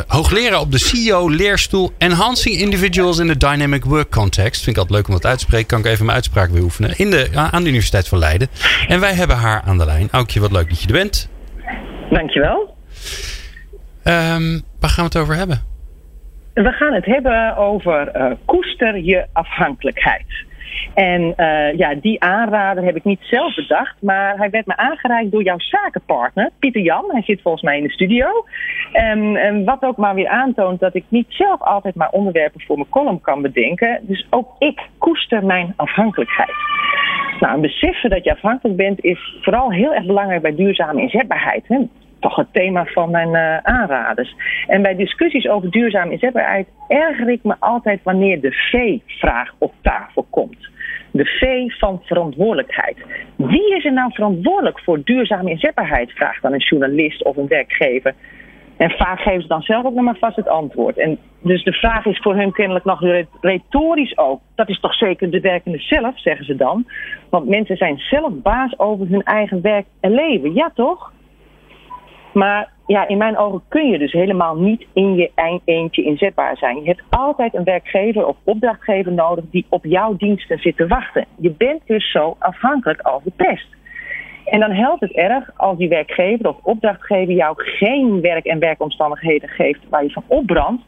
hoogleraar 0.08 0.60
op 0.60 0.72
de 0.72 0.80
CEO-leerstoel 0.80 1.94
Enhancing 1.98 2.56
Individuals 2.56 3.20
in 3.20 3.28
the 3.28 3.38
Dynamic 3.38 3.86
Work 3.86 4.10
Context. 4.10 4.64
Vind 4.64 4.76
ik 4.76 4.82
altijd 4.82 4.98
leuk 5.00 5.08
om 5.08 5.14
dat 5.14 5.26
uit 5.26 5.38
te 5.38 5.44
spreken. 5.46 5.68
Kan 5.68 5.80
ik 5.80 5.86
even 5.86 6.06
mijn 6.06 6.16
uitspraak 6.16 6.50
weer 6.50 6.64
oefenen. 6.64 6.98
In 6.98 7.10
de, 7.10 7.30
aan 7.34 7.64
de 7.64 7.70
Universiteit 7.70 8.08
van 8.08 8.18
Leiden. 8.18 8.48
En 8.88 9.00
wij 9.00 9.14
hebben 9.14 9.38
haar 9.38 9.62
aan 9.66 9.78
de 9.78 9.86
lijn. 9.86 10.08
Aukje, 10.12 10.40
wat 10.40 10.52
leuk 10.52 10.70
dat 10.70 10.82
je 10.82 10.88
er 10.88 10.94
bent. 10.94 11.30
Dankjewel. 12.10 12.76
Um, 14.04 14.62
waar 14.80 14.90
gaan 14.90 15.06
we 15.06 15.12
het 15.14 15.18
over 15.18 15.36
hebben? 15.36 15.70
we 16.54 16.72
gaan 16.72 16.94
het 16.94 17.06
hebben 17.06 17.58
over 17.58 18.16
uh, 18.16 18.32
koester 18.46 18.98
je 18.98 19.26
afhankelijkheid. 19.34 20.50
En 20.94 21.34
uh, 21.38 21.78
ja, 21.78 21.96
die 21.96 22.22
aanrader 22.22 22.84
heb 22.84 22.96
ik 22.96 23.04
niet 23.04 23.20
zelf 23.22 23.56
bedacht, 23.56 23.96
maar 24.02 24.38
hij 24.38 24.50
werd 24.50 24.66
me 24.66 24.78
aangereikt 24.78 25.32
door 25.32 25.44
jouw 25.44 25.60
zakenpartner, 25.60 26.50
Pieter 26.60 26.82
Jan. 26.82 27.06
Hij 27.08 27.22
zit 27.22 27.42
volgens 27.42 27.64
mij 27.64 27.78
in 27.78 27.84
de 27.84 27.92
studio. 27.92 28.28
En 28.92 29.64
wat 29.66 29.82
ook 29.82 29.98
maar 29.98 30.16
weer 30.16 30.28
aantoont 30.28 30.80
dat 30.80 30.96
ik 30.96 31.04
niet 31.08 31.26
zelf 31.30 31.62
altijd 31.62 31.96
maar 31.96 32.10
onderwerpen 32.10 32.62
voor 32.62 32.76
mijn 32.76 32.90
column 32.90 33.22
kan 33.22 33.42
bedenken. 33.42 34.00
Dus 34.02 34.28
ook 34.30 34.56
ik 34.60 34.82
koester 34.98 35.46
mijn 35.46 35.74
afhankelijkheid. 35.76 36.56
Nou, 37.40 37.62
beseffen 37.62 38.10
dat 38.10 38.24
je 38.24 38.32
afhankelijk 38.32 38.78
bent 38.78 39.04
is 39.04 39.38
vooral 39.42 39.72
heel 39.72 39.94
erg 39.94 40.06
belangrijk 40.06 40.42
bij 40.42 40.56
duurzame 40.56 41.02
inzetbaarheid. 41.02 41.68
Hè? 41.68 41.78
Toch 42.22 42.36
het 42.36 42.54
thema 42.54 42.86
van 42.86 43.12
mijn 43.12 43.30
uh, 43.30 43.58
aanraders. 43.58 44.36
En 44.68 44.82
bij 44.82 44.96
discussies 44.96 45.48
over 45.48 45.72
duurzame 45.72 46.12
inzetbaarheid 46.12 46.68
erger 46.88 47.30
ik 47.30 47.44
me 47.44 47.56
altijd 47.60 48.00
wanneer 48.04 48.42
de 48.42 48.52
V-vraag 48.52 49.54
op 49.58 49.74
tafel 49.82 50.26
komt. 50.30 50.70
De 51.12 51.26
V 51.26 51.74
van 51.80 52.02
verantwoordelijkheid. 52.04 52.98
Wie 53.36 53.76
is 53.76 53.86
er 53.86 53.94
nou 53.94 54.12
verantwoordelijk 54.14 54.80
voor 54.80 55.02
duurzame 55.04 55.50
inzetbaarheid? 55.50 56.12
Vraagt 56.12 56.42
dan 56.42 56.54
een 56.54 56.66
journalist 56.70 57.24
of 57.24 57.38
een 57.38 57.48
werkgever. 57.48 58.14
En 58.78 58.92
vaak 58.92 59.20
geven 59.20 59.42
ze 59.42 59.48
dan 59.48 59.62
zelf 59.62 59.86
ook 59.86 59.94
nog 59.94 60.04
maar 60.04 60.18
vast 60.18 60.36
het 60.36 60.48
antwoord. 60.48 60.98
En 60.98 61.18
dus 61.42 61.64
de 61.64 61.74
vraag 61.74 62.06
is 62.06 62.20
voor 62.22 62.36
hun 62.36 62.52
kennelijk 62.52 62.86
nog 62.86 63.02
retorisch 63.42 64.18
ook. 64.18 64.42
Dat 64.56 64.70
is 64.70 64.80
toch 64.80 64.94
zeker 64.94 65.32
de 65.32 65.40
werkende 65.40 65.80
zelf, 65.80 66.20
zeggen 66.20 66.46
ze 66.46 66.56
dan. 66.56 66.86
Want 67.30 67.48
mensen 67.48 67.78
zijn 67.78 67.98
zelf 67.98 68.34
baas 68.34 68.80
over 68.80 69.08
hun 69.08 69.24
eigen 69.24 69.62
werk 69.62 69.86
en 70.00 70.12
leven. 70.12 70.54
Ja, 70.54 70.72
toch? 70.76 71.12
Maar 72.34 72.70
ja, 72.88 73.08
in 73.08 73.18
mijn 73.18 73.38
ogen 73.38 73.62
kun 73.68 73.90
je 73.90 73.98
dus 73.98 74.12
helemaal 74.12 74.56
niet 74.56 74.86
in 74.94 75.16
je 75.16 75.32
eentje 75.66 76.04
inzetbaar 76.04 76.58
zijn. 76.58 76.82
Je 76.82 76.88
hebt 76.88 77.04
altijd 77.10 77.54
een 77.54 77.64
werkgever 77.64 78.26
of 78.26 78.38
opdrachtgever 78.44 79.12
nodig 79.12 79.44
die 79.52 79.66
op 79.70 79.86
jouw 79.86 80.16
diensten 80.16 80.60
zit 80.60 80.78
te 80.78 80.88
wachten. 80.88 81.26
Je 81.38 81.52
bent 81.52 81.82
dus 81.86 82.12
zo 82.12 82.36
afhankelijk 82.40 83.02
als 83.02 83.24
de 83.24 83.32
pest. 83.36 83.68
En 84.46 84.60
dan 84.60 84.72
helpt 84.72 85.02
het 85.02 85.12
erg 85.12 85.52
als 85.58 85.78
die 85.78 85.90
werkgever 85.90 86.48
of 86.48 86.58
opdrachtgever 86.64 87.34
jou 87.34 87.54
geen 87.58 88.22
werk 88.22 88.46
en 88.46 88.60
werkomstandigheden 88.60 89.50
geeft 89.50 89.80
waar 89.90 90.04
je 90.04 90.12
van 90.12 90.24
opbrandt, 90.28 90.84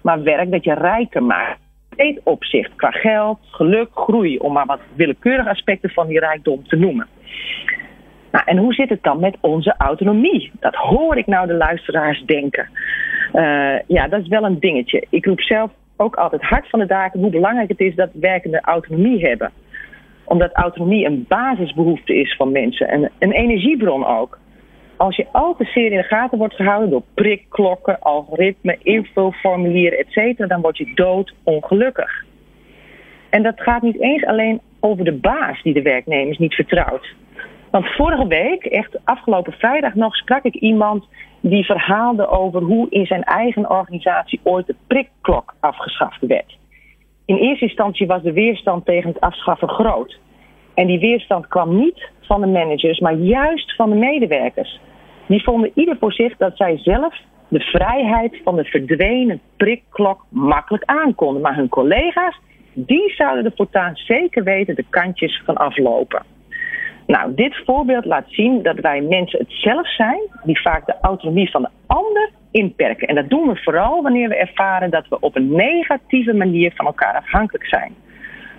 maar 0.00 0.22
werk 0.22 0.50
dat 0.50 0.64
je 0.64 0.74
rijker 0.74 1.22
maakt. 1.22 1.60
Breed 1.88 2.20
opzicht 2.22 2.74
qua 2.76 2.90
geld, 2.90 3.38
geluk, 3.50 3.88
groei, 3.94 4.38
om 4.38 4.52
maar 4.52 4.66
wat 4.66 4.80
willekeurige 4.94 5.48
aspecten 5.48 5.90
van 5.90 6.06
die 6.06 6.18
rijkdom 6.18 6.66
te 6.66 6.76
noemen. 6.76 7.06
Nou, 8.36 8.48
en 8.48 8.56
hoe 8.56 8.74
zit 8.74 8.88
het 8.88 9.02
dan 9.02 9.20
met 9.20 9.36
onze 9.40 9.74
autonomie? 9.78 10.50
Dat 10.60 10.74
hoor 10.74 11.16
ik 11.16 11.26
nou 11.26 11.46
de 11.46 11.54
luisteraars 11.54 12.22
denken. 12.24 12.68
Uh, 13.34 13.78
ja, 13.86 14.08
dat 14.08 14.20
is 14.20 14.28
wel 14.28 14.44
een 14.44 14.60
dingetje. 14.60 15.06
Ik 15.10 15.26
roep 15.26 15.40
zelf 15.40 15.70
ook 15.96 16.16
altijd 16.16 16.42
hard 16.42 16.68
van 16.68 16.78
de 16.78 16.86
daken 16.86 17.20
hoe 17.20 17.30
belangrijk 17.30 17.68
het 17.68 17.80
is 17.80 17.94
dat 17.94 18.08
werkende 18.12 18.60
autonomie 18.60 19.26
hebben. 19.26 19.50
Omdat 20.24 20.52
autonomie 20.52 21.06
een 21.06 21.24
basisbehoefte 21.28 22.14
is 22.14 22.36
van 22.36 22.52
mensen 22.52 22.88
en 22.88 23.10
een 23.18 23.32
energiebron 23.32 24.06
ook. 24.06 24.38
Als 24.96 25.16
je 25.16 25.26
al 25.32 25.56
te 25.56 25.64
zeer 25.64 25.90
in 25.90 25.96
de 25.96 26.02
gaten 26.02 26.38
wordt 26.38 26.54
gehouden 26.54 26.90
door 26.90 27.02
prikklokken, 27.14 28.00
algoritmen, 28.00 28.76
invulformulieren, 28.82 29.98
etc., 29.98 30.48
dan 30.48 30.60
word 30.60 30.76
je 30.76 30.92
dood 30.94 31.34
ongelukkig. 31.42 32.24
En 33.30 33.42
dat 33.42 33.60
gaat 33.60 33.82
niet 33.82 34.00
eens 34.00 34.24
alleen 34.24 34.60
over 34.80 35.04
de 35.04 35.14
baas 35.14 35.62
die 35.62 35.74
de 35.74 35.82
werknemers 35.82 36.38
niet 36.38 36.54
vertrouwt. 36.54 37.14
Want 37.76 37.94
vorige 37.94 38.26
week, 38.26 38.64
echt 38.64 38.98
afgelopen 39.04 39.52
vrijdag 39.52 39.94
nog, 39.94 40.16
sprak 40.16 40.44
ik 40.44 40.54
iemand 40.54 41.04
die 41.40 41.64
verhaalde 41.64 42.28
over 42.28 42.62
hoe 42.62 42.86
in 42.90 43.06
zijn 43.06 43.22
eigen 43.22 43.70
organisatie 43.70 44.40
ooit 44.42 44.66
de 44.66 44.74
prikklok 44.86 45.54
afgeschaft 45.60 46.26
werd. 46.26 46.58
In 47.24 47.36
eerste 47.36 47.64
instantie 47.64 48.06
was 48.06 48.22
de 48.22 48.32
weerstand 48.32 48.84
tegen 48.84 49.08
het 49.08 49.20
afschaffen 49.20 49.68
groot. 49.68 50.18
En 50.74 50.86
die 50.86 50.98
weerstand 50.98 51.46
kwam 51.46 51.76
niet 51.76 52.08
van 52.20 52.40
de 52.40 52.46
managers, 52.46 52.98
maar 52.98 53.14
juist 53.14 53.76
van 53.76 53.90
de 53.90 53.96
medewerkers. 53.96 54.80
Die 55.26 55.42
vonden 55.42 55.70
ieder 55.74 55.96
voor 56.00 56.12
zich 56.12 56.36
dat 56.36 56.56
zij 56.56 56.78
zelf 56.78 57.14
de 57.48 57.60
vrijheid 57.60 58.40
van 58.44 58.56
de 58.56 58.64
verdwenen 58.64 59.40
prikklok 59.56 60.26
makkelijk 60.28 60.84
aankonden. 60.84 61.42
Maar 61.42 61.56
hun 61.56 61.68
collega's, 61.68 62.40
die 62.72 63.14
zouden 63.16 63.44
er 63.44 63.52
voortaan 63.56 63.96
zeker 63.96 64.44
weten 64.44 64.74
de 64.74 64.84
kantjes 64.90 65.42
van 65.44 65.56
aflopen. 65.56 66.35
Nou, 67.06 67.34
dit 67.34 67.62
voorbeeld 67.64 68.04
laat 68.04 68.26
zien 68.28 68.62
dat 68.62 68.78
wij 68.78 69.00
mensen 69.00 69.38
het 69.38 69.52
zelf 69.52 69.94
zijn 69.94 70.20
die 70.44 70.60
vaak 70.60 70.86
de 70.86 70.94
autonomie 71.00 71.50
van 71.50 71.62
de 71.62 71.68
ander 71.86 72.30
inperken. 72.50 73.08
En 73.08 73.14
dat 73.14 73.28
doen 73.28 73.48
we 73.48 73.56
vooral 73.56 74.02
wanneer 74.02 74.28
we 74.28 74.36
ervaren 74.36 74.90
dat 74.90 75.08
we 75.08 75.20
op 75.20 75.36
een 75.36 75.52
negatieve 75.52 76.34
manier 76.34 76.72
van 76.74 76.86
elkaar 76.86 77.14
afhankelijk 77.14 77.66
zijn. 77.66 77.94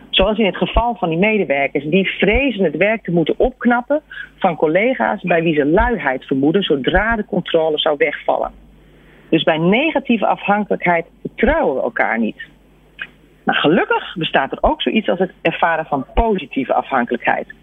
Zoals 0.10 0.38
in 0.38 0.46
het 0.46 0.58
geval 0.58 0.96
van 0.96 1.10
die 1.10 1.18
medewerkers 1.18 1.86
die 1.86 2.10
vrezen 2.18 2.64
het 2.64 2.78
werk 2.78 3.04
te 3.04 3.12
moeten 3.12 3.36
opknappen 3.38 4.02
van 4.36 4.56
collega's 4.56 5.22
bij 5.22 5.44
wie 5.44 5.56
ze 5.56 5.66
luiheid 5.66 6.26
vermoeden 6.26 6.64
zodra 6.64 7.16
de 7.16 7.26
controle 7.26 7.80
zou 7.80 7.96
wegvallen. 7.98 8.52
Dus 9.30 9.44
bij 9.44 9.58
negatieve 9.58 10.26
afhankelijkheid 10.26 11.06
vertrouwen 11.22 11.76
we 11.76 11.82
elkaar 11.82 12.20
niet. 12.20 12.42
Maar 13.44 13.56
gelukkig 13.56 14.16
bestaat 14.16 14.52
er 14.52 14.58
ook 14.62 14.82
zoiets 14.82 15.10
als 15.10 15.20
het 15.20 15.32
ervaren 15.42 15.86
van 15.86 16.06
positieve 16.14 16.74
afhankelijkheid. 16.74 17.54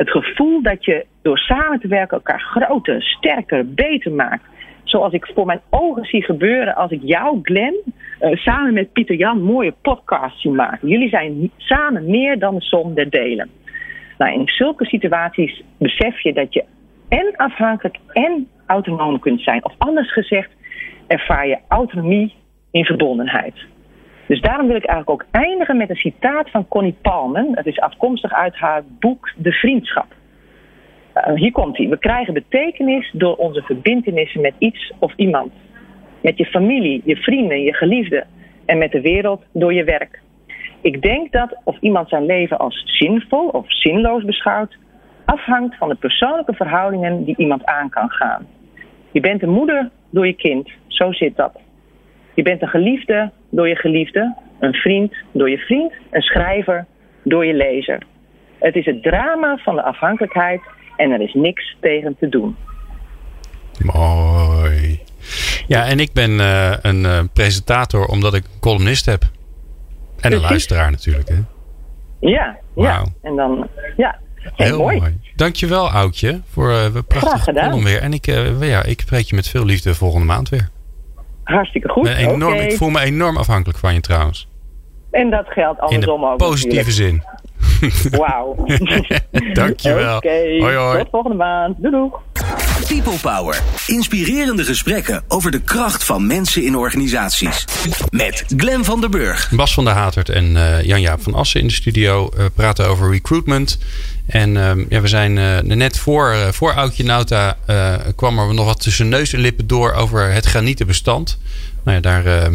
Het 0.00 0.10
gevoel 0.10 0.62
dat 0.62 0.84
je 0.84 1.06
door 1.22 1.38
samen 1.38 1.80
te 1.80 1.88
werken 1.88 2.16
elkaar 2.16 2.40
groter, 2.40 3.02
sterker, 3.02 3.74
beter 3.74 4.12
maakt. 4.12 4.44
Zoals 4.84 5.12
ik 5.12 5.30
voor 5.34 5.46
mijn 5.46 5.60
ogen 5.70 6.04
zie 6.04 6.22
gebeuren 6.24 6.74
als 6.74 6.90
ik 6.90 7.00
jou, 7.02 7.38
Glenn, 7.42 7.76
uh, 8.20 8.36
samen 8.36 8.72
met 8.72 8.92
Pieter 8.92 9.16
Jan 9.16 9.42
mooie 9.42 9.74
podcasts 9.82 10.42
zie 10.42 10.50
maken. 10.50 10.88
Jullie 10.88 11.08
zijn 11.08 11.50
samen 11.56 12.10
meer 12.10 12.38
dan 12.38 12.54
de 12.54 12.60
som 12.60 12.94
der 12.94 13.10
delen. 13.10 13.50
Nou, 14.18 14.32
in 14.32 14.48
zulke 14.48 14.84
situaties 14.84 15.62
besef 15.78 16.20
je 16.20 16.32
dat 16.32 16.54
je 16.54 16.64
en 17.08 17.36
afhankelijk 17.36 17.98
en 18.12 18.48
autonoom 18.66 19.18
kunt 19.18 19.40
zijn. 19.40 19.64
Of 19.64 19.74
anders 19.78 20.12
gezegd, 20.12 20.50
ervaar 21.06 21.46
je 21.46 21.58
autonomie 21.68 22.34
in 22.70 22.84
verbondenheid. 22.84 23.54
Dus 24.30 24.40
daarom 24.40 24.66
wil 24.66 24.76
ik 24.76 24.84
eigenlijk 24.84 25.22
ook 25.22 25.28
eindigen 25.30 25.76
met 25.76 25.90
een 25.90 25.96
citaat 25.96 26.50
van 26.50 26.68
Connie 26.68 26.96
Palmen. 27.02 27.50
Het 27.54 27.66
is 27.66 27.80
afkomstig 27.80 28.32
uit 28.32 28.56
haar 28.56 28.82
boek 28.98 29.32
De 29.36 29.52
Vriendschap. 29.52 30.06
Uh, 31.14 31.34
hier 31.34 31.52
komt 31.52 31.76
hij. 31.76 31.88
We 31.88 31.98
krijgen 31.98 32.34
betekenis 32.34 33.10
door 33.12 33.36
onze 33.36 33.62
verbindenissen 33.62 34.40
met 34.40 34.54
iets 34.58 34.92
of 34.98 35.12
iemand. 35.16 35.52
Met 36.22 36.36
je 36.38 36.44
familie, 36.44 37.02
je 37.04 37.16
vrienden, 37.16 37.62
je 37.62 37.74
geliefden. 37.74 38.26
En 38.66 38.78
met 38.78 38.92
de 38.92 39.00
wereld 39.00 39.44
door 39.52 39.72
je 39.72 39.84
werk. 39.84 40.20
Ik 40.80 41.02
denk 41.02 41.32
dat 41.32 41.56
of 41.64 41.78
iemand 41.80 42.08
zijn 42.08 42.26
leven 42.26 42.58
als 42.58 42.82
zinvol 42.84 43.48
of 43.48 43.64
zinloos 43.66 44.24
beschouwt, 44.24 44.76
afhangt 45.24 45.76
van 45.76 45.88
de 45.88 45.94
persoonlijke 45.94 46.54
verhoudingen 46.54 47.24
die 47.24 47.36
iemand 47.36 47.64
aan 47.64 47.88
kan 47.88 48.10
gaan. 48.10 48.46
Je 49.12 49.20
bent 49.20 49.42
een 49.42 49.52
moeder 49.52 49.90
door 50.10 50.26
je 50.26 50.34
kind, 50.34 50.70
zo 50.86 51.12
zit 51.12 51.36
dat. 51.36 51.60
Je 52.34 52.42
bent 52.42 52.62
een 52.62 52.68
geliefde 52.68 53.30
door 53.50 53.68
je 53.68 53.76
geliefde, 53.76 54.36
een 54.60 54.74
vriend 54.74 55.14
door 55.32 55.50
je 55.50 55.58
vriend, 55.58 55.92
een 56.10 56.22
schrijver 56.22 56.86
door 57.24 57.46
je 57.46 57.54
lezer. 57.54 58.02
Het 58.58 58.74
is 58.74 58.84
het 58.84 59.02
drama 59.02 59.56
van 59.56 59.74
de 59.74 59.82
afhankelijkheid 59.82 60.60
en 60.96 61.10
er 61.10 61.20
is 61.20 61.34
niks 61.34 61.76
tegen 61.80 62.16
te 62.18 62.28
doen. 62.28 62.56
Mooi. 63.78 65.00
Ja, 65.66 65.86
en 65.86 66.00
ik 66.00 66.12
ben 66.12 66.30
uh, 66.30 66.72
een 66.82 67.00
uh, 67.00 67.20
presentator 67.32 68.06
omdat 68.06 68.34
ik 68.34 68.44
een 68.44 68.60
columnist 68.60 69.06
heb. 69.06 69.22
En 69.22 69.30
Precies. 70.16 70.36
een 70.36 70.48
luisteraar 70.48 70.90
natuurlijk. 70.90 71.28
Hè? 71.28 71.38
Ja, 72.20 72.58
wow. 72.74 72.84
ja. 72.84 73.04
En 73.22 73.36
dan, 73.36 73.68
ja. 73.96 74.18
Heel, 74.34 74.66
Heel 74.66 74.78
mooi. 74.78 74.98
mooi. 74.98 75.20
Dankjewel, 75.36 75.90
Oudje, 75.90 76.40
voor 76.44 76.70
uh, 76.70 76.86
prachtige 77.08 77.52
column 77.52 77.84
weer. 77.84 78.00
En 78.00 78.12
ik, 78.12 78.26
ja, 78.60 78.82
ik 78.84 79.00
spreek 79.00 79.24
je 79.24 79.34
met 79.34 79.48
veel 79.48 79.64
liefde 79.64 79.94
volgende 79.94 80.26
maand 80.26 80.48
weer. 80.48 80.68
Hartstikke 81.44 81.88
goed. 81.88 82.06
Enorm, 82.08 82.42
okay. 82.42 82.66
Ik 82.66 82.76
voel 82.76 82.90
me 82.90 83.00
enorm 83.00 83.36
afhankelijk 83.36 83.78
van 83.78 83.94
je 83.94 84.00
trouwens. 84.00 84.48
En 85.10 85.30
dat 85.30 85.46
geldt 85.48 85.80
andersom 85.80 86.24
ook. 86.24 86.30
In 86.30 86.36
positieve 86.36 86.92
zin. 86.92 87.22
Wauw. 88.10 88.66
Dankjewel. 89.52 90.16
Okay. 90.16 90.58
hoi, 90.60 90.76
hoi. 90.76 90.98
tot 90.98 91.08
volgende 91.10 91.36
maand. 91.36 91.76
Doei 91.78 91.90
doei. 91.90 92.10
People 92.88 93.18
Power. 93.22 93.62
Inspirerende 93.86 94.64
gesprekken 94.64 95.22
over 95.28 95.50
de 95.50 95.60
kracht 95.60 96.04
van 96.04 96.26
mensen 96.26 96.64
in 96.64 96.76
organisaties. 96.76 97.64
Met 98.10 98.44
Glen 98.56 98.84
van 98.84 99.00
der 99.00 99.10
Burg. 99.10 99.50
Bas 99.50 99.74
van 99.74 99.84
der 99.84 99.94
Hatert 99.94 100.28
en 100.28 100.44
uh, 100.44 100.82
Jan-Jaap 100.82 101.22
van 101.22 101.34
Assen 101.34 101.60
in 101.60 101.66
de 101.66 101.72
studio. 101.72 102.30
We 102.36 102.50
praten 102.54 102.88
over 102.88 103.10
recruitment. 103.10 103.78
En 104.30 104.54
uh, 104.54 104.72
ja, 104.88 105.00
we 105.00 105.08
zijn 105.08 105.36
uh, 105.36 105.58
net 105.60 105.98
voor, 105.98 106.32
uh, 106.32 106.48
voor 106.48 106.74
Oudje 106.74 107.04
Nauta 107.04 107.56
kwam 108.16 108.38
er 108.38 108.54
nog 108.54 108.66
wat 108.66 108.80
tussen 108.80 109.08
neus 109.08 109.32
en 109.32 109.40
lippen 109.40 109.66
door 109.66 109.92
over 109.92 110.32
het 110.32 110.46
granietenbestand. 110.46 111.38
Nou 111.84 111.96
ja, 111.96 112.02
daar 112.02 112.50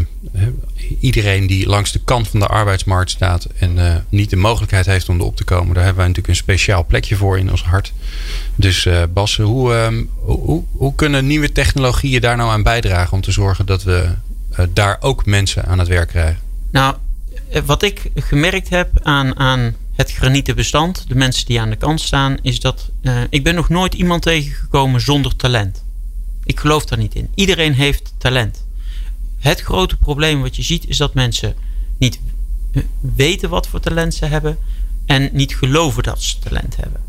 iedereen 1.00 1.48
die 1.48 1.68
langs 1.68 1.92
de 1.92 2.00
kant 2.06 2.28
van 2.28 2.40
de 2.40 2.48
arbeidsmarkt 2.48 3.10
staat 3.10 3.48
en 3.60 4.06
niet 4.10 4.30
de 4.30 4.36
mogelijkheid 4.36 4.86
heeft 4.86 5.10
om 5.10 5.20
erop 5.20 5.36
te 5.36 5.44
komen, 5.44 5.74
daar 5.74 5.84
hebben 5.84 6.04
wij 6.04 6.08
natuurlijk 6.08 6.38
een 6.38 6.44
speciaal 6.44 6.86
plekje 6.86 7.16
voor 7.16 7.38
in 7.38 7.52
ons 7.52 7.64
hart. 7.64 7.94
Dus 8.56 8.88
Bas, 9.14 9.38
hoe, 9.38 10.06
hoe, 10.20 10.64
hoe 10.72 10.96
kunnen 10.96 11.28
nieuwe 11.28 11.52
technologieën 11.52 12.22
daar 12.22 12.38
nou 12.38 12.50
aan 12.50 12.64
bijdragen 12.64 13.14
om 13.14 13.22
te 13.22 13.32
zorgen 13.32 13.66
dat 13.66 13.84
we 13.84 14.10
eh, 14.56 14.66
daar 14.74 14.98
ook 15.00 15.26
mensen 15.26 15.66
aan 15.66 15.80
het 15.80 15.88
werk 15.88 16.08
krijgen? 16.08 16.40
Nou, 16.72 16.96
eh, 17.50 17.62
wat 17.66 17.84
ik 17.84 18.02
gemerkt 18.16 18.70
heb 18.70 18.90
aan, 19.04 19.40
aan 19.40 19.76
het 19.96 20.12
granieten 20.12 20.56
bestand, 20.56 21.06
de 21.08 21.16
mensen 21.16 21.46
die 21.46 21.62
aan 21.62 21.70
de 21.70 21.76
kant 21.76 22.02
staan, 22.02 22.38
is 22.42 22.60
dat 22.60 22.90
uh, 23.02 23.18
ik 23.30 23.44
ben 23.44 23.56
nog 23.56 23.70
nooit 23.70 23.94
iemand 23.94 24.22
tegengekomen 24.22 25.02
zonder 25.02 25.36
talent. 25.36 25.84
Ik 26.44 26.60
geloof 26.60 26.86
daar 26.86 26.98
niet 26.98 27.16
in. 27.16 27.30
Iedereen 27.36 27.74
heeft 27.74 28.14
talent. 28.18 28.66
Het 29.40 29.62
grote 29.62 29.98
probleem 29.98 30.42
wat 30.42 30.56
je 30.56 30.64
ziet 30.64 30.88
is 30.88 30.98
dat 30.98 31.14
mensen 31.14 31.56
niet 31.98 32.20
weten 33.00 33.50
wat 33.50 33.68
voor 33.68 33.80
talent 33.80 34.14
ze 34.14 34.26
hebben 34.26 34.58
en 35.06 35.30
niet 35.32 35.56
geloven 35.56 36.04
dat 36.04 36.22
ze 36.22 36.40
talent 36.40 36.76
hebben. 36.76 37.02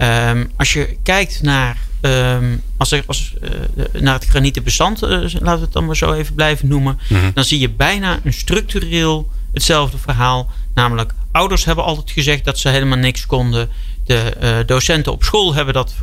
Um, 0.00 0.50
als 0.56 0.72
je 0.72 0.96
kijkt 1.02 1.42
naar, 1.42 1.78
um, 2.00 2.62
als 2.76 2.92
er, 2.92 3.02
als, 3.06 3.34
uh, 3.42 4.00
naar 4.02 4.14
het 4.14 4.24
granieten 4.24 4.62
bestand, 4.62 5.02
uh, 5.02 5.08
laten 5.10 5.38
we 5.40 5.48
het 5.48 5.72
dan 5.72 5.86
maar 5.86 5.96
zo 5.96 6.12
even 6.12 6.34
blijven 6.34 6.68
noemen, 6.68 6.98
mm 7.08 7.16
-hmm. 7.16 7.30
dan 7.34 7.44
zie 7.44 7.58
je 7.58 7.70
bijna 7.70 8.20
een 8.24 8.32
structureel 8.32 9.30
hetzelfde 9.52 9.98
verhaal. 9.98 10.50
Namelijk, 10.78 11.12
ouders 11.32 11.64
hebben 11.64 11.84
altijd 11.84 12.10
gezegd 12.10 12.44
dat 12.44 12.58
ze 12.58 12.68
helemaal 12.68 12.98
niks 12.98 13.26
konden. 13.26 13.68
De 14.04 14.32
uh, 14.42 14.56
docenten 14.66 15.12
op 15.12 15.24
school 15.24 15.54
hebben 15.54 15.74
dat 15.74 15.94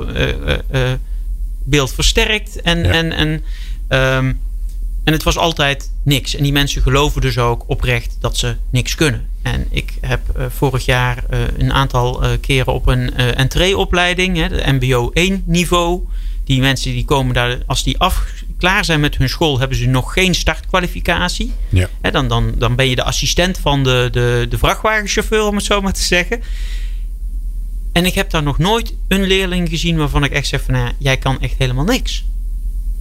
beeld 1.64 1.94
versterkt. 1.94 2.62
En, 2.62 2.84
ja. 2.84 2.90
en, 2.90 3.12
en, 3.12 3.30
um, 3.90 4.40
en 5.04 5.14
het 5.14 5.24
was 5.24 5.38
altijd 5.38 5.92
niks. 6.04 6.36
En 6.36 6.44
die 6.44 6.52
mensen 6.52 6.82
geloven 6.82 7.22
dus 7.22 7.38
ook 7.38 7.64
oprecht 7.68 8.18
dat 8.20 8.38
ze 8.38 8.56
niks 8.70 8.96
kunnen. 8.96 9.28
En 9.42 9.68
ik 9.70 9.94
heb 10.02 10.50
vorig 10.50 10.86
jaar 10.86 11.24
een 11.58 11.74
aantal 11.74 12.22
keren 12.42 12.74
op 12.74 12.88
een 12.88 13.16
entreeopleiding, 13.16 14.38
hè, 14.38 14.48
de 14.48 14.72
MBO 14.72 15.12
1 15.14 15.44
niveau. 15.46 16.08
Die 16.44 16.60
mensen 16.60 16.92
die 16.92 17.06
komen 17.06 17.34
daar, 17.34 17.58
als 17.66 17.84
die 17.84 18.00
af, 18.00 18.26
klaar 18.58 18.86
zijn 18.86 19.00
met 19.00 19.18
hun 19.18 19.30
school, 19.30 19.60
hebben 19.60 19.78
ze 19.78 19.86
nog 19.86 20.14
geen 20.14 20.36
startkwalificatie. 20.36 21.52
Ja. 21.70 21.90
Dan, 22.12 22.28
dan, 22.28 22.54
dan 22.58 22.76
ben 22.76 22.90
je 22.90 22.96
de 22.96 23.04
assistent 23.04 23.58
van 23.58 23.84
de, 23.84 24.08
de, 24.12 24.46
de 24.50 24.58
vrachtwagenchauffeur, 24.58 25.44
om 25.44 25.56
het 25.56 25.66
zo 25.66 25.82
maar 25.82 25.94
te 25.94 26.04
zeggen. 26.04 26.42
En 27.92 28.06
ik 28.06 28.14
heb 28.14 28.30
daar 28.30 28.44
nog 28.44 28.58
nooit 28.58 28.94
een 29.08 29.24
leerling 29.24 29.70
gezien 29.70 29.98
waarvan 29.98 30.24
ik 30.24 30.32
echt 30.32 30.48
zeg 30.48 30.62
van, 30.62 30.74
nou, 30.74 30.92
jij 30.98 31.18
kan 31.18 31.42
echt 31.42 31.56
helemaal 31.58 31.86
niks. 31.86 32.26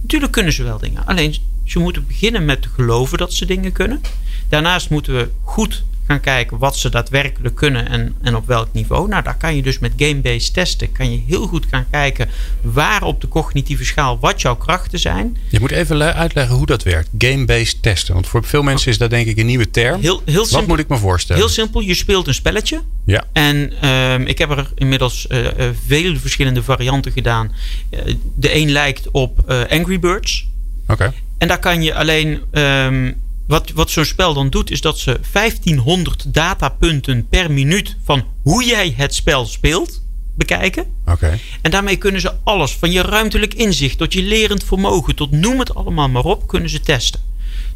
Natuurlijk 0.01 0.31
kunnen 0.31 0.53
ze 0.53 0.63
wel 0.63 0.77
dingen. 0.77 1.05
Alleen 1.05 1.35
ze 1.65 1.79
moeten 1.79 2.07
beginnen 2.07 2.45
met 2.45 2.61
te 2.61 2.69
geloven 2.69 3.17
dat 3.17 3.33
ze 3.33 3.45
dingen 3.45 3.71
kunnen. 3.71 4.01
Daarnaast 4.49 4.89
moeten 4.89 5.15
we 5.15 5.29
goed 5.43 5.83
gaan 6.07 6.19
kijken 6.19 6.57
wat 6.57 6.77
ze 6.77 6.89
daadwerkelijk 6.89 7.55
kunnen 7.55 7.89
en, 7.89 8.15
en 8.21 8.35
op 8.35 8.47
welk 8.47 8.67
niveau. 8.71 9.07
Nou, 9.07 9.23
daar 9.23 9.37
kan 9.37 9.55
je 9.55 9.61
dus 9.61 9.79
met 9.79 9.91
game-based 9.97 10.53
testen 10.53 10.91
kan 10.91 11.11
je 11.11 11.21
heel 11.27 11.47
goed 11.47 11.65
gaan 11.69 11.85
kijken 11.91 12.29
waar 12.61 13.03
op 13.03 13.21
de 13.21 13.27
cognitieve 13.27 13.85
schaal 13.85 14.19
wat 14.19 14.41
jouw 14.41 14.55
krachten 14.55 14.99
zijn. 14.99 15.37
Je 15.49 15.59
moet 15.59 15.71
even 15.71 16.15
uitleggen 16.15 16.55
hoe 16.55 16.65
dat 16.65 16.83
werkt. 16.83 17.09
Game-based 17.17 17.81
testen. 17.81 18.13
Want 18.13 18.27
voor 18.27 18.43
veel 18.43 18.63
mensen 18.63 18.91
is 18.91 18.97
dat 18.97 19.09
denk 19.09 19.27
ik 19.27 19.37
een 19.37 19.45
nieuwe 19.45 19.69
term. 19.69 20.01
Heel, 20.01 20.21
heel 20.25 20.35
wat 20.35 20.47
simpel, 20.47 20.67
moet 20.67 20.79
ik 20.79 20.87
me 20.87 20.97
voorstellen? 20.97 21.41
Heel 21.41 21.51
simpel. 21.51 21.79
Je 21.81 21.93
speelt 21.93 22.27
een 22.27 22.33
spelletje. 22.33 22.81
Ja. 23.05 23.23
En 23.33 23.89
um, 23.89 24.25
ik 24.25 24.37
heb 24.37 24.49
er 24.49 24.71
inmiddels 24.75 25.27
uh, 25.29 25.43
uh, 25.43 25.49
vele 25.87 26.19
verschillende 26.19 26.63
varianten 26.63 27.11
gedaan. 27.11 27.51
Uh, 27.89 28.15
de 28.35 28.55
een 28.55 28.71
lijkt 28.71 29.11
op 29.11 29.51
Angry 29.69 29.99
Birds. 29.99 30.47
Oké. 30.83 30.93
Okay. 30.93 31.13
En 31.37 31.47
daar 31.47 31.59
kan 31.59 31.83
je 31.83 31.95
alleen 31.95 32.41
um, 32.51 33.15
wat, 33.47 33.71
wat 33.71 33.89
zo'n 33.89 34.05
spel 34.05 34.33
dan 34.33 34.49
doet, 34.49 34.71
is 34.71 34.81
dat 34.81 34.99
ze 34.99 35.19
1500 35.31 36.33
datapunten 36.33 37.27
per 37.27 37.51
minuut 37.51 37.95
van 38.03 38.23
hoe 38.41 38.65
jij 38.65 38.93
het 38.97 39.13
spel 39.13 39.45
speelt 39.45 40.01
bekijken. 40.35 40.85
Okay. 41.05 41.39
En 41.61 41.71
daarmee 41.71 41.95
kunnen 41.95 42.21
ze 42.21 42.33
alles, 42.43 42.71
van 42.71 42.91
je 42.91 43.01
ruimtelijk 43.01 43.53
inzicht 43.53 43.97
tot 43.97 44.13
je 44.13 44.21
lerend 44.21 44.63
vermogen, 44.63 45.15
tot 45.15 45.31
noem 45.31 45.59
het 45.59 45.75
allemaal 45.75 46.09
maar 46.09 46.23
op, 46.23 46.47
kunnen 46.47 46.69
ze 46.69 46.79
testen. 46.79 47.19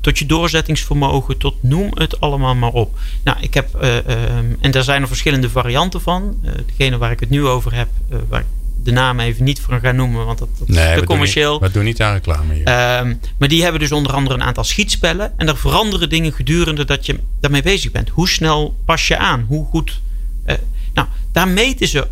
Tot 0.02 0.20
je 0.20 0.26
doorzettingsvermogen, 0.26 1.38
tot 1.38 1.64
noem 1.64 1.90
het 1.94 2.20
allemaal 2.20 2.56
maar 2.56 2.72
op. 2.72 3.00
Nou, 3.24 3.38
ik 3.42 3.54
heb, 3.54 3.76
uh, 3.76 3.96
uh, 3.96 4.38
en 4.60 4.72
daar 4.72 4.84
zijn 4.84 5.02
er 5.02 5.08
verschillende 5.08 5.50
varianten 5.50 6.02
van. 6.02 6.40
Uh, 6.44 6.52
degene 6.66 6.98
waar 6.98 7.12
ik 7.12 7.20
het 7.20 7.30
nu 7.30 7.46
over 7.46 7.74
heb, 7.74 7.88
waar 8.30 8.40
ik 8.40 8.46
de 8.90 8.96
naam 8.96 9.20
even 9.20 9.44
niet 9.44 9.60
voor 9.60 9.80
gaan 9.80 9.96
noemen, 9.96 10.26
want 10.26 10.38
dat, 10.38 10.50
dat 10.60 10.68
nee, 10.68 10.94
is 10.94 11.00
te 11.00 11.06
commercieel. 11.06 11.60
We 11.60 11.72
doen 11.72 11.84
niet 11.84 12.02
aan 12.02 12.14
reclame 12.14 12.54
hier. 12.54 12.68
Uh, 12.68 13.16
maar 13.38 13.48
die 13.48 13.64
hebben 13.64 13.80
dus 13.80 13.92
onder 13.92 14.14
andere 14.14 14.36
een 14.36 14.44
aantal 14.44 14.64
schietspellen. 14.64 15.34
En 15.38 15.48
er 15.48 15.58
veranderen 15.58 16.10
dingen 16.10 16.34
gedurende 16.34 16.86
dat 16.86 17.06
je 17.06 17.20
daarmee 17.40 17.62
bezig 17.62 17.92
bent. 17.92 18.10
Hoe 18.10 18.30
snel 18.30 18.78
pas 18.86 19.08
je 19.08 19.18
aan? 19.18 19.46
Hoe 19.48 19.66
goed? 19.66 20.02
Uh, 20.46 20.56
nou, 20.94 21.08
daar 21.32 21.48
meten 21.48 21.88
ze 21.88 22.08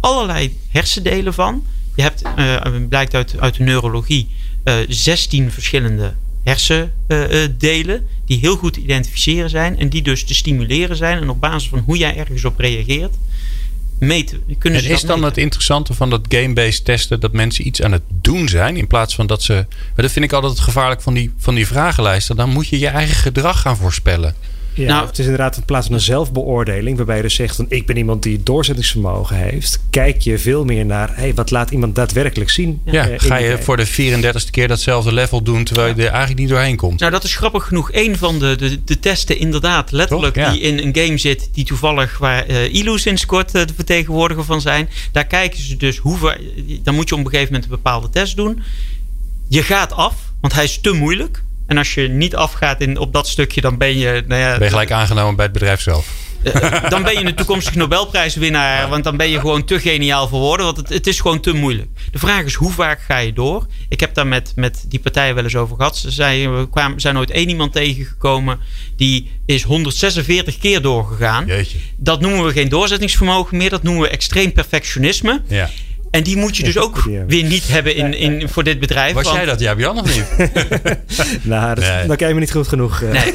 allerlei 0.00 0.58
hersendelen 0.70 1.34
van. 1.34 1.64
Je 1.94 2.02
hebt, 2.02 2.22
uh, 2.38 2.60
blijkt 2.88 3.14
uit, 3.14 3.34
uit 3.38 3.56
de 3.56 3.62
neurologie, 3.62 4.28
16 4.88 5.50
verschillende 5.50 6.14
hersendelen 6.42 8.06
die 8.24 8.38
heel 8.38 8.56
goed 8.56 8.72
te 8.72 8.80
identificeren 8.80 9.50
zijn 9.50 9.78
en 9.78 9.88
die 9.88 10.02
dus 10.02 10.24
te 10.24 10.34
stimuleren 10.34 10.96
zijn. 10.96 11.18
En 11.18 11.30
op 11.30 11.40
basis 11.40 11.68
van 11.68 11.78
hoe 11.78 11.96
jij 11.96 12.16
ergens 12.16 12.44
op 12.44 12.58
reageert, 12.58 13.14
meten. 14.02 14.42
Kunnen 14.58 14.84
en 14.84 14.90
is 14.90 15.00
dan 15.00 15.10
meten? 15.10 15.28
het 15.28 15.38
interessante 15.38 15.94
van 15.94 16.10
dat 16.10 16.20
game-based 16.28 16.84
testen 16.84 17.20
dat 17.20 17.32
mensen 17.32 17.66
iets 17.66 17.82
aan 17.82 17.92
het 17.92 18.02
doen 18.20 18.48
zijn 18.48 18.76
in 18.76 18.86
plaats 18.86 19.14
van 19.14 19.26
dat 19.26 19.42
ze. 19.42 19.52
Maar 19.68 20.04
dat 20.04 20.10
vind 20.10 20.24
ik 20.24 20.32
altijd 20.32 20.52
het 20.52 20.60
gevaarlijk 20.60 21.02
van 21.02 21.14
die, 21.14 21.32
van 21.38 21.54
die 21.54 21.66
vragenlijsten. 21.66 22.36
Dan 22.36 22.50
moet 22.50 22.68
je 22.68 22.78
je 22.78 22.88
eigen 22.88 23.16
gedrag 23.16 23.60
gaan 23.60 23.76
voorspellen. 23.76 24.34
Ja, 24.74 24.86
nou, 24.86 25.06
het 25.06 25.18
is 25.18 25.24
inderdaad 25.24 25.56
in 25.56 25.64
plaats 25.64 25.86
van 25.86 25.94
een 25.94 26.00
zelfbeoordeling, 26.00 26.96
waarbij 26.96 27.16
je 27.16 27.22
dus 27.22 27.34
zegt: 27.34 27.56
van, 27.56 27.66
Ik 27.68 27.86
ben 27.86 27.96
iemand 27.96 28.22
die 28.22 28.42
doorzettingsvermogen 28.42 29.36
heeft. 29.36 29.80
Kijk 29.90 30.20
je 30.20 30.38
veel 30.38 30.64
meer 30.64 30.86
naar 30.86 31.10
hey, 31.16 31.34
wat 31.34 31.50
laat 31.50 31.70
iemand 31.70 31.94
daadwerkelijk 31.94 32.50
zien. 32.50 32.80
Ja, 32.84 33.08
uh, 33.08 33.14
ga 33.16 33.36
je 33.36 33.58
voor 33.58 33.76
de 33.76 33.86
34ste 33.86 34.50
keer 34.50 34.68
datzelfde 34.68 35.12
level 35.12 35.42
doen 35.42 35.64
terwijl 35.64 35.88
je 35.88 36.02
er 36.02 36.08
eigenlijk 36.08 36.38
niet 36.38 36.48
doorheen 36.48 36.76
komt? 36.76 37.00
Nou, 37.00 37.12
dat 37.12 37.24
is 37.24 37.36
grappig 37.36 37.66
genoeg. 37.66 37.92
Een 37.92 38.16
van 38.16 38.38
de, 38.38 38.56
de, 38.56 38.84
de 38.84 38.98
testen, 39.00 39.38
inderdaad, 39.38 39.90
letterlijk, 39.90 40.36
ja. 40.36 40.50
die 40.50 40.60
in 40.60 40.78
een 40.78 41.04
game 41.04 41.18
zit, 41.18 41.48
die 41.52 41.64
toevallig 41.64 42.18
waar 42.18 42.50
uh, 42.50 42.74
ILU 42.74 42.98
sinds 42.98 43.26
kort 43.26 43.54
uh, 43.54 43.66
de 43.66 43.74
vertegenwoordiger 43.74 44.44
van 44.44 44.60
zijn. 44.60 44.88
Daar 45.12 45.26
kijken 45.26 45.62
ze 45.62 45.76
dus 45.76 45.98
hoeveel. 45.98 46.32
Dan 46.82 46.94
moet 46.94 47.08
je 47.08 47.14
op 47.14 47.24
een 47.24 47.30
gegeven 47.30 47.52
moment 47.52 47.70
een 47.70 47.76
bepaalde 47.76 48.10
test 48.10 48.36
doen. 48.36 48.62
Je 49.48 49.62
gaat 49.62 49.92
af, 49.92 50.14
want 50.40 50.52
hij 50.52 50.64
is 50.64 50.80
te 50.80 50.92
moeilijk. 50.92 51.42
En 51.72 51.78
als 51.78 51.94
je 51.94 52.08
niet 52.08 52.36
afgaat 52.36 52.80
in, 52.80 52.98
op 52.98 53.12
dat 53.12 53.28
stukje, 53.28 53.60
dan 53.60 53.78
ben 53.78 53.98
je. 53.98 54.24
Nou 54.26 54.40
ja, 54.40 54.52
ben 54.52 54.64
je 54.64 54.70
gelijk 54.70 54.90
aangenomen 54.90 55.36
bij 55.36 55.44
het 55.44 55.54
bedrijf 55.54 55.80
zelf. 55.80 56.06
Uh, 56.42 56.88
dan 56.88 57.02
ben 57.02 57.12
je 57.12 57.24
een 57.24 57.34
toekomstig 57.34 57.74
Nobelprijswinnaar. 57.74 58.88
Want 58.88 59.04
dan 59.04 59.16
ben 59.16 59.28
je 59.28 59.40
gewoon 59.40 59.64
te 59.64 59.80
geniaal 59.80 60.28
voor 60.28 60.40
woorden. 60.40 60.66
Want 60.66 60.76
het, 60.76 60.88
het, 60.88 61.06
is 61.06 61.20
gewoon 61.20 61.40
te 61.40 61.52
moeilijk. 61.52 61.88
De 62.10 62.18
vraag 62.18 62.44
is: 62.44 62.54
hoe 62.54 62.72
vaak 62.72 63.00
ga 63.00 63.18
je 63.18 63.32
door? 63.32 63.66
Ik 63.88 64.00
heb 64.00 64.14
daar 64.14 64.26
met, 64.26 64.52
met 64.56 64.84
die 64.88 65.00
partijen 65.00 65.34
wel 65.34 65.44
eens 65.44 65.56
over 65.56 65.76
gehad. 65.76 65.96
Ze 65.96 66.10
zijn, 66.10 66.58
we 66.58 66.68
kwamen, 66.68 67.00
zijn 67.00 67.14
nooit 67.14 67.30
één 67.30 67.48
iemand 67.48 67.72
tegengekomen. 67.72 68.58
Die 68.96 69.30
is 69.46 69.62
146 69.62 70.58
keer 70.58 70.82
doorgegaan. 70.82 71.46
Jeetje. 71.46 71.78
Dat 71.96 72.20
noemen 72.20 72.44
we 72.44 72.52
geen 72.52 72.68
doorzettingsvermogen 72.68 73.56
meer. 73.56 73.70
Dat 73.70 73.82
noemen 73.82 74.02
we 74.02 74.08
extreem 74.08 74.52
perfectionisme. 74.52 75.42
Ja. 75.48 75.70
En 76.12 76.22
die 76.22 76.36
moet 76.36 76.56
je 76.56 76.62
dus 76.62 76.78
ook 76.78 77.02
weer 77.26 77.44
niet 77.44 77.68
hebben 77.68 77.94
in, 77.94 78.14
in, 78.14 78.48
voor 78.48 78.64
dit 78.64 78.80
bedrijf. 78.80 79.12
Was 79.12 79.24
want... 79.24 79.36
jij 79.36 79.46
dat, 79.46 79.60
ja, 79.60 79.74
Jan, 79.76 79.98
of 79.98 80.14
niet? 80.14 80.48
nou, 81.42 81.74
dat, 81.74 81.84
nee. 81.84 82.06
dan 82.06 82.16
ken 82.16 82.28
je 82.28 82.34
me 82.34 82.40
niet 82.40 82.52
goed 82.52 82.68
genoeg. 82.68 83.00
Nee. 83.00 83.32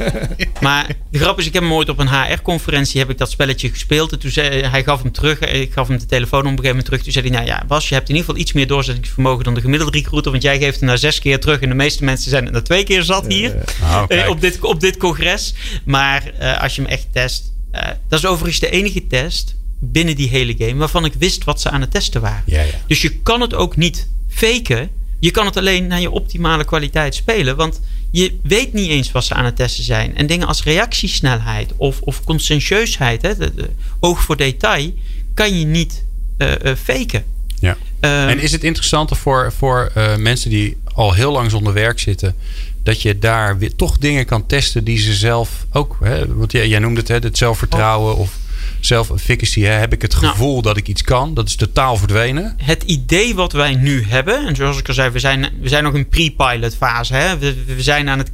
maar 0.60 0.86
de 1.10 1.18
grap 1.18 1.38
is, 1.38 1.46
ik 1.46 1.52
heb 1.52 1.62
hem 1.62 1.72
ooit 1.72 1.88
op 1.88 1.98
een 1.98 2.08
HR-conferentie 2.08 3.00
heb 3.00 3.10
ik 3.10 3.18
dat 3.18 3.30
spelletje 3.30 3.70
gespeeld. 3.70 4.12
En 4.12 4.18
toen 4.18 4.30
zei 4.30 4.62
hij, 4.62 4.84
gaf 4.84 5.02
hem 5.02 5.12
terug. 5.12 5.40
Ik 5.40 5.72
gaf 5.72 5.88
hem 5.88 5.98
de 5.98 6.06
telefoon 6.06 6.40
op 6.40 6.44
een 6.44 6.50
gegeven 6.50 6.68
moment 6.68 6.84
terug. 6.84 7.02
Toen 7.02 7.12
zei 7.12 7.28
hij, 7.28 7.36
nou 7.36 7.46
ja, 7.46 7.64
Bas, 7.66 7.88
je 7.88 7.94
hebt 7.94 8.08
in 8.08 8.14
ieder 8.14 8.28
geval 8.28 8.42
iets 8.42 8.52
meer 8.52 8.66
doorzettingsvermogen 8.66 9.44
dan 9.44 9.54
de 9.54 9.60
gemiddelde 9.60 9.98
recruiter. 9.98 10.30
Want 10.30 10.42
jij 10.42 10.58
geeft 10.58 10.78
hem 10.78 10.88
naar 10.88 10.98
zes 10.98 11.18
keer 11.18 11.40
terug. 11.40 11.60
En 11.60 11.68
de 11.68 11.74
meeste 11.74 12.04
mensen 12.04 12.30
zijn 12.30 12.46
er 12.46 12.52
naar 12.52 12.62
twee 12.62 12.84
keer 12.84 13.02
zat 13.02 13.26
hier. 13.26 13.54
Uh, 13.80 14.02
oh, 14.08 14.28
op, 14.28 14.40
dit, 14.40 14.60
op 14.60 14.80
dit 14.80 14.96
congres. 14.96 15.54
Maar 15.84 16.30
uh, 16.40 16.62
als 16.62 16.76
je 16.76 16.82
hem 16.82 16.90
echt 16.90 17.06
test. 17.12 17.52
Uh, 17.72 17.80
dat 18.08 18.18
is 18.18 18.26
overigens 18.26 18.60
de 18.60 18.70
enige 18.70 19.06
test 19.06 19.56
binnen 19.78 20.16
die 20.16 20.28
hele 20.28 20.54
game 20.58 20.74
waarvan 20.74 21.04
ik 21.04 21.12
wist 21.18 21.44
wat 21.44 21.60
ze 21.60 21.70
aan 21.70 21.80
het 21.80 21.90
testen 21.90 22.20
waren. 22.20 22.42
Ja, 22.46 22.62
ja. 22.62 22.72
Dus 22.86 23.02
je 23.02 23.10
kan 23.10 23.40
het 23.40 23.54
ook 23.54 23.76
niet 23.76 24.08
faken. 24.28 24.90
Je 25.20 25.30
kan 25.30 25.46
het 25.46 25.56
alleen 25.56 25.86
naar 25.86 26.00
je 26.00 26.10
optimale 26.10 26.64
kwaliteit 26.64 27.14
spelen. 27.14 27.56
Want 27.56 27.80
je 28.10 28.38
weet 28.42 28.72
niet 28.72 28.90
eens 28.90 29.12
wat 29.12 29.24
ze 29.24 29.34
aan 29.34 29.44
het 29.44 29.56
testen 29.56 29.84
zijn. 29.84 30.16
En 30.16 30.26
dingen 30.26 30.46
als 30.46 30.62
reactiesnelheid 30.62 31.72
of, 31.76 32.00
of 32.00 32.24
conscientieusheid, 32.24 33.22
hè, 33.22 33.36
de, 33.36 33.54
de, 33.54 33.70
oog 34.00 34.22
voor 34.22 34.36
detail, 34.36 34.92
kan 35.34 35.58
je 35.58 35.64
niet 35.64 36.04
uh, 36.38 36.50
uh, 36.64 36.72
faken. 36.82 37.24
Ja. 37.60 37.76
Um, 38.00 38.28
en 38.28 38.38
is 38.38 38.52
het 38.52 38.64
interessanter 38.64 39.16
voor, 39.16 39.52
voor 39.52 39.92
uh, 39.96 40.16
mensen 40.16 40.50
die 40.50 40.76
al 40.84 41.12
heel 41.12 41.32
lang 41.32 41.50
zonder 41.50 41.72
werk 41.72 41.98
zitten, 41.98 42.34
dat 42.82 43.02
je 43.02 43.18
daar 43.18 43.58
weer 43.58 43.74
toch 43.74 43.98
dingen 43.98 44.26
kan 44.26 44.46
testen 44.46 44.84
die 44.84 44.98
ze 44.98 45.14
zelf 45.14 45.66
ook, 45.72 45.96
hè, 46.00 46.34
want 46.34 46.52
jij, 46.52 46.68
jij 46.68 46.78
noemde 46.78 47.00
het, 47.00 47.08
hè, 47.08 47.14
het 47.14 47.38
zelfvertrouwen 47.38 48.16
of 48.16 48.38
self-efficacy 48.80 49.60
hè, 49.60 49.72
heb 49.72 49.92
ik 49.92 50.02
het 50.02 50.14
gevoel 50.14 50.50
nou, 50.50 50.62
dat 50.62 50.76
ik 50.76 50.88
iets 50.88 51.02
kan. 51.02 51.34
Dat 51.34 51.48
is 51.48 51.54
totaal 51.56 51.96
verdwenen. 51.96 52.54
Het 52.56 52.82
idee 52.82 53.34
wat 53.34 53.52
wij 53.52 53.74
nu 53.74 54.04
hebben, 54.08 54.46
en 54.46 54.56
zoals 54.56 54.78
ik 54.78 54.88
al 54.88 54.94
zei, 54.94 55.10
we 55.10 55.18
zijn, 55.18 55.48
we 55.60 55.68
zijn 55.68 55.84
nog 55.84 55.94
in 55.94 56.08
pre-pilot 56.08 56.76
fase. 56.76 57.14
Hè? 57.14 57.38
We, 57.38 57.64
we 57.66 57.82
zijn 57.82 58.08
aan 58.08 58.18
het 58.18 58.30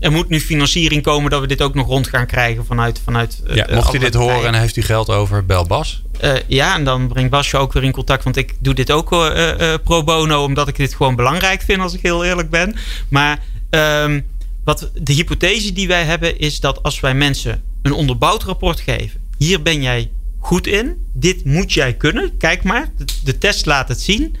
er 0.00 0.12
moet 0.12 0.28
nu 0.28 0.40
financiering 0.40 1.02
komen 1.02 1.30
dat 1.30 1.40
we 1.40 1.46
dit 1.46 1.62
ook 1.62 1.74
nog 1.74 1.86
rond 1.86 2.06
gaan 2.06 2.26
krijgen 2.26 2.66
vanuit. 2.66 3.00
vanuit 3.04 3.42
ja, 3.46 3.68
uh, 3.68 3.74
mocht 3.74 3.94
u 3.94 3.98
dit 3.98 4.14
horen 4.14 4.46
en 4.46 4.60
heeft 4.60 4.76
u 4.76 4.82
geld 4.82 5.10
over, 5.10 5.46
bel 5.46 5.66
Bas. 5.66 6.02
Uh, 6.24 6.32
ja, 6.46 6.74
en 6.74 6.84
dan 6.84 7.08
brengt 7.08 7.30
Bas 7.30 7.50
je 7.50 7.56
ook 7.56 7.72
weer 7.72 7.84
in 7.84 7.92
contact. 7.92 8.24
Want 8.24 8.36
ik 8.36 8.54
doe 8.58 8.74
dit 8.74 8.90
ook 8.90 9.12
uh, 9.12 9.74
pro 9.84 10.04
bono, 10.04 10.44
omdat 10.44 10.68
ik 10.68 10.76
dit 10.76 10.94
gewoon 10.94 11.16
belangrijk 11.16 11.62
vind, 11.62 11.80
als 11.80 11.94
ik 11.94 12.02
heel 12.02 12.24
eerlijk 12.24 12.50
ben. 12.50 12.76
Maar 13.08 13.38
um, 13.70 14.26
wat 14.64 14.90
de 14.94 15.12
hypothese 15.12 15.72
die 15.72 15.88
wij 15.88 16.04
hebben 16.04 16.38
is 16.38 16.60
dat 16.60 16.82
als 16.82 17.00
wij 17.00 17.14
mensen 17.14 17.62
een 17.82 17.92
onderbouwd 17.92 18.42
rapport 18.42 18.80
geven. 18.80 19.20
Hier 19.38 19.62
ben 19.62 19.82
jij 19.82 20.10
goed 20.38 20.66
in. 20.66 20.96
Dit 21.14 21.44
moet 21.44 21.72
jij 21.72 21.94
kunnen. 21.94 22.36
Kijk 22.36 22.62
maar. 22.62 22.88
De, 22.96 23.04
de 23.24 23.38
test 23.38 23.66
laat 23.66 23.88
het 23.88 24.00
zien 24.00 24.36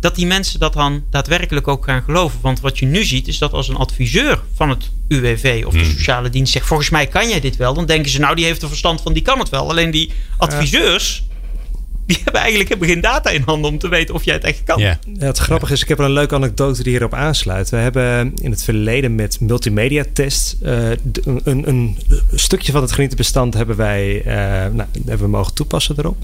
dat 0.00 0.14
die 0.14 0.26
mensen 0.26 0.60
dat 0.60 0.72
dan 0.72 1.04
daadwerkelijk 1.10 1.68
ook 1.68 1.84
gaan 1.84 2.02
geloven. 2.02 2.38
Want 2.40 2.60
wat 2.60 2.78
je 2.78 2.86
nu 2.86 3.04
ziet 3.04 3.28
is 3.28 3.38
dat 3.38 3.52
als 3.52 3.68
een 3.68 3.76
adviseur 3.76 4.42
van 4.54 4.68
het 4.68 4.90
UWV 5.08 5.62
of 5.66 5.72
de 5.72 5.78
Hmm. 5.78 5.90
sociale 5.90 6.30
dienst 6.30 6.52
zegt: 6.52 6.66
Volgens 6.66 6.90
mij 6.90 7.06
kan 7.06 7.28
jij 7.28 7.40
dit 7.40 7.56
wel, 7.56 7.74
dan 7.74 7.86
denken 7.86 8.10
ze: 8.10 8.20
Nou, 8.20 8.34
die 8.34 8.44
heeft 8.44 8.62
er 8.62 8.68
verstand 8.68 9.00
van, 9.00 9.12
die 9.12 9.22
kan 9.22 9.38
het 9.38 9.48
wel. 9.48 9.70
Alleen 9.70 9.90
die 9.90 10.12
adviseurs. 10.36 11.24
Die 12.10 12.20
hebben 12.24 12.40
eigenlijk 12.40 12.70
hebben 12.70 12.88
geen 12.88 13.00
data 13.00 13.30
in 13.30 13.42
handen 13.46 13.70
om 13.70 13.78
te 13.78 13.88
weten 13.88 14.14
of 14.14 14.24
jij 14.24 14.34
het 14.34 14.44
echt 14.44 14.62
kan. 14.64 14.80
Ja. 14.80 14.98
Ja, 15.18 15.26
het 15.26 15.38
grappige 15.38 15.72
is, 15.72 15.82
ik 15.82 15.88
heb 15.88 15.98
er 15.98 16.04
een 16.04 16.12
leuke 16.12 16.34
anekdote 16.34 16.82
die 16.82 16.92
hierop 16.92 17.14
aansluit. 17.14 17.70
We 17.70 17.76
hebben 17.76 18.32
in 18.42 18.50
het 18.50 18.64
verleden 18.64 19.14
met 19.14 19.40
multimedia 19.40 20.04
test 20.12 20.56
eh, 20.62 20.90
een, 21.44 21.68
een 21.68 21.98
stukje 22.34 22.72
van 22.72 22.82
het 22.82 22.92
genietenbestand 22.92 23.54
hebben 23.54 23.76
wij 23.76 24.22
eh, 24.22 24.34
nou, 24.72 24.88
hebben 24.94 25.18
we 25.18 25.28
mogen 25.28 25.54
toepassen 25.54 25.94
erop. 25.98 26.16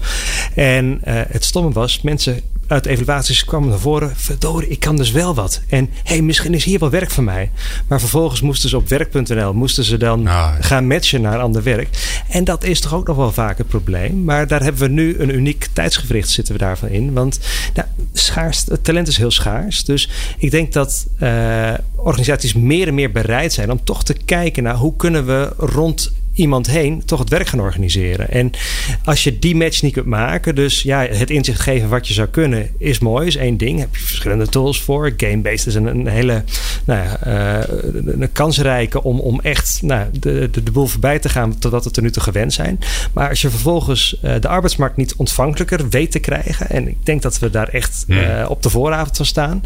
En 0.55 0.99
eh, 1.03 1.21
het 1.27 1.45
stomme 1.45 1.71
was, 1.71 2.01
mensen 2.01 2.41
uit 2.67 2.83
de 2.83 2.89
evaluaties 2.89 3.45
kwamen 3.45 3.69
naar 3.69 3.79
voren. 3.79 4.13
Verdorie, 4.15 4.69
ik 4.69 4.79
kan 4.79 4.95
dus 4.95 5.11
wel 5.11 5.35
wat. 5.35 5.61
En 5.69 5.89
hey, 6.03 6.21
misschien 6.21 6.53
is 6.53 6.63
hier 6.63 6.79
wel 6.79 6.89
werk 6.89 7.11
voor 7.11 7.23
mij. 7.23 7.51
Maar 7.87 7.99
vervolgens 7.99 8.41
moesten 8.41 8.69
ze 8.69 8.77
op 8.77 8.87
werk.nl 8.87 9.53
moesten 9.53 9.83
ze 9.83 9.97
dan 9.97 10.21
ja. 10.21 10.57
gaan 10.59 10.87
matchen 10.87 11.21
naar 11.21 11.39
ander 11.39 11.63
werk. 11.63 12.21
En 12.29 12.43
dat 12.43 12.63
is 12.63 12.79
toch 12.79 12.93
ook 12.93 13.07
nog 13.07 13.17
wel 13.17 13.31
vaak 13.31 13.57
het 13.57 13.67
probleem. 13.67 14.23
Maar 14.23 14.47
daar 14.47 14.63
hebben 14.63 14.81
we 14.81 14.87
nu 14.87 15.19
een 15.19 15.35
uniek 15.35 15.67
tijdsgevricht 15.73 16.29
zitten 16.29 16.53
we 16.53 16.59
daarvan 16.59 16.89
in. 16.89 17.13
Want 17.13 17.39
nou, 17.73 17.87
schaars, 18.13 18.63
het 18.67 18.83
talent 18.83 19.07
is 19.07 19.17
heel 19.17 19.31
schaars. 19.31 19.83
Dus 19.83 20.09
ik 20.37 20.51
denk 20.51 20.73
dat 20.73 21.07
eh, 21.17 21.73
organisaties 21.95 22.53
meer 22.53 22.87
en 22.87 22.93
meer 22.93 23.11
bereid 23.11 23.53
zijn 23.53 23.71
om 23.71 23.83
toch 23.83 24.03
te 24.03 24.13
kijken 24.13 24.63
naar 24.63 24.75
hoe 24.75 24.95
kunnen 24.95 25.25
we 25.25 25.53
rond 25.57 26.11
iemand 26.37 26.67
heen 26.67 27.05
toch 27.05 27.19
het 27.19 27.29
werk 27.29 27.47
gaan 27.47 27.59
organiseren. 27.59 28.29
En 28.29 28.51
als 29.03 29.23
je 29.23 29.39
die 29.39 29.55
match 29.55 29.81
niet 29.81 29.93
kunt 29.93 30.05
maken, 30.05 30.55
dus 30.55 30.81
ja, 30.81 31.05
het 31.05 31.29
inzicht 31.29 31.59
geven 31.59 31.89
wat 31.89 32.07
je 32.07 32.13
zou 32.13 32.27
kunnen, 32.27 32.69
is 32.77 32.99
mooi, 32.99 33.27
is 33.27 33.35
één 33.35 33.57
ding. 33.57 33.79
Heb 33.79 33.95
je 33.95 34.01
verschillende 34.01 34.47
tools 34.47 34.81
voor. 34.81 35.13
Game-based 35.17 35.67
is 35.67 35.75
een, 35.75 35.85
een 35.85 36.07
hele 36.07 36.43
nou 36.85 37.03
ja, 37.03 37.19
eh, 37.19 37.75
een, 38.05 38.31
kansrijke 38.31 39.03
om, 39.03 39.19
om 39.19 39.39
echt 39.41 39.79
nou, 39.81 40.05
de, 40.11 40.49
de, 40.51 40.63
de 40.63 40.71
boel 40.71 40.87
voorbij 40.87 41.19
te 41.19 41.29
gaan 41.29 41.57
totdat 41.57 41.81
we 41.81 41.87
het 41.87 41.97
er 41.97 42.03
nu 42.03 42.11
te 42.11 42.19
gewend 42.19 42.53
zijn. 42.53 42.79
Maar 43.13 43.29
als 43.29 43.41
je 43.41 43.49
vervolgens 43.49 44.19
eh, 44.21 44.33
de 44.39 44.47
arbeidsmarkt 44.47 44.97
niet 44.97 45.15
ontvankelijker 45.15 45.89
weet 45.89 46.11
te 46.11 46.19
krijgen, 46.19 46.69
en 46.69 46.87
ik 46.87 47.05
denk 47.05 47.21
dat 47.21 47.39
we 47.39 47.49
daar 47.49 47.67
echt 47.67 48.05
eh, 48.07 48.45
op 48.49 48.63
de 48.63 48.69
vooravond 48.69 49.17
van 49.17 49.25
staan, 49.25 49.63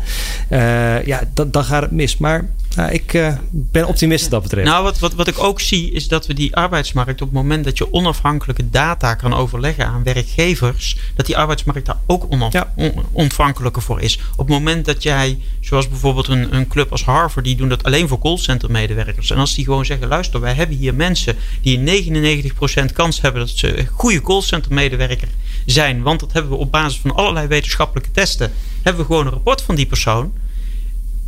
ja, 1.06 1.22
dan, 1.34 1.52
dan 1.52 1.64
gaat 1.64 1.82
het 1.82 1.92
mis. 1.92 2.18
Maar 2.18 2.50
nou, 2.76 2.92
ik 2.92 3.14
eh, 3.14 3.34
ben 3.50 3.88
optimist 3.88 4.22
wat 4.22 4.32
dat 4.32 4.42
betreft. 4.42 4.68
Nou, 4.68 4.84
wat, 4.84 5.00
wat, 5.00 5.14
wat 5.14 5.28
ik 5.28 5.40
ook 5.44 5.60
zie 5.62 5.92
is 5.92 6.08
dat 6.08 6.28
we 6.28 6.34
die 6.34 6.56
arbeidsmarkt 6.56 7.22
op 7.22 7.28
het 7.28 7.38
moment 7.38 7.64
dat 7.64 7.78
je 7.78 7.94
onafhankelijke 7.94 8.70
data 8.70 9.14
kan 9.16 9.34
overleggen 9.34 9.86
aan 9.86 10.04
werkgevers, 10.04 10.98
dat 11.16 11.26
die 11.26 11.38
arbeidsmarkt 11.38 11.86
daar 11.86 11.98
ook 12.08 12.26
onaf, 12.30 12.54
Ja. 12.54 12.74
on- 12.76 12.94
ontvankelijker 13.12 13.82
voor 13.82 14.02
is. 14.02 14.20
Op 14.32 14.38
het 14.38 14.48
moment 14.48 14.86
dat 14.86 15.04
jij, 15.04 15.40
zoals 15.60 15.90
bijvoorbeeld 15.90 16.28
een, 16.28 16.56
een 16.56 16.68
club 16.68 16.92
als 16.92 17.04
Harvard, 17.04 17.46
die 17.46 17.56
doen 17.56 17.70
dat 17.70 17.84
alleen 17.84 18.08
voor 18.08 18.20
callcentermedewerkers. 18.20 19.30
En 19.32 19.38
als 19.38 19.56
die 19.56 19.66
gewoon 19.66 19.86
zeggen, 19.86 20.08
luister, 20.08 20.40
wij 20.40 20.54
hebben 20.54 20.78
hier 20.78 20.94
mensen 20.96 21.36
die 21.62 21.78
een 21.78 22.52
99% 22.90 22.94
kans 22.94 23.22
hebben 23.22 23.42
dat 23.42 23.50
ze 23.50 23.80
een 23.80 23.88
goede 23.94 24.22
callcentermedewerker 24.22 25.28
zijn. 25.66 26.02
Want 26.02 26.20
dat 26.20 26.34
hebben 26.34 26.52
we 26.52 26.58
op 26.58 26.72
basis 26.72 27.00
van 27.00 27.16
allerlei 27.16 27.48
wetenschappelijke 27.48 28.12
testen, 28.12 28.52
hebben 28.82 29.02
we 29.02 29.08
gewoon 29.08 29.26
een 29.26 29.32
rapport 29.32 29.62
van 29.62 29.76
die 29.76 29.86
persoon 29.86 30.32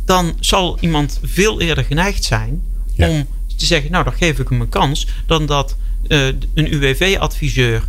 dan 0.04 0.36
zal 0.40 0.78
iemand 0.80 1.20
veel 1.22 1.60
eerder 1.60 1.84
geneigd 1.84 2.24
zijn 2.24 2.62
Ja. 2.94 3.08
om 3.08 3.26
te 3.56 3.66
zeggen, 3.66 3.90
nou 3.90 4.04
dan 4.04 4.12
geef 4.12 4.38
ik 4.38 4.48
hem 4.48 4.60
een 4.60 4.68
kans, 4.68 5.06
dan 5.26 5.46
dat 5.46 5.76
eh, 6.08 6.26
een 6.26 6.74
UWV-adviseur 6.74 7.82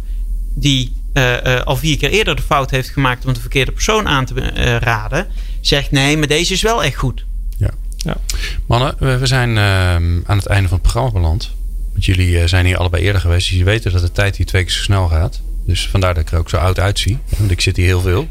die 0.53 0.93
eh, 1.13 1.57
eh, 1.57 1.66
al 1.66 1.76
vier 1.76 1.97
keer 1.97 2.09
eerder 2.09 2.36
de 2.36 2.41
fout 2.41 2.72
heeft 2.72 2.89
gemaakt 2.89 3.26
om 3.26 3.34
de 3.34 3.39
verkeerde 3.39 3.72
persoon 3.72 4.07
aan 4.07 4.26
te 4.26 4.34
raden, 4.80 5.28
zegt 5.61 5.91
nee, 5.91 6.18
maar 6.18 6.28
deze 6.28 6.53
is 6.53 6.61
wel 6.61 6.84
echt 6.84 6.95
goed. 6.95 7.26
Mannen, 8.66 8.95
we, 8.99 9.18
we 9.18 9.26
zijn 9.26 9.49
ehm, 9.49 10.20
aan 10.26 10.38
het 10.38 10.45
einde 10.45 10.68
van 10.68 10.78
het 10.78 10.88
programma 10.88 11.11
beland. 11.11 11.51
Want 11.91 12.05
jullie 12.05 12.47
zijn 12.47 12.66
hier 12.66 12.78
allebei 12.78 13.03
eerder 13.03 13.22
geweest. 13.22 13.39
Dus 13.39 13.49
jullie 13.49 13.66
weten 13.66 13.91
dat 13.91 14.01
de 14.01 14.11
tijd 14.11 14.38
hier 14.38 14.45
twee 14.45 14.63
keer 14.63 14.74
zo 14.74 14.82
snel 14.82 15.07
gaat. 15.07 15.41
Dus 15.66 15.88
vandaar 15.88 16.13
dat 16.13 16.24
ik 16.24 16.32
er 16.32 16.38
ook 16.39 16.49
zo 16.49 16.57
oud 16.57 16.80
uitzie. 16.80 17.18
Want 17.38 17.51
ik 17.51 17.61
zit 17.61 17.76
hier 17.76 17.86
heel 17.86 18.01
veel. 18.01 18.28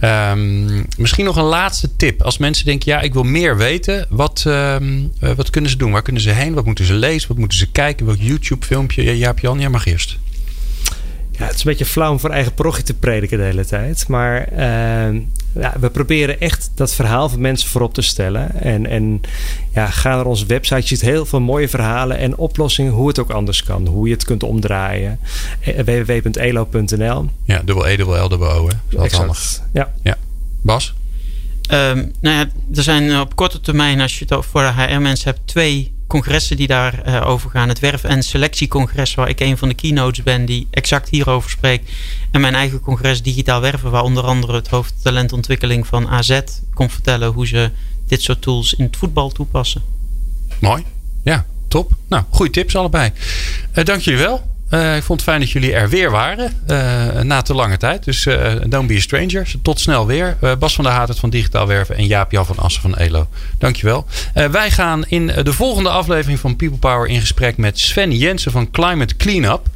Ehm, 0.00 0.82
misschien 0.96 1.24
nog 1.24 1.36
een 1.36 1.44
laatste 1.44 1.96
tip. 1.96 2.22
Als 2.22 2.38
mensen 2.38 2.64
denken, 2.64 2.92
ja, 2.92 3.00
ik 3.00 3.12
wil 3.12 3.22
meer 3.22 3.56
weten. 3.56 4.06
Wat, 4.08 4.42
ehm, 4.46 5.02
eh, 5.20 5.30
wat 5.32 5.50
kunnen 5.50 5.70
ze 5.70 5.76
doen? 5.76 5.92
Waar 5.92 6.02
kunnen 6.02 6.22
ze 6.22 6.30
heen? 6.30 6.54
Wat 6.54 6.64
moeten 6.64 6.84
ze 6.84 6.94
lezen? 6.94 7.28
Wat 7.28 7.38
moeten 7.38 7.58
ze 7.58 7.70
kijken? 7.70 8.06
Welk 8.06 8.18
YouTube-filmpje? 8.20 9.02
Ja, 9.02 9.12
Jaap 9.12 9.38
Jan, 9.38 9.60
jij 9.60 9.68
mag 9.68 9.86
eerst. 9.86 10.18
Ja, 11.40 11.46
het 11.46 11.54
is 11.54 11.64
een 11.64 11.70
beetje 11.70 11.84
flauw 11.84 12.10
om 12.10 12.20
voor 12.20 12.30
eigen 12.30 12.54
parochie 12.54 12.84
te 12.84 12.94
prediken 12.94 13.38
de 13.38 13.44
hele 13.44 13.64
tijd. 13.64 14.08
Maar 14.08 14.42
eh, 14.42 15.20
ja, 15.54 15.74
we 15.80 15.90
proberen 15.92 16.40
echt 16.40 16.70
dat 16.74 16.94
verhaal 16.94 17.28
van 17.28 17.40
mensen 17.40 17.68
voorop 17.68 17.94
te 17.94 18.02
stellen. 18.02 18.60
En, 18.62 18.86
en 18.86 19.20
ja, 19.74 19.86
ga 19.86 20.14
naar 20.14 20.24
onze 20.24 20.46
website. 20.46 20.80
Je 20.80 20.86
ziet 20.86 21.00
heel 21.00 21.26
veel 21.26 21.40
mooie 21.40 21.68
verhalen 21.68 22.18
en 22.18 22.36
oplossingen 22.36 22.92
hoe 22.92 23.08
het 23.08 23.18
ook 23.18 23.30
anders 23.30 23.62
kan. 23.62 23.86
Hoe 23.86 24.06
je 24.06 24.14
het 24.14 24.24
kunt 24.24 24.42
omdraaien. 24.42 25.18
Eh, 25.60 25.84
www.elo.nl 25.84 27.30
Ja, 27.44 27.62
dubbel 27.64 27.88
E, 27.88 27.96
dubbel 27.96 28.24
L, 28.24 28.28
dubbel 28.28 28.50
O. 28.50 28.68
Hè? 28.68 28.74
Dat 28.88 28.92
is 28.92 28.96
altijd 28.96 29.12
handig. 29.12 29.62
Ja. 30.02 30.16
Bas? 30.62 30.94
Ehm, 31.68 32.06
nou 32.20 32.36
ja, 32.36 32.48
er 32.74 32.82
zijn 32.82 33.20
op 33.20 33.36
korte 33.36 33.60
termijn, 33.60 34.00
als 34.00 34.18
je 34.18 34.24
het 34.28 34.44
voor 34.46 34.62
de 34.62 34.72
HR-mensen 34.72 35.30
hebt, 35.30 35.46
twee 35.46 35.92
congressen 36.10 36.56
die 36.56 36.66
daarover 36.66 37.24
over 37.24 37.50
gaan. 37.50 37.68
Het 37.68 37.78
werf- 37.78 38.04
en 38.04 38.22
selectiecongres, 38.22 39.14
waar 39.14 39.28
ik 39.28 39.40
een 39.40 39.58
van 39.58 39.68
de 39.68 39.74
keynotes 39.74 40.22
ben, 40.22 40.44
die 40.44 40.68
exact 40.70 41.08
hierover 41.08 41.50
spreekt. 41.50 41.90
En 42.30 42.40
mijn 42.40 42.54
eigen 42.54 42.80
congres 42.80 43.22
Digitaal 43.22 43.60
Werven, 43.60 43.90
waar 43.90 44.02
onder 44.02 44.24
andere 44.24 44.52
het 44.52 44.68
hoofd 44.68 44.94
talentontwikkeling 45.02 45.86
van 45.86 46.08
AZ 46.08 46.40
komt 46.74 46.92
vertellen 46.92 47.32
hoe 47.32 47.46
ze 47.46 47.70
dit 48.06 48.22
soort 48.22 48.42
tools 48.42 48.74
in 48.74 48.84
het 48.84 48.96
voetbal 48.96 49.30
toepassen. 49.30 49.82
Mooi. 50.58 50.84
Ja, 51.22 51.46
top. 51.68 51.92
Nou, 52.08 52.24
goede 52.30 52.52
tips 52.52 52.76
allebei. 52.76 53.12
Eh, 53.72 53.84
dank 53.84 54.00
jullie 54.00 54.20
wel. 54.20 54.49
Eh, 54.70 54.96
ik 54.96 55.02
vond 55.02 55.20
het 55.20 55.28
fijn 55.28 55.40
dat 55.40 55.50
jullie 55.50 55.72
er 55.72 55.88
weer 55.88 56.10
waren. 56.10 56.52
eh, 56.66 57.20
na 57.20 57.42
te 57.42 57.54
lange 57.54 57.76
tijd. 57.76 58.04
Dus 58.04 58.26
eh, 58.26 58.52
don't 58.66 58.86
be 58.88 58.94
a 58.94 59.00
stranger. 59.00 59.52
Tot 59.62 59.80
snel 59.80 60.06
weer. 60.06 60.36
Bas 60.58 60.74
van 60.74 60.84
der 60.84 60.92
Hatert 60.92 61.18
van 61.18 61.30
Digitaal 61.30 61.66
Werven. 61.66 61.96
En 61.96 62.06
Jaap 62.06 62.32
Jan 62.32 62.46
van 62.46 62.58
Assen 62.58 62.82
van 62.82 62.96
ELO. 62.96 63.28
Dankjewel. 63.58 64.06
Wij 64.50 64.70
gaan 64.70 65.04
in 65.08 65.26
de 65.26 65.52
volgende 65.52 65.88
aflevering 65.88 66.40
van 66.40 66.56
People 66.56 66.78
Power 66.78 67.08
in 67.08 67.20
gesprek 67.20 67.56
met 67.56 67.78
Sven 67.78 68.16
Jensen 68.16 68.52
van 68.52 68.70
Climate 68.70 69.16
Cleanup. 69.16 69.66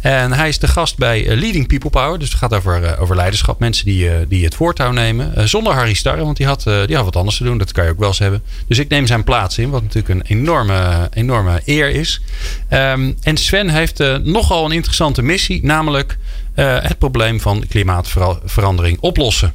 En 0.00 0.32
hij 0.32 0.48
is 0.48 0.58
de 0.58 0.68
gast 0.68 0.96
bij 0.96 1.26
eh, 1.26 1.38
Leading 1.38 1.66
People 1.66 1.90
Power. 1.90 2.18
Dus 2.18 2.28
het 2.28 2.38
gaat 2.38 2.54
over, 2.54 2.84
eh, 2.84 3.02
over 3.02 3.16
leiderschap. 3.16 3.58
Mensen 3.58 3.84
die, 3.84 4.10
eh, 4.10 4.16
die 4.28 4.44
het 4.44 4.54
voortouw 4.54 4.90
nemen. 4.90 5.48
Zonder 5.48 5.72
Harry 5.72 5.94
Starre, 5.94 6.24
want 6.24 6.36
die 6.36 6.46
had, 6.46 6.62
die 6.62 6.96
had 6.96 7.04
wat 7.04 7.16
anders 7.16 7.36
te 7.36 7.44
doen. 7.44 7.58
Dat 7.58 7.72
kan 7.72 7.84
je 7.84 7.90
ook 7.90 7.98
wel 7.98 8.08
eens 8.08 8.18
hebben. 8.18 8.42
Dus 8.66 8.78
ik 8.78 8.88
neem 8.88 9.06
zijn 9.06 9.24
plaats 9.24 9.58
in. 9.58 9.70
Wat 9.70 9.82
natuurlijk 9.82 10.14
een 10.14 10.22
enorme, 10.22 11.08
enorme 11.12 11.60
eer 11.64 11.90
is. 11.90 12.20
Ehm, 12.68 13.12
en 13.22 13.36
Sven 13.36 13.68
heeft 13.68 13.98
nogal 14.22 14.64
een 14.64 14.72
interessante 14.72 15.22
missie. 15.22 15.64
Namelijk 15.64 16.18
het 16.54 16.98
probleem 16.98 17.40
van 17.40 17.64
klimaatverandering 17.68 18.98
oplossen. 19.00 19.52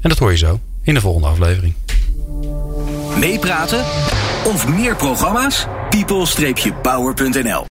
En 0.00 0.08
dat 0.08 0.18
hoor 0.18 0.30
je 0.30 0.36
zo 0.36 0.60
in 0.82 0.94
de 0.94 1.00
volgende 1.00 1.28
aflevering. 1.28 1.74
Meepraten 3.18 3.84
of 4.44 4.68
meer 4.68 4.96
programma's? 4.96 5.66
people-power.nl 5.90 7.66